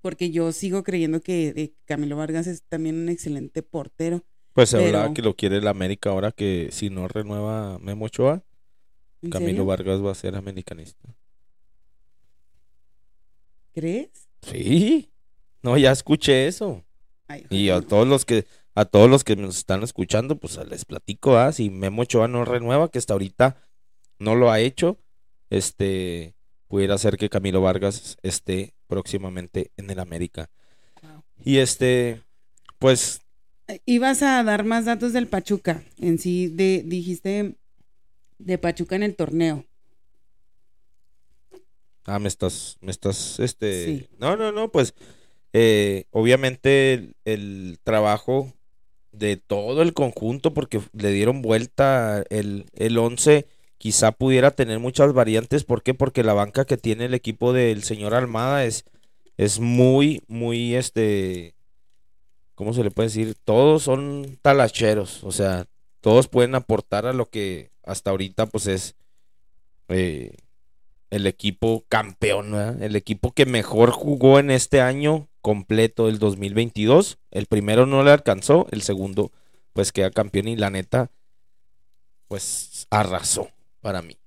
porque 0.00 0.30
yo 0.30 0.52
sigo 0.52 0.82
creyendo 0.82 1.20
que 1.20 1.48
eh, 1.56 1.72
Camilo 1.84 2.16
Vargas 2.16 2.46
es 2.46 2.62
también 2.62 2.96
un 2.96 3.08
excelente 3.08 3.62
portero. 3.62 4.24
Pues 4.52 4.70
se 4.70 4.76
Pero- 4.78 4.86
hablaba 4.98 5.14
que 5.14 5.22
lo 5.22 5.34
quiere 5.36 5.56
el 5.58 5.68
América 5.68 6.10
ahora 6.10 6.32
que 6.32 6.68
si 6.72 6.90
no 6.90 7.08
renueva 7.08 7.78
Memo 7.78 8.06
Ochoa, 8.06 8.42
¿En 9.22 9.30
Camilo 9.30 9.50
serio? 9.50 9.66
Vargas 9.66 10.04
va 10.04 10.12
a 10.12 10.14
ser 10.14 10.36
americanista. 10.36 11.08
¿Crees? 13.74 14.28
Sí. 14.42 15.10
No, 15.62 15.76
ya 15.76 15.92
escuché 15.92 16.46
eso. 16.46 16.84
Ay, 17.26 17.44
Y 17.50 17.68
a 17.70 17.80
todos 17.80 18.06
los 18.06 18.24
que 18.24 18.46
a 18.74 18.84
todos 18.84 19.10
los 19.10 19.24
que 19.24 19.34
nos 19.34 19.56
están 19.58 19.82
escuchando, 19.82 20.36
pues 20.38 20.56
les 20.68 20.84
platico, 20.84 21.36
¿ah? 21.36 21.50
si 21.52 21.68
Memo 21.68 22.02
Ochoa 22.02 22.28
no 22.28 22.44
renueva, 22.44 22.88
que 22.90 22.98
hasta 22.98 23.12
ahorita 23.12 23.56
no 24.20 24.36
lo 24.36 24.52
ha 24.52 24.60
hecho, 24.60 24.98
este 25.50 26.36
pudiera 26.68 26.96
ser 26.96 27.16
que 27.16 27.28
Camilo 27.28 27.60
Vargas 27.60 28.16
esté 28.22 28.74
próximamente 28.88 29.70
en 29.76 29.90
el 29.90 30.00
América. 30.00 30.50
Wow. 31.02 31.22
Y 31.44 31.58
este, 31.58 32.22
pues 32.80 33.20
Ibas 33.84 34.22
a 34.22 34.42
dar 34.44 34.64
más 34.64 34.86
datos 34.86 35.12
del 35.12 35.26
Pachuca. 35.26 35.82
En 36.00 36.18
sí, 36.18 36.48
de, 36.48 36.82
dijiste 36.84 37.54
de 38.38 38.58
Pachuca 38.58 38.96
en 38.96 39.02
el 39.02 39.14
torneo. 39.14 39.64
Ah, 42.04 42.18
me 42.18 42.28
estás, 42.28 42.78
me 42.80 42.90
estás, 42.90 43.38
este, 43.38 43.84
Sí. 43.84 44.08
no, 44.18 44.36
no, 44.36 44.50
no, 44.50 44.72
pues, 44.72 44.94
eh, 45.52 46.04
obviamente 46.10 46.94
el, 46.94 47.16
el 47.26 47.78
trabajo 47.84 48.54
de 49.12 49.36
todo 49.36 49.82
el 49.82 49.92
conjunto, 49.92 50.54
porque 50.54 50.80
le 50.94 51.10
dieron 51.12 51.42
vuelta 51.42 52.24
el, 52.30 52.64
el 52.72 52.96
11, 52.96 53.46
quizá 53.78 54.12
pudiera 54.12 54.50
tener 54.50 54.80
muchas 54.80 55.12
variantes, 55.12 55.64
¿por 55.64 55.82
qué? 55.82 55.94
Porque 55.94 56.24
la 56.24 56.34
banca 56.34 56.64
que 56.64 56.76
tiene 56.76 57.06
el 57.06 57.14
equipo 57.14 57.52
del 57.52 57.84
señor 57.84 58.14
Almada 58.14 58.64
es, 58.64 58.84
es 59.36 59.60
muy, 59.60 60.22
muy, 60.26 60.74
este, 60.74 61.54
¿cómo 62.54 62.74
se 62.74 62.82
le 62.82 62.90
puede 62.90 63.08
decir? 63.08 63.36
Todos 63.44 63.84
son 63.84 64.38
talacheros, 64.42 65.22
o 65.24 65.32
sea, 65.32 65.66
todos 66.00 66.28
pueden 66.28 66.54
aportar 66.54 67.06
a 67.06 67.12
lo 67.12 67.30
que 67.30 67.70
hasta 67.84 68.10
ahorita, 68.10 68.46
pues, 68.46 68.66
es, 68.66 68.96
eh, 69.88 70.36
el 71.10 71.26
equipo 71.26 71.84
campeón, 71.88 72.52
¿verdad? 72.52 72.82
el 72.82 72.94
equipo 72.94 73.32
que 73.32 73.46
mejor 73.46 73.92
jugó 73.92 74.38
en 74.38 74.50
este 74.50 74.82
año 74.82 75.28
completo 75.40 76.06
del 76.06 76.18
2022. 76.18 77.18
El 77.30 77.46
primero 77.46 77.86
no 77.86 78.02
le 78.02 78.10
alcanzó, 78.10 78.66
el 78.72 78.82
segundo 78.82 79.32
pues 79.72 79.90
queda 79.90 80.10
campeón 80.10 80.48
y 80.48 80.56
la 80.56 80.68
neta 80.68 81.10
pues 82.26 82.86
arrasó 82.90 83.48
para 83.88 84.02
mí. 84.02 84.18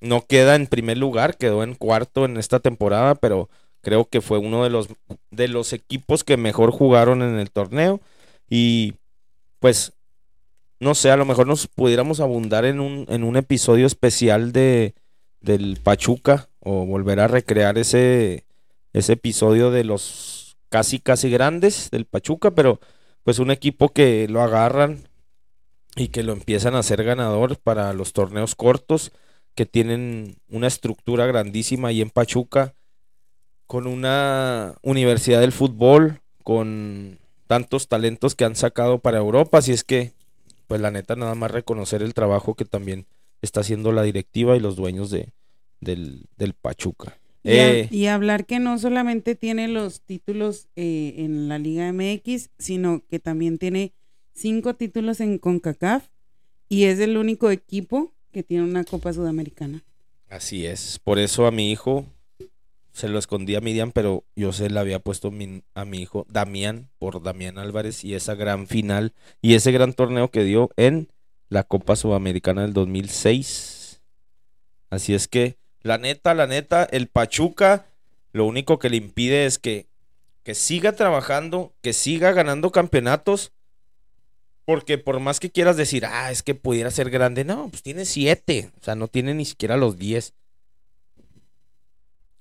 No 0.00 0.24
queda 0.24 0.54
en 0.54 0.68
primer 0.68 0.96
lugar, 0.96 1.36
quedó 1.36 1.64
en 1.64 1.74
cuarto 1.74 2.24
en 2.24 2.36
esta 2.36 2.60
temporada, 2.60 3.16
pero 3.16 3.48
creo 3.80 4.04
que 4.04 4.20
fue 4.20 4.38
uno 4.38 4.62
de 4.62 4.70
los 4.70 4.86
de 5.32 5.48
los 5.48 5.72
equipos 5.72 6.22
que 6.22 6.36
mejor 6.36 6.70
jugaron 6.70 7.22
en 7.22 7.36
el 7.36 7.50
torneo 7.50 8.00
y 8.48 8.94
pues 9.58 9.92
no 10.78 10.94
sé, 10.94 11.10
a 11.10 11.16
lo 11.16 11.24
mejor 11.24 11.48
nos 11.48 11.66
pudiéramos 11.66 12.20
abundar 12.20 12.64
en 12.64 12.78
un 12.78 13.06
en 13.08 13.24
un 13.24 13.36
episodio 13.36 13.88
especial 13.88 14.52
de 14.52 14.94
del 15.40 15.80
Pachuca 15.82 16.48
o 16.60 16.86
volver 16.86 17.18
a 17.18 17.26
recrear 17.26 17.76
ese, 17.76 18.44
ese 18.92 19.14
episodio 19.14 19.72
de 19.72 19.82
los 19.82 20.56
casi 20.68 21.00
casi 21.00 21.28
grandes 21.28 21.90
del 21.90 22.04
Pachuca, 22.04 22.52
pero 22.52 22.78
pues 23.24 23.40
un 23.40 23.50
equipo 23.50 23.88
que 23.88 24.28
lo 24.28 24.42
agarran 24.42 25.07
y 25.98 26.08
que 26.08 26.22
lo 26.22 26.32
empiezan 26.32 26.74
a 26.74 26.78
hacer 26.78 27.02
ganador 27.04 27.58
para 27.58 27.92
los 27.92 28.12
torneos 28.12 28.54
cortos, 28.54 29.12
que 29.54 29.66
tienen 29.66 30.36
una 30.48 30.68
estructura 30.68 31.26
grandísima 31.26 31.88
ahí 31.88 32.00
en 32.00 32.10
Pachuca, 32.10 32.74
con 33.66 33.86
una 33.86 34.74
universidad 34.82 35.40
del 35.40 35.52
fútbol, 35.52 36.20
con 36.42 37.18
tantos 37.46 37.88
talentos 37.88 38.34
que 38.34 38.44
han 38.44 38.56
sacado 38.56 38.98
para 39.00 39.18
Europa, 39.18 39.58
así 39.58 39.72
es 39.72 39.84
que 39.84 40.12
pues 40.66 40.80
la 40.80 40.90
neta 40.90 41.16
nada 41.16 41.34
más 41.34 41.50
reconocer 41.50 42.02
el 42.02 42.14
trabajo 42.14 42.54
que 42.54 42.64
también 42.64 43.06
está 43.42 43.60
haciendo 43.60 43.90
la 43.92 44.02
directiva 44.02 44.56
y 44.56 44.60
los 44.60 44.76
dueños 44.76 45.10
de, 45.10 45.32
del, 45.80 46.26
del 46.36 46.54
Pachuca. 46.54 47.18
Y, 47.42 47.50
a- 47.58 47.72
Eh, 47.72 47.88
y 47.90 48.06
hablar 48.06 48.44
que 48.46 48.58
no 48.58 48.78
solamente 48.78 49.34
tiene 49.34 49.68
los 49.68 50.02
títulos 50.02 50.68
eh, 50.76 51.14
en 51.18 51.48
la 51.48 51.58
Liga 51.58 51.88
MX, 51.88 52.50
sino 52.58 53.02
que 53.08 53.18
también 53.18 53.58
tiene 53.58 53.92
cinco 54.38 54.74
títulos 54.74 55.20
en 55.20 55.38
CONCACAF 55.38 56.06
y 56.68 56.84
es 56.84 56.98
el 57.00 57.16
único 57.16 57.50
equipo 57.50 58.12
que 58.32 58.42
tiene 58.42 58.64
una 58.64 58.84
Copa 58.84 59.12
Sudamericana. 59.12 59.82
así 60.28 60.66
es. 60.66 60.98
Por 60.98 61.18
eso 61.18 61.46
a 61.46 61.50
mi 61.50 61.70
hijo 61.70 62.06
se 62.92 63.08
lo 63.08 63.18
escondí 63.18 63.54
a 63.54 63.60
Miriam, 63.60 63.92
pero 63.92 64.24
yo 64.34 64.52
se 64.52 64.70
le 64.70 64.78
había 64.78 64.98
puesto 64.98 65.32
a 65.74 65.84
mi 65.84 65.98
hijo 65.98 66.26
Damián 66.28 66.90
por 66.98 67.22
Damián 67.22 67.58
Álvarez 67.58 68.04
y 68.04 68.14
esa 68.14 68.34
gran 68.34 68.66
final 68.66 69.14
y 69.40 69.54
ese 69.54 69.72
gran 69.72 69.92
torneo 69.92 70.30
que 70.30 70.44
dio 70.44 70.70
en 70.76 71.08
la 71.48 71.64
Copa 71.64 71.96
Sudamericana 71.96 72.62
del 72.62 72.72
2006. 72.72 74.00
Así 74.90 75.14
es 75.14 75.28
que, 75.28 75.56
la 75.82 75.98
neta, 75.98 76.34
la 76.34 76.46
neta, 76.46 76.84
el 76.84 77.08
Pachuca 77.08 77.86
lo 78.32 78.46
único 78.46 78.78
que 78.78 78.90
le 78.90 78.96
impide 78.96 79.46
es 79.46 79.58
que, 79.58 79.86
que 80.42 80.54
siga 80.54 80.92
trabajando, 80.92 81.72
que 81.82 81.92
siga 81.92 82.32
ganando 82.32 82.70
campeonatos. 82.70 83.52
Porque 84.68 84.98
por 84.98 85.18
más 85.18 85.40
que 85.40 85.48
quieras 85.48 85.78
decir, 85.78 86.04
ah, 86.04 86.30
es 86.30 86.42
que 86.42 86.54
pudiera 86.54 86.90
ser 86.90 87.08
grande, 87.08 87.42
no, 87.42 87.70
pues 87.70 87.82
tiene 87.82 88.04
siete, 88.04 88.70
o 88.78 88.84
sea, 88.84 88.94
no 88.96 89.08
tiene 89.08 89.32
ni 89.32 89.46
siquiera 89.46 89.78
los 89.78 89.96
diez. 89.96 90.34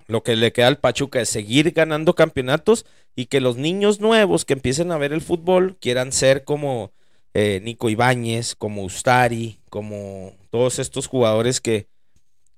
Lo 0.08 0.24
que 0.24 0.36
le 0.36 0.52
queda 0.52 0.68
al 0.68 0.78
Pachuca 0.78 1.22
es 1.22 1.30
seguir 1.30 1.72
ganando 1.72 2.16
campeonatos 2.16 2.86
y 3.16 3.28
que 3.28 3.40
los 3.40 3.56
niños 3.56 4.02
nuevos 4.02 4.44
que 4.44 4.52
empiecen 4.52 4.92
a 4.92 4.98
ver 4.98 5.14
el 5.14 5.22
fútbol 5.22 5.78
quieran 5.80 6.12
ser 6.12 6.44
como 6.44 6.92
eh, 7.34 7.62
Nico 7.64 7.90
Ibáñez, 7.90 8.56
como 8.56 8.84
Ustari, 8.84 9.62
como 9.70 10.34
todos 10.50 10.80
estos 10.80 11.08
jugadores 11.08 11.62
que 11.62 11.88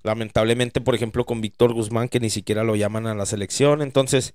lamentablemente, 0.02 0.80
por 0.80 0.96
ejemplo, 0.96 1.24
con 1.24 1.40
Víctor 1.40 1.74
Guzmán, 1.74 2.08
que 2.08 2.18
ni 2.18 2.30
siquiera 2.30 2.64
lo 2.64 2.74
llaman 2.74 3.06
a 3.06 3.14
la 3.14 3.24
selección. 3.24 3.82
Entonces, 3.82 4.34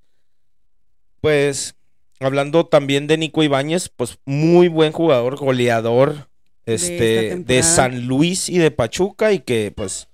pues, 1.19 1.75
hablando 2.19 2.65
también 2.65 3.07
de 3.07 3.17
Nico 3.17 3.43
Ibáñez, 3.43 3.89
pues 3.89 4.19
muy 4.25 4.67
buen 4.67 4.91
jugador, 4.91 5.37
goleador 5.37 6.29
este, 6.65 7.35
de. 7.37 7.63
San 7.63 8.07
Luis 8.07 8.49
y 8.49 8.57
de 8.57 8.71
Pachuca 8.71 9.31
y 9.33 9.39
que 9.39 9.71
pues 9.75 10.07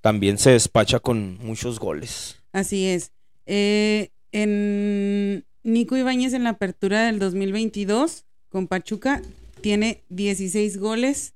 también 0.00 0.38
se 0.38 0.50
despacha 0.50 0.98
con 0.98 1.38
muchos 1.38 1.78
goles. 1.78 2.36
Así 2.52 2.86
es. 2.86 3.12
Eh, 3.46 4.10
en 4.32 5.44
Nico 5.62 5.96
Ibáñez 5.96 6.32
en 6.32 6.44
la 6.44 6.50
apertura 6.50 7.06
del 7.06 7.18
2022 7.18 8.24
con 8.48 8.66
Pachuca 8.66 9.22
tiene 9.60 10.02
16 10.08 10.78
goles, 10.78 11.34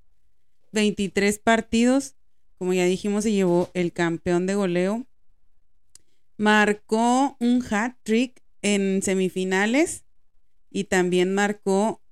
23 0.73 1.39
partidos. 1.39 2.15
Como 2.59 2.73
ya 2.73 2.85
dijimos, 2.87 3.25
se 3.25 3.33
llevó 3.33 3.71
el 3.75 3.93
campeón 3.93 4.47
de 4.47 4.55
goleo. 4.55 5.07
marcó 6.39 7.37
un 7.39 7.65
hat 7.71 7.95
trick 8.03 8.43
en 8.63 9.01
semifinales 9.03 10.06
y 10.77 10.85
también 10.85 11.33
marcó 11.33 12.03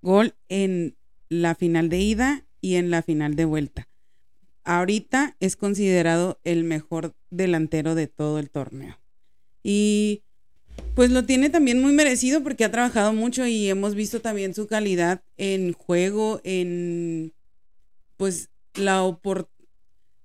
gol 0.00 0.34
en 0.48 0.96
la 1.28 1.54
final 1.54 1.90
de 1.90 1.98
ida 1.98 2.46
y 2.62 2.76
en 2.76 2.90
la 2.90 3.02
final 3.02 3.36
de 3.36 3.44
vuelta. 3.44 3.88
Ahorita 4.64 5.36
es 5.38 5.54
considerado 5.54 6.40
el 6.42 6.64
mejor 6.64 7.14
delantero 7.28 7.94
de 7.94 8.06
todo 8.06 8.38
el 8.38 8.48
torneo. 8.48 8.98
Y 9.62 10.22
pues 10.94 11.10
lo 11.10 11.26
tiene 11.26 11.50
también 11.50 11.82
muy 11.82 11.92
merecido 11.92 12.42
porque 12.42 12.64
ha 12.64 12.70
trabajado 12.70 13.12
mucho 13.12 13.46
y 13.46 13.68
hemos 13.68 13.94
visto 13.94 14.22
también 14.22 14.54
su 14.54 14.66
calidad 14.66 15.22
en 15.36 15.74
juego, 15.74 16.40
en 16.42 17.34
pues 18.16 18.48
la 18.76 19.02
oportunidad 19.02 19.50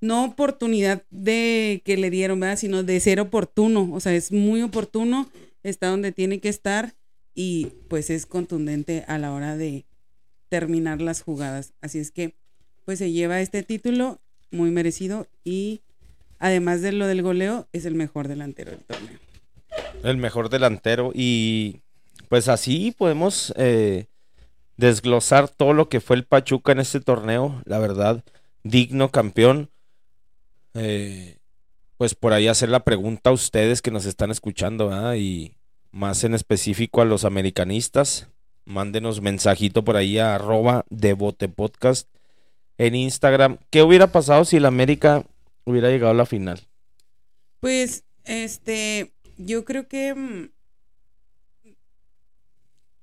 no 0.02 0.24
oportunidad 0.24 1.04
de 1.10 1.82
que 1.84 1.98
le 1.98 2.10
dieron, 2.10 2.40
¿verdad? 2.40 2.60
Sino 2.60 2.84
de 2.84 3.00
ser 3.00 3.20
oportuno. 3.20 3.90
O 3.92 4.00
sea, 4.00 4.14
es 4.14 4.32
muy 4.32 4.62
oportuno, 4.62 5.30
está 5.64 5.88
donde 5.88 6.12
tiene 6.12 6.40
que 6.40 6.50
estar 6.50 6.94
y 7.36 7.74
pues 7.90 8.10
es 8.10 8.26
contundente 8.26 9.04
a 9.08 9.18
la 9.18 9.34
hora 9.34 9.58
de 9.58 9.86
terminar 10.50 11.02
las 11.02 11.22
jugadas. 11.22 11.74
Así 11.82 12.00
es 12.00 12.12
que 12.12 12.34
pues 12.86 13.00
se 13.00 13.12
lleva 13.12 13.42
este 13.42 13.62
título 13.62 14.20
muy 14.52 14.72
merecido 14.72 15.28
y 15.44 15.82
además 16.40 16.82
de 16.82 16.94
lo 16.94 17.08
del 17.08 17.22
goleo 17.22 17.68
es 17.74 17.86
el 17.86 17.96
mejor 17.96 18.28
delantero 18.28 18.72
del 18.72 18.80
torneo. 18.82 19.20
El 20.04 20.18
mejor 20.18 20.50
delantero 20.50 21.12
y 21.14 21.82
pues 22.30 22.48
así 22.48 22.96
podemos 22.98 23.54
eh, 23.58 24.08
desglosar 24.78 25.50
todo 25.50 25.74
lo 25.74 25.90
que 25.90 26.00
fue 26.00 26.16
el 26.16 26.26
Pachuca 26.26 26.72
en 26.72 26.80
este 26.80 27.02
torneo. 27.02 27.62
La 27.66 27.80
verdad, 27.80 28.24
digno 28.64 29.12
campeón. 29.12 29.70
Eh, 30.74 31.38
pues 31.98 32.14
por 32.14 32.34
ahí 32.34 32.48
hacer 32.48 32.70
la 32.70 32.84
pregunta 32.84 33.30
a 33.30 33.34
ustedes 33.34 33.82
que 33.82 33.92
nos 33.92 34.06
están 34.06 34.32
escuchando, 34.32 34.90
¿verdad? 34.90 35.16
Y 35.16 35.55
más 35.96 36.26
en 36.26 36.34
específico 36.34 37.02
a 37.02 37.06
los 37.06 37.24
americanistas. 37.24 38.28
Mándenos 38.66 39.22
mensajito 39.22 39.86
por 39.86 39.96
ahí 39.96 40.18
a 40.18 40.36
arroba 40.36 40.86
podcast 41.56 42.10
en 42.78 42.96
Instagram. 42.96 43.60
¿Qué 43.70 43.82
hubiera 43.82 44.12
pasado 44.12 44.44
si 44.44 44.58
el 44.58 44.66
América 44.66 45.24
hubiera 45.64 45.90
llegado 45.90 46.12
a 46.12 46.16
la 46.16 46.26
final? 46.26 46.60
Pues, 47.62 48.04
este, 48.26 49.14
yo 49.38 49.64
creo 49.64 49.88
que 49.88 50.14
mm, 50.14 50.50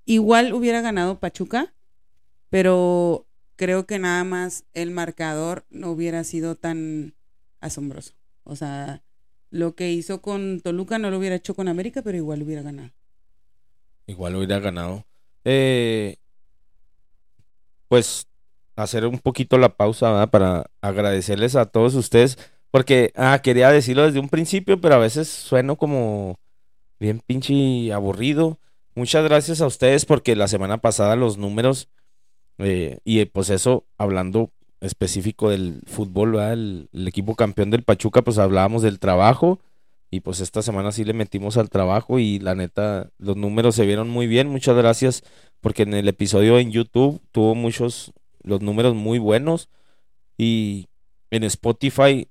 igual 0.04 0.52
hubiera 0.52 0.82
ganado 0.82 1.18
Pachuca, 1.18 1.72
pero 2.50 3.26
creo 3.56 3.86
que 3.86 3.98
nada 3.98 4.22
más 4.24 4.64
el 4.74 4.90
marcador 4.90 5.64
no 5.70 5.90
hubiera 5.90 6.24
sido 6.24 6.56
tan 6.56 7.14
asombroso. 7.60 8.12
O 8.44 8.54
sea, 8.54 9.02
lo 9.52 9.74
que 9.74 9.92
hizo 9.92 10.22
con 10.22 10.60
Toluca 10.60 10.98
no 10.98 11.10
lo 11.10 11.18
hubiera 11.18 11.36
hecho 11.36 11.54
con 11.54 11.68
América, 11.68 12.00
pero 12.02 12.16
igual 12.16 12.42
hubiera 12.42 12.62
ganado. 12.62 12.90
Igual 14.06 14.34
hubiera 14.34 14.58
ganado. 14.58 15.04
Eh, 15.44 16.16
pues 17.86 18.26
hacer 18.76 19.06
un 19.06 19.18
poquito 19.18 19.58
la 19.58 19.76
pausa 19.76 20.26
para 20.28 20.70
agradecerles 20.80 21.54
a 21.54 21.66
todos 21.66 21.94
ustedes. 21.94 22.38
Porque, 22.70 23.12
ah, 23.14 23.38
quería 23.42 23.70
decirlo 23.70 24.06
desde 24.06 24.20
un 24.20 24.30
principio, 24.30 24.80
pero 24.80 24.94
a 24.94 24.98
veces 24.98 25.28
sueno 25.28 25.76
como 25.76 26.40
bien 26.98 27.20
pinche 27.20 27.92
aburrido. 27.92 28.58
Muchas 28.94 29.22
gracias 29.22 29.60
a 29.60 29.66
ustedes 29.66 30.06
porque 30.06 30.34
la 30.34 30.48
semana 30.48 30.78
pasada 30.78 31.14
los 31.14 31.36
números 31.36 31.90
eh, 32.56 33.00
y 33.04 33.22
pues 33.26 33.50
eso, 33.50 33.84
hablando 33.98 34.50
específico 34.82 35.48
del 35.48 35.80
fútbol, 35.86 36.38
el, 36.38 36.88
el, 36.92 37.08
equipo 37.08 37.34
campeón 37.34 37.70
del 37.70 37.84
Pachuca, 37.84 38.22
pues 38.22 38.38
hablábamos 38.38 38.82
del 38.82 38.98
trabajo 38.98 39.60
y 40.10 40.20
pues 40.20 40.40
esta 40.40 40.60
semana 40.60 40.92
sí 40.92 41.04
le 41.04 41.14
metimos 41.14 41.56
al 41.56 41.70
trabajo 41.70 42.18
y 42.18 42.38
la 42.38 42.54
neta, 42.54 43.10
los 43.18 43.36
números 43.36 43.74
se 43.74 43.86
vieron 43.86 44.10
muy 44.10 44.26
bien, 44.26 44.48
muchas 44.48 44.76
gracias 44.76 45.24
porque 45.62 45.84
en 45.84 45.94
el 45.94 46.06
episodio 46.08 46.58
en 46.58 46.70
YouTube 46.70 47.22
tuvo 47.30 47.54
muchos, 47.54 48.12
los 48.42 48.60
números 48.60 48.94
muy 48.94 49.18
buenos 49.18 49.70
y 50.36 50.88
en 51.30 51.44
Spotify 51.44 52.28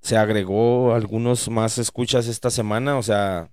se 0.00 0.16
agregó 0.16 0.94
algunos 0.94 1.48
más 1.48 1.78
escuchas 1.78 2.28
esta 2.28 2.50
semana, 2.50 2.96
o 2.96 3.02
sea, 3.02 3.50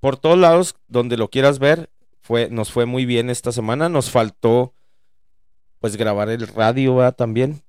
por 0.00 0.16
todos 0.16 0.38
lados 0.38 0.76
donde 0.88 1.18
lo 1.18 1.28
quieras 1.28 1.58
ver, 1.58 1.90
fue, 2.22 2.48
nos 2.48 2.72
fue 2.72 2.86
muy 2.86 3.04
bien 3.04 3.28
esta 3.28 3.52
semana, 3.52 3.90
nos 3.90 4.10
faltó 4.10 4.72
pues 5.82 5.96
grabar 5.96 6.30
el 6.30 6.46
radio 6.46 7.10
también, 7.12 7.60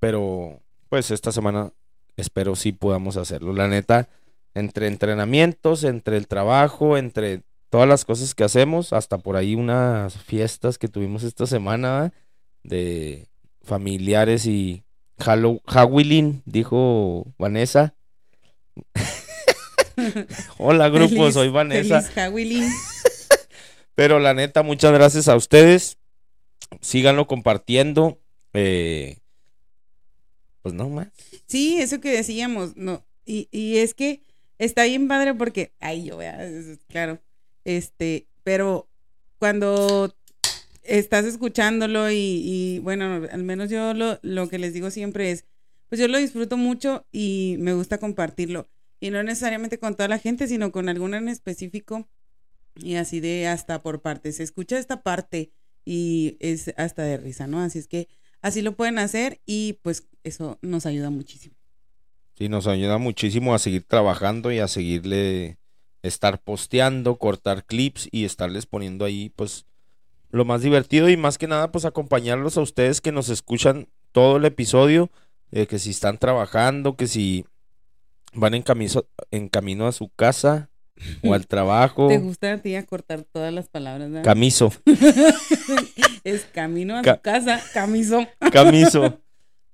pero 0.00 0.62
pues 0.88 1.10
esta 1.10 1.32
semana 1.32 1.70
espero 2.16 2.56
sí 2.56 2.72
podamos 2.72 3.18
hacerlo. 3.18 3.52
La 3.52 3.68
neta, 3.68 4.08
entre 4.54 4.86
entrenamientos, 4.86 5.84
entre 5.84 6.16
el 6.16 6.28
trabajo, 6.28 6.96
entre 6.96 7.42
todas 7.68 7.86
las 7.86 8.06
cosas 8.06 8.34
que 8.34 8.42
hacemos, 8.42 8.94
hasta 8.94 9.18
por 9.18 9.36
ahí 9.36 9.54
unas 9.54 10.16
fiestas 10.16 10.78
que 10.78 10.88
tuvimos 10.88 11.24
esta 11.24 11.46
semana 11.46 12.14
de 12.62 13.28
familiares 13.62 14.46
y 14.46 14.82
Halloween, 15.18 16.42
dijo 16.46 17.26
Vanessa. 17.36 17.94
Hola 20.56 20.88
grupo, 20.88 21.30
soy 21.32 21.50
Vanessa. 21.50 22.00
Feliz 22.00 22.72
Pero 23.94 24.20
la 24.20 24.32
neta, 24.32 24.62
muchas 24.62 24.94
gracias 24.94 25.28
a 25.28 25.36
ustedes 25.36 25.98
síganlo 26.80 27.26
compartiendo. 27.26 28.20
Eh, 28.54 29.18
pues 30.62 30.74
no 30.74 30.88
más. 30.88 31.08
Sí, 31.46 31.78
eso 31.80 32.00
que 32.00 32.10
decíamos, 32.10 32.76
no. 32.76 33.04
Y, 33.24 33.48
y 33.50 33.78
es 33.78 33.94
que 33.94 34.22
está 34.58 34.84
bien 34.84 35.08
padre 35.08 35.34
porque, 35.34 35.72
ay, 35.80 36.04
yo 36.04 36.18
claro, 36.88 37.20
este, 37.64 38.26
pero 38.42 38.88
cuando 39.38 40.14
estás 40.82 41.24
escuchándolo 41.24 42.10
y, 42.10 42.16
y, 42.16 42.78
bueno, 42.80 43.26
al 43.30 43.44
menos 43.44 43.70
yo 43.70 43.94
lo, 43.94 44.18
lo 44.22 44.48
que 44.48 44.58
les 44.58 44.72
digo 44.72 44.90
siempre 44.90 45.30
es, 45.30 45.44
pues 45.88 46.00
yo 46.00 46.08
lo 46.08 46.18
disfruto 46.18 46.56
mucho 46.56 47.06
y 47.12 47.56
me 47.58 47.74
gusta 47.74 47.98
compartirlo. 47.98 48.68
Y 49.00 49.10
no 49.10 49.22
necesariamente 49.22 49.78
con 49.78 49.94
toda 49.94 50.08
la 50.08 50.18
gente, 50.18 50.48
sino 50.48 50.72
con 50.72 50.88
alguna 50.88 51.18
en 51.18 51.28
específico 51.28 52.08
y 52.74 52.96
así 52.96 53.20
de 53.20 53.46
hasta 53.46 53.82
por 53.82 54.02
partes. 54.02 54.40
Escucha 54.40 54.78
esta 54.78 55.02
parte 55.02 55.52
y 55.88 56.36
es 56.40 56.74
hasta 56.76 57.02
de 57.02 57.16
risa, 57.16 57.46
¿no? 57.46 57.62
Así 57.62 57.78
es 57.78 57.88
que 57.88 58.08
así 58.42 58.60
lo 58.60 58.72
pueden 58.72 58.98
hacer 58.98 59.40
y 59.46 59.78
pues 59.82 60.06
eso 60.22 60.58
nos 60.60 60.84
ayuda 60.84 61.08
muchísimo. 61.08 61.54
Sí, 62.34 62.50
nos 62.50 62.66
ayuda 62.66 62.98
muchísimo 62.98 63.54
a 63.54 63.58
seguir 63.58 63.84
trabajando 63.84 64.52
y 64.52 64.58
a 64.58 64.68
seguirle 64.68 65.56
estar 66.02 66.42
posteando, 66.42 67.16
cortar 67.16 67.64
clips 67.64 68.06
y 68.12 68.26
estarles 68.26 68.66
poniendo 68.66 69.06
ahí 69.06 69.30
pues 69.34 69.64
lo 70.30 70.44
más 70.44 70.60
divertido 70.60 71.08
y 71.08 71.16
más 71.16 71.38
que 71.38 71.48
nada 71.48 71.72
pues 71.72 71.86
acompañarlos 71.86 72.58
a 72.58 72.60
ustedes 72.60 73.00
que 73.00 73.10
nos 73.10 73.30
escuchan 73.30 73.88
todo 74.12 74.36
el 74.36 74.44
episodio, 74.44 75.10
eh, 75.52 75.66
que 75.66 75.78
si 75.78 75.88
están 75.88 76.18
trabajando, 76.18 76.96
que 76.96 77.06
si 77.06 77.46
van 78.34 78.52
en, 78.52 78.62
en 79.30 79.48
camino 79.48 79.86
a 79.86 79.92
su 79.92 80.10
casa, 80.10 80.68
o 81.22 81.34
al 81.34 81.46
trabajo. 81.46 82.08
¿Te 82.08 82.18
gusta 82.18 82.52
a 82.52 82.58
ti 82.58 82.74
cortar 82.84 83.22
todas 83.22 83.52
las 83.52 83.68
palabras? 83.68 84.10
¿verdad? 84.10 84.24
Camiso. 84.24 84.72
es 86.24 86.44
camino 86.46 86.96
a 86.96 87.02
Ca 87.02 87.20
casa, 87.20 87.60
camiso. 87.72 88.26
Camiso. 88.52 89.20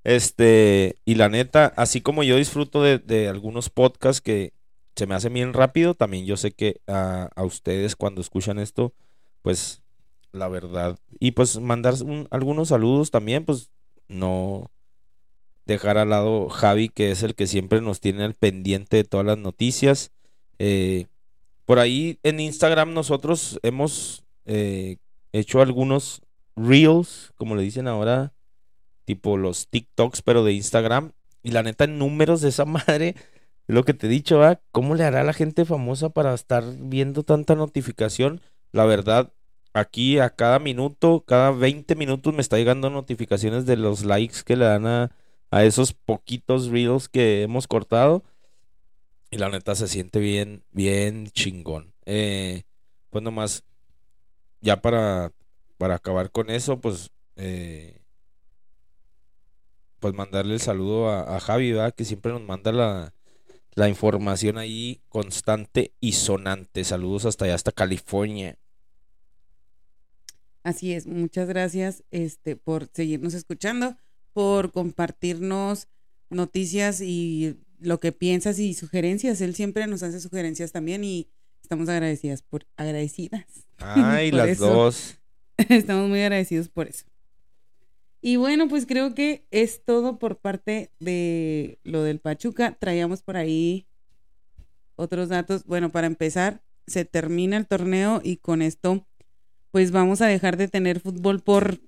Este, 0.03 0.97
y 1.03 1.15
la 1.15 1.29
neta, 1.29 1.73
así 1.77 2.01
como 2.01 2.23
yo 2.23 2.37
disfruto 2.37 2.83
de, 2.83 2.99
de, 2.99 3.27
algunos 3.27 3.69
podcasts 3.69 4.21
que 4.21 4.53
se 4.95 5.07
me 5.07 5.15
hacen 5.15 5.33
bien 5.33 5.53
rápido, 5.53 5.95
también 5.95 6.25
yo 6.25 6.37
sé 6.37 6.51
que 6.51 6.79
a, 6.87 7.29
a 7.35 7.43
ustedes 7.43 7.95
cuando 7.95 8.21
escuchan 8.21 8.59
esto, 8.59 8.93
pues 9.41 9.81
la 10.31 10.47
verdad. 10.47 10.99
Y 11.19 11.31
pues 11.31 11.59
mandar 11.59 11.95
un, 12.03 12.27
algunos 12.29 12.69
saludos 12.69 13.09
también, 13.09 13.45
pues 13.45 13.71
no 14.07 14.69
dejar 15.65 15.97
al 15.97 16.09
lado 16.09 16.49
Javi, 16.49 16.89
que 16.89 17.11
es 17.11 17.23
el 17.23 17.35
que 17.35 17.47
siempre 17.47 17.81
nos 17.81 17.99
tiene 17.99 18.23
al 18.23 18.35
pendiente 18.35 18.97
de 18.97 19.03
todas 19.03 19.25
las 19.25 19.37
noticias. 19.37 20.11
Eh, 20.59 21.07
por 21.65 21.79
ahí 21.79 22.19
en 22.23 22.39
Instagram 22.39 22.93
nosotros 22.93 23.59
hemos 23.63 24.23
eh, 24.45 24.97
hecho 25.33 25.61
algunos 25.61 26.21
reels, 26.55 27.33
como 27.35 27.55
le 27.55 27.63
dicen 27.63 27.87
ahora, 27.87 28.33
tipo 29.05 29.37
los 29.37 29.67
TikToks, 29.67 30.21
pero 30.21 30.43
de 30.43 30.53
Instagram. 30.53 31.11
Y 31.43 31.51
la 31.51 31.63
neta, 31.63 31.83
en 31.83 31.97
números 31.97 32.41
de 32.41 32.49
esa 32.49 32.65
madre, 32.65 33.15
lo 33.67 33.83
que 33.83 33.93
te 33.93 34.07
he 34.07 34.09
dicho, 34.09 34.39
¿va? 34.39 34.59
¿cómo 34.71 34.95
le 34.95 35.03
hará 35.03 35.23
la 35.23 35.33
gente 35.33 35.65
famosa 35.65 36.09
para 36.09 36.33
estar 36.33 36.63
viendo 36.77 37.23
tanta 37.23 37.55
notificación? 37.55 38.41
La 38.71 38.85
verdad, 38.85 39.33
aquí 39.73 40.19
a 40.19 40.29
cada 40.29 40.59
minuto, 40.59 41.23
cada 41.25 41.51
20 41.51 41.95
minutos 41.95 42.33
me 42.33 42.41
está 42.41 42.57
llegando 42.57 42.89
notificaciones 42.89 43.65
de 43.65 43.77
los 43.77 44.05
likes 44.05 44.43
que 44.45 44.55
le 44.55 44.65
dan 44.65 44.85
a, 44.85 45.11
a 45.51 45.63
esos 45.63 45.93
poquitos 45.93 46.67
reels 46.67 47.09
que 47.09 47.43
hemos 47.43 47.67
cortado. 47.67 48.23
Y 49.35 49.37
la 49.37 49.49
neta 49.49 49.75
se 49.75 49.89
siente 49.89 50.19
bien, 50.19 50.63
bien 50.71 51.27
chingón. 51.27 51.93
Eh, 52.05 52.63
pues 53.09 53.21
nomás, 53.21 53.65
ya 54.61 54.81
para, 54.81 55.33
para 55.77 55.95
acabar 55.95 56.31
con 56.31 56.49
eso, 56.49 56.79
pues, 56.79 57.11
eh, 57.35 57.99
pues 59.99 60.13
mandarle 60.13 60.53
el 60.53 60.61
saludo 60.61 61.09
a, 61.09 61.37
Javi, 61.41 61.73
¿verdad? 61.73 61.93
Que 61.93 62.05
siempre 62.05 62.31
nos 62.31 62.43
manda 62.43 62.71
la, 62.71 63.13
la 63.73 63.89
información 63.89 64.57
ahí 64.57 65.01
constante 65.09 65.91
y 65.99 66.13
sonante. 66.13 66.85
Saludos 66.85 67.25
hasta 67.25 67.43
allá, 67.43 67.55
hasta 67.55 67.73
California. 67.73 68.57
Así 70.63 70.93
es, 70.93 71.07
muchas 71.07 71.49
gracias 71.49 72.05
este, 72.09 72.55
por 72.55 72.87
seguirnos 72.93 73.33
escuchando, 73.33 73.97
por 74.31 74.71
compartirnos 74.71 75.89
noticias 76.29 77.01
y 77.01 77.57
lo 77.79 77.99
que 77.99 78.11
piensas 78.11 78.59
y 78.59 78.73
sugerencias. 78.73 79.41
Él 79.41 79.55
siempre 79.55 79.87
nos 79.87 80.03
hace 80.03 80.19
sugerencias 80.19 80.71
también 80.71 81.03
y 81.03 81.27
estamos 81.61 81.89
agradecidas 81.89 82.41
por 82.41 82.65
agradecidas. 82.77 83.45
Ay, 83.77 84.31
Por 84.31 84.37
las 84.39 84.49
eso. 84.49 84.67
dos. 84.67 85.17
Estamos 85.69 86.09
muy 86.09 86.19
agradecidos 86.21 86.69
por 86.69 86.87
eso. 86.87 87.05
Y 88.21 88.37
bueno, 88.37 88.67
pues 88.67 88.85
creo 88.85 89.13
que 89.13 89.45
es 89.51 89.83
todo 89.85 90.17
por 90.17 90.39
parte 90.39 90.91
de 90.99 91.79
lo 91.83 92.01
del 92.03 92.19
Pachuca. 92.19 92.75
Traíamos 92.79 93.21
por 93.21 93.37
ahí 93.37 93.87
otros 94.95 95.29
datos. 95.29 95.63
Bueno, 95.65 95.91
para 95.91 96.07
empezar, 96.07 96.63
se 96.87 97.05
termina 97.05 97.55
el 97.57 97.67
torneo 97.67 98.21
y 98.23 98.37
con 98.37 98.61
esto, 98.61 99.05
pues 99.71 99.91
vamos 99.91 100.21
a 100.21 100.27
dejar 100.27 100.57
de 100.57 100.67
tener 100.67 100.99
fútbol 100.99 101.41
por 101.41 101.79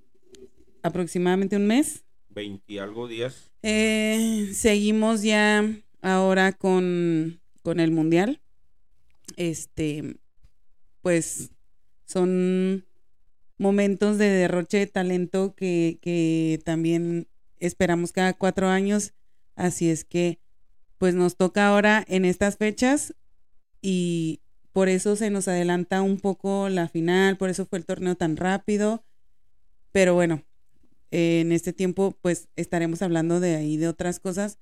aproximadamente 0.83 1.55
un 1.55 1.65
mes. 1.67 2.03
20 2.37 2.71
y 2.71 2.77
algo 2.77 3.07
días. 3.07 3.49
Eh, 3.63 4.51
seguimos 4.53 5.23
ya 5.23 5.67
ahora 6.03 6.51
con, 6.51 7.41
con 7.63 7.79
el 7.79 7.89
Mundial. 7.89 8.39
Este, 9.37 10.17
pues 11.01 11.49
son 12.05 12.85
momentos 13.57 14.19
de 14.19 14.29
derroche 14.29 14.77
de 14.77 14.85
talento 14.85 15.55
que, 15.55 15.97
que 15.99 16.61
también 16.63 17.27
esperamos 17.59 18.11
cada 18.11 18.33
cuatro 18.33 18.67
años. 18.67 19.13
Así 19.55 19.89
es 19.89 20.05
que, 20.05 20.39
pues 20.99 21.15
nos 21.15 21.37
toca 21.37 21.67
ahora 21.67 22.05
en 22.07 22.23
estas 22.23 22.57
fechas 22.57 23.15
y 23.81 24.41
por 24.73 24.89
eso 24.89 25.15
se 25.15 25.31
nos 25.31 25.47
adelanta 25.47 26.03
un 26.03 26.19
poco 26.19 26.69
la 26.69 26.87
final, 26.87 27.35
por 27.37 27.49
eso 27.49 27.65
fue 27.65 27.79
el 27.79 27.85
torneo 27.85 28.13
tan 28.13 28.37
rápido. 28.37 29.03
Pero 29.91 30.13
bueno, 30.13 30.43
eh, 31.11 31.41
en 31.41 31.51
este 31.51 31.73
tiempo 31.73 32.15
pues 32.21 32.49
estaremos 32.55 33.01
hablando 33.01 33.39
de 33.39 33.55
ahí 33.55 33.77
de 33.77 33.87
otras 33.87 34.19
cosas. 34.19 34.59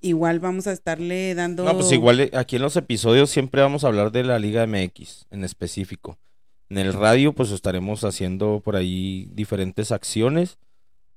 Igual 0.00 0.38
vamos 0.38 0.68
a 0.68 0.72
estarle 0.72 1.34
dando... 1.34 1.64
No, 1.64 1.74
pues 1.74 1.90
igual 1.90 2.20
eh, 2.20 2.30
aquí 2.34 2.56
en 2.56 2.62
los 2.62 2.76
episodios 2.76 3.30
siempre 3.30 3.62
vamos 3.62 3.82
a 3.82 3.88
hablar 3.88 4.12
de 4.12 4.22
la 4.22 4.38
Liga 4.38 4.64
MX 4.66 5.26
en 5.30 5.42
específico. 5.42 6.18
En 6.68 6.78
el 6.78 6.92
radio 6.92 7.32
pues 7.32 7.50
estaremos 7.50 8.04
haciendo 8.04 8.60
por 8.64 8.76
ahí 8.76 9.28
diferentes 9.32 9.90
acciones, 9.90 10.58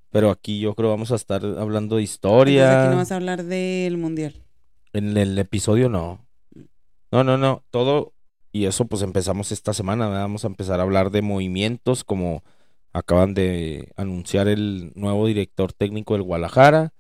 pero 0.10 0.32
aquí 0.32 0.60
yo 0.60 0.74
creo 0.74 0.90
vamos 0.90 1.12
a 1.12 1.16
estar 1.16 1.44
hablando 1.44 1.98
de 1.98 2.02
Entonces, 2.02 2.14
historia. 2.16 2.84
aquí 2.84 2.92
no 2.92 2.98
vas 2.98 3.12
a 3.12 3.16
hablar 3.18 3.44
del 3.44 3.98
mundial. 3.98 4.34
En 4.94 5.16
el 5.16 5.38
episodio 5.38 5.88
no. 5.90 6.26
No, 7.12 7.24
no, 7.24 7.38
no. 7.38 7.64
Todo. 7.70 8.14
Y 8.52 8.66
eso 8.66 8.86
pues 8.86 9.02
empezamos 9.04 9.52
esta 9.52 9.74
semana. 9.74 10.08
¿verdad? 10.08 10.24
Vamos 10.24 10.44
a 10.44 10.48
empezar 10.48 10.80
a 10.80 10.84
hablar 10.84 11.12
de 11.12 11.22
movimientos 11.22 12.04
como 12.04 12.44
acaban 12.94 13.34
de 13.34 13.92
anunciar 13.96 14.48
el 14.48 14.92
nuevo 14.96 15.28
director 15.28 15.74
técnico 15.74 16.14
del 16.14 16.24
Guadalajara. 16.24 16.94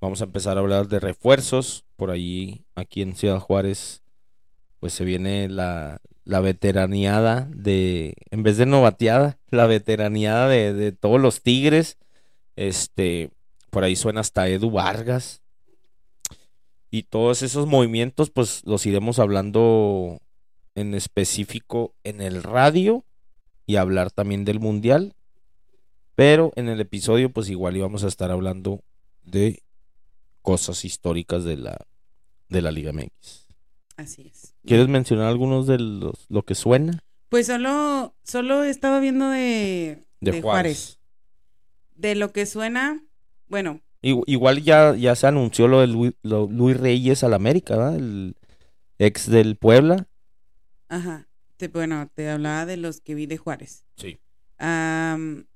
Vamos 0.00 0.20
a 0.20 0.24
empezar 0.24 0.56
a 0.56 0.60
hablar 0.60 0.88
de 0.88 1.00
refuerzos. 1.00 1.84
Por 1.96 2.10
ahí, 2.10 2.64
aquí 2.74 3.02
en 3.02 3.16
Ciudad 3.16 3.40
Juárez, 3.40 4.02
pues 4.78 4.92
se 4.92 5.04
viene 5.04 5.48
la, 5.48 6.00
la 6.24 6.40
veteraniada 6.40 7.48
de, 7.50 8.14
en 8.30 8.42
vez 8.42 8.56
de 8.58 8.66
novateada, 8.66 9.38
la 9.50 9.66
veteraniada 9.66 10.48
de, 10.48 10.72
de 10.72 10.92
todos 10.92 11.20
los 11.20 11.42
Tigres. 11.42 11.98
Este, 12.56 13.30
por 13.70 13.84
ahí 13.84 13.96
suena 13.96 14.20
hasta 14.20 14.48
Edu 14.48 14.70
Vargas. 14.70 15.42
Y 16.90 17.02
todos 17.02 17.42
esos 17.42 17.66
movimientos, 17.66 18.30
pues 18.30 18.62
los 18.64 18.86
iremos 18.86 19.18
hablando 19.18 20.20
en 20.74 20.94
específico 20.94 21.94
en 22.04 22.20
el 22.22 22.42
radio 22.42 23.04
y 23.66 23.76
hablar 23.76 24.10
también 24.10 24.44
del 24.44 24.60
mundial. 24.60 25.14
Pero 26.18 26.50
en 26.56 26.68
el 26.68 26.80
episodio, 26.80 27.30
pues 27.30 27.48
igual 27.48 27.76
íbamos 27.76 28.02
a 28.02 28.08
estar 28.08 28.32
hablando 28.32 28.82
de 29.22 29.62
cosas 30.42 30.84
históricas 30.84 31.44
de 31.44 31.56
la, 31.56 31.76
de 32.48 32.60
la 32.60 32.72
Liga 32.72 32.90
MX. 32.92 33.46
Así 33.96 34.22
es. 34.26 34.52
¿Quieres 34.66 34.88
mencionar 34.88 35.28
algunos 35.28 35.68
de 35.68 35.78
los 35.78 36.26
lo 36.28 36.42
que 36.42 36.56
suena? 36.56 37.04
Pues 37.28 37.46
solo, 37.46 38.16
solo 38.24 38.64
estaba 38.64 38.98
viendo 38.98 39.28
de, 39.30 40.02
De, 40.20 40.32
de 40.32 40.42
Juárez. 40.42 40.42
Juárez. 40.42 40.98
De 41.94 42.14
lo 42.16 42.32
que 42.32 42.46
suena, 42.46 43.00
bueno, 43.46 43.80
Igu- 44.02 44.24
Igual 44.26 44.60
ya, 44.64 44.96
ya 44.96 45.14
se 45.14 45.28
anunció 45.28 45.68
lo 45.68 45.80
de 45.82 45.86
Luis, 45.86 46.14
lo- 46.22 46.48
Luis 46.48 46.76
Reyes 46.76 47.22
al 47.22 47.34
América, 47.34 47.76
¿verdad? 47.76 47.94
El 47.96 48.34
ex 48.98 49.30
del 49.30 49.54
Puebla. 49.54 50.08
ajá. 50.88 51.28
Te, 51.58 51.68
bueno, 51.68 52.10
te 52.12 52.28
hablaba 52.28 52.66
de 52.66 52.76
los 52.76 53.00
que 53.00 53.14
vi 53.14 53.26
de 53.26 53.36
Juárez. 53.36 53.84
Sí. 53.96 54.18
Am, 54.58 55.46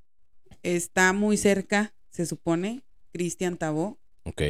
está 0.62 1.12
muy 1.12 1.36
cerca, 1.36 1.92
se 2.10 2.26
supone, 2.26 2.82
Cristian 3.12 3.56
Tabó, 3.56 3.98
Ok. 4.24 4.42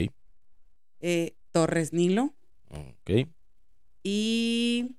eh, 1.00 1.34
Torres 1.52 1.92
Nilo 1.92 2.34
Ok. 2.70 3.28
y 4.02 4.96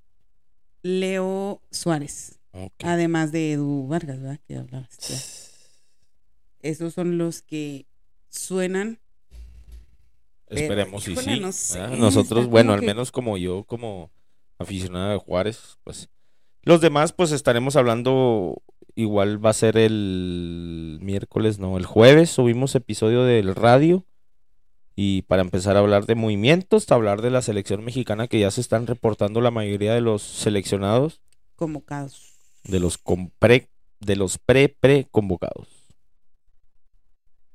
Leo 0.81 1.61
Suárez. 1.71 2.39
Además 2.83 3.31
de 3.31 3.53
Edu 3.53 3.87
Vargas, 3.87 4.21
¿verdad? 4.21 4.39
Que 4.47 4.57
hablabas. 4.57 4.97
ya. 6.61 6.69
Esos 6.69 6.93
son 6.93 7.17
los 7.17 7.41
que 7.41 7.85
suenan. 8.29 8.99
Esperemos 10.47 11.07
y 11.07 11.11
híjole, 11.13 11.33
sí. 11.35 11.39
no 11.39 11.51
sé, 11.51 11.79
¿verdad? 11.79 11.97
Nosotros, 11.97 12.47
bueno, 12.47 12.73
al 12.73 12.81
que- 12.81 12.85
menos 12.85 13.11
como 13.11 13.37
yo, 13.37 13.63
como 13.63 14.11
aficionado 14.59 15.11
de 15.11 15.17
Juárez, 15.17 15.77
pues. 15.83 16.09
Los 16.61 16.79
demás, 16.79 17.11
pues 17.11 17.31
estaremos 17.31 17.75
hablando. 17.75 18.61
Igual 18.95 19.43
va 19.43 19.49
a 19.49 19.53
ser 19.53 19.77
el 19.77 20.99
miércoles, 21.01 21.57
no, 21.57 21.77
el 21.77 21.85
jueves 21.85 22.29
subimos 22.29 22.75
episodio 22.75 23.23
del 23.23 23.55
radio. 23.55 24.05
Y 24.95 25.23
para 25.23 25.41
empezar 25.41 25.75
a 25.75 25.79
hablar 25.79 26.05
de 26.05 26.13
movimientos, 26.13 26.91
hablar 26.91 27.23
de 27.23 27.31
la 27.31 27.41
selección 27.41 27.83
mexicana 27.83 28.27
que 28.27 28.39
ya 28.39 28.51
se 28.51 28.61
están 28.61 28.85
reportando 28.85 29.41
la 29.41 29.49
mayoría 29.49 29.95
de 29.95 30.01
los 30.01 30.21
seleccionados, 30.21 31.21
convocados. 31.55 32.33
de 32.63 32.79
los 32.79 32.99
compre, 32.99 33.69
de 33.99 34.15
los 34.15 34.37
pre-pre 34.37 35.07
convocados. 35.09 35.67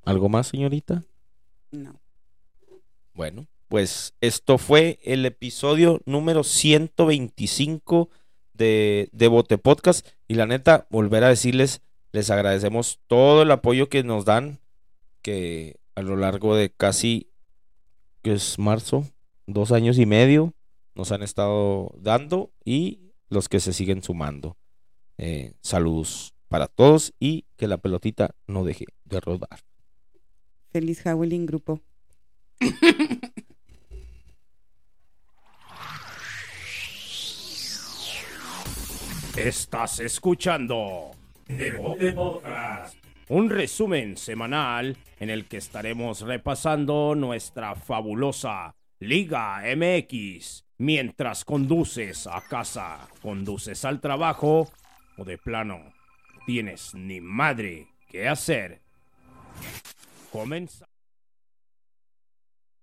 ¿Algo 0.05 0.29
más, 0.29 0.49
señorita? 0.49 1.05
No. 1.71 2.01
Bueno, 3.15 3.47
pues 3.69 4.15
esto 4.21 4.59
fue 4.59 4.99
el 5.05 5.25
episodio 5.27 6.01
número 6.07 6.43
125 6.43 8.09
de, 8.59 9.09
de 9.13 9.29
Bote 9.29 9.57
Podcast. 9.57 10.07
Y 10.27 10.35
la 10.35 10.47
neta, 10.47 10.87
volver 10.91 11.25
a 11.25 11.29
decirles, 11.29 11.81
les 12.13 12.31
agradecemos 12.31 13.01
todo 13.07 13.43
el 13.43 13.51
apoyo 13.51 13.89
que 13.89 14.03
nos 14.03 14.27
dan, 14.27 14.61
que 15.23 15.77
a 15.95 16.03
lo 16.03 16.17
largo 16.17 16.55
de 16.55 16.71
casi, 16.71 17.31
que 18.23 18.35
es 18.35 18.59
marzo, 18.59 19.07
dos 19.47 19.73
años 19.73 19.99
y 19.99 20.05
medio, 20.05 20.53
nos 20.95 21.13
han 21.13 21.23
estado 21.23 21.95
dando 21.99 22.51
y 22.65 23.13
los 23.31 23.49
que 23.49 23.61
se 23.61 23.73
siguen 23.73 24.03
sumando. 24.03 24.57
Eh, 25.17 25.55
saludos 25.63 26.35
para 26.49 26.67
todos 26.67 27.15
y 27.19 27.47
que 27.57 27.69
la 27.69 27.79
pelotita 27.79 28.35
no 28.47 28.65
deje 28.65 28.87
de 29.05 29.21
rodar. 29.21 29.61
Feliz 30.71 31.05
Howling 31.07 31.47
Grupo. 31.47 31.81
Estás 39.45 40.01
escuchando 40.01 41.13
Deporte 41.47 42.13
Podcast, 42.13 42.97
un 43.29 43.49
resumen 43.49 44.17
semanal 44.17 44.97
en 45.21 45.31
el 45.31 45.47
que 45.47 45.59
estaremos 45.59 46.23
repasando 46.23 47.15
nuestra 47.15 47.77
fabulosa 47.77 48.75
Liga 48.99 49.63
MX 49.77 50.65
mientras 50.79 51.45
conduces 51.45 52.27
a 52.27 52.41
casa, 52.41 53.09
conduces 53.23 53.85
al 53.85 54.01
trabajo 54.01 54.69
o 55.17 55.25
de 55.25 55.39
plano 55.39 55.93
tienes 56.45 56.95
ni 56.95 57.21
madre 57.21 57.87
que 58.09 58.27
hacer. 58.27 58.81
Comenzamos. 60.33 60.88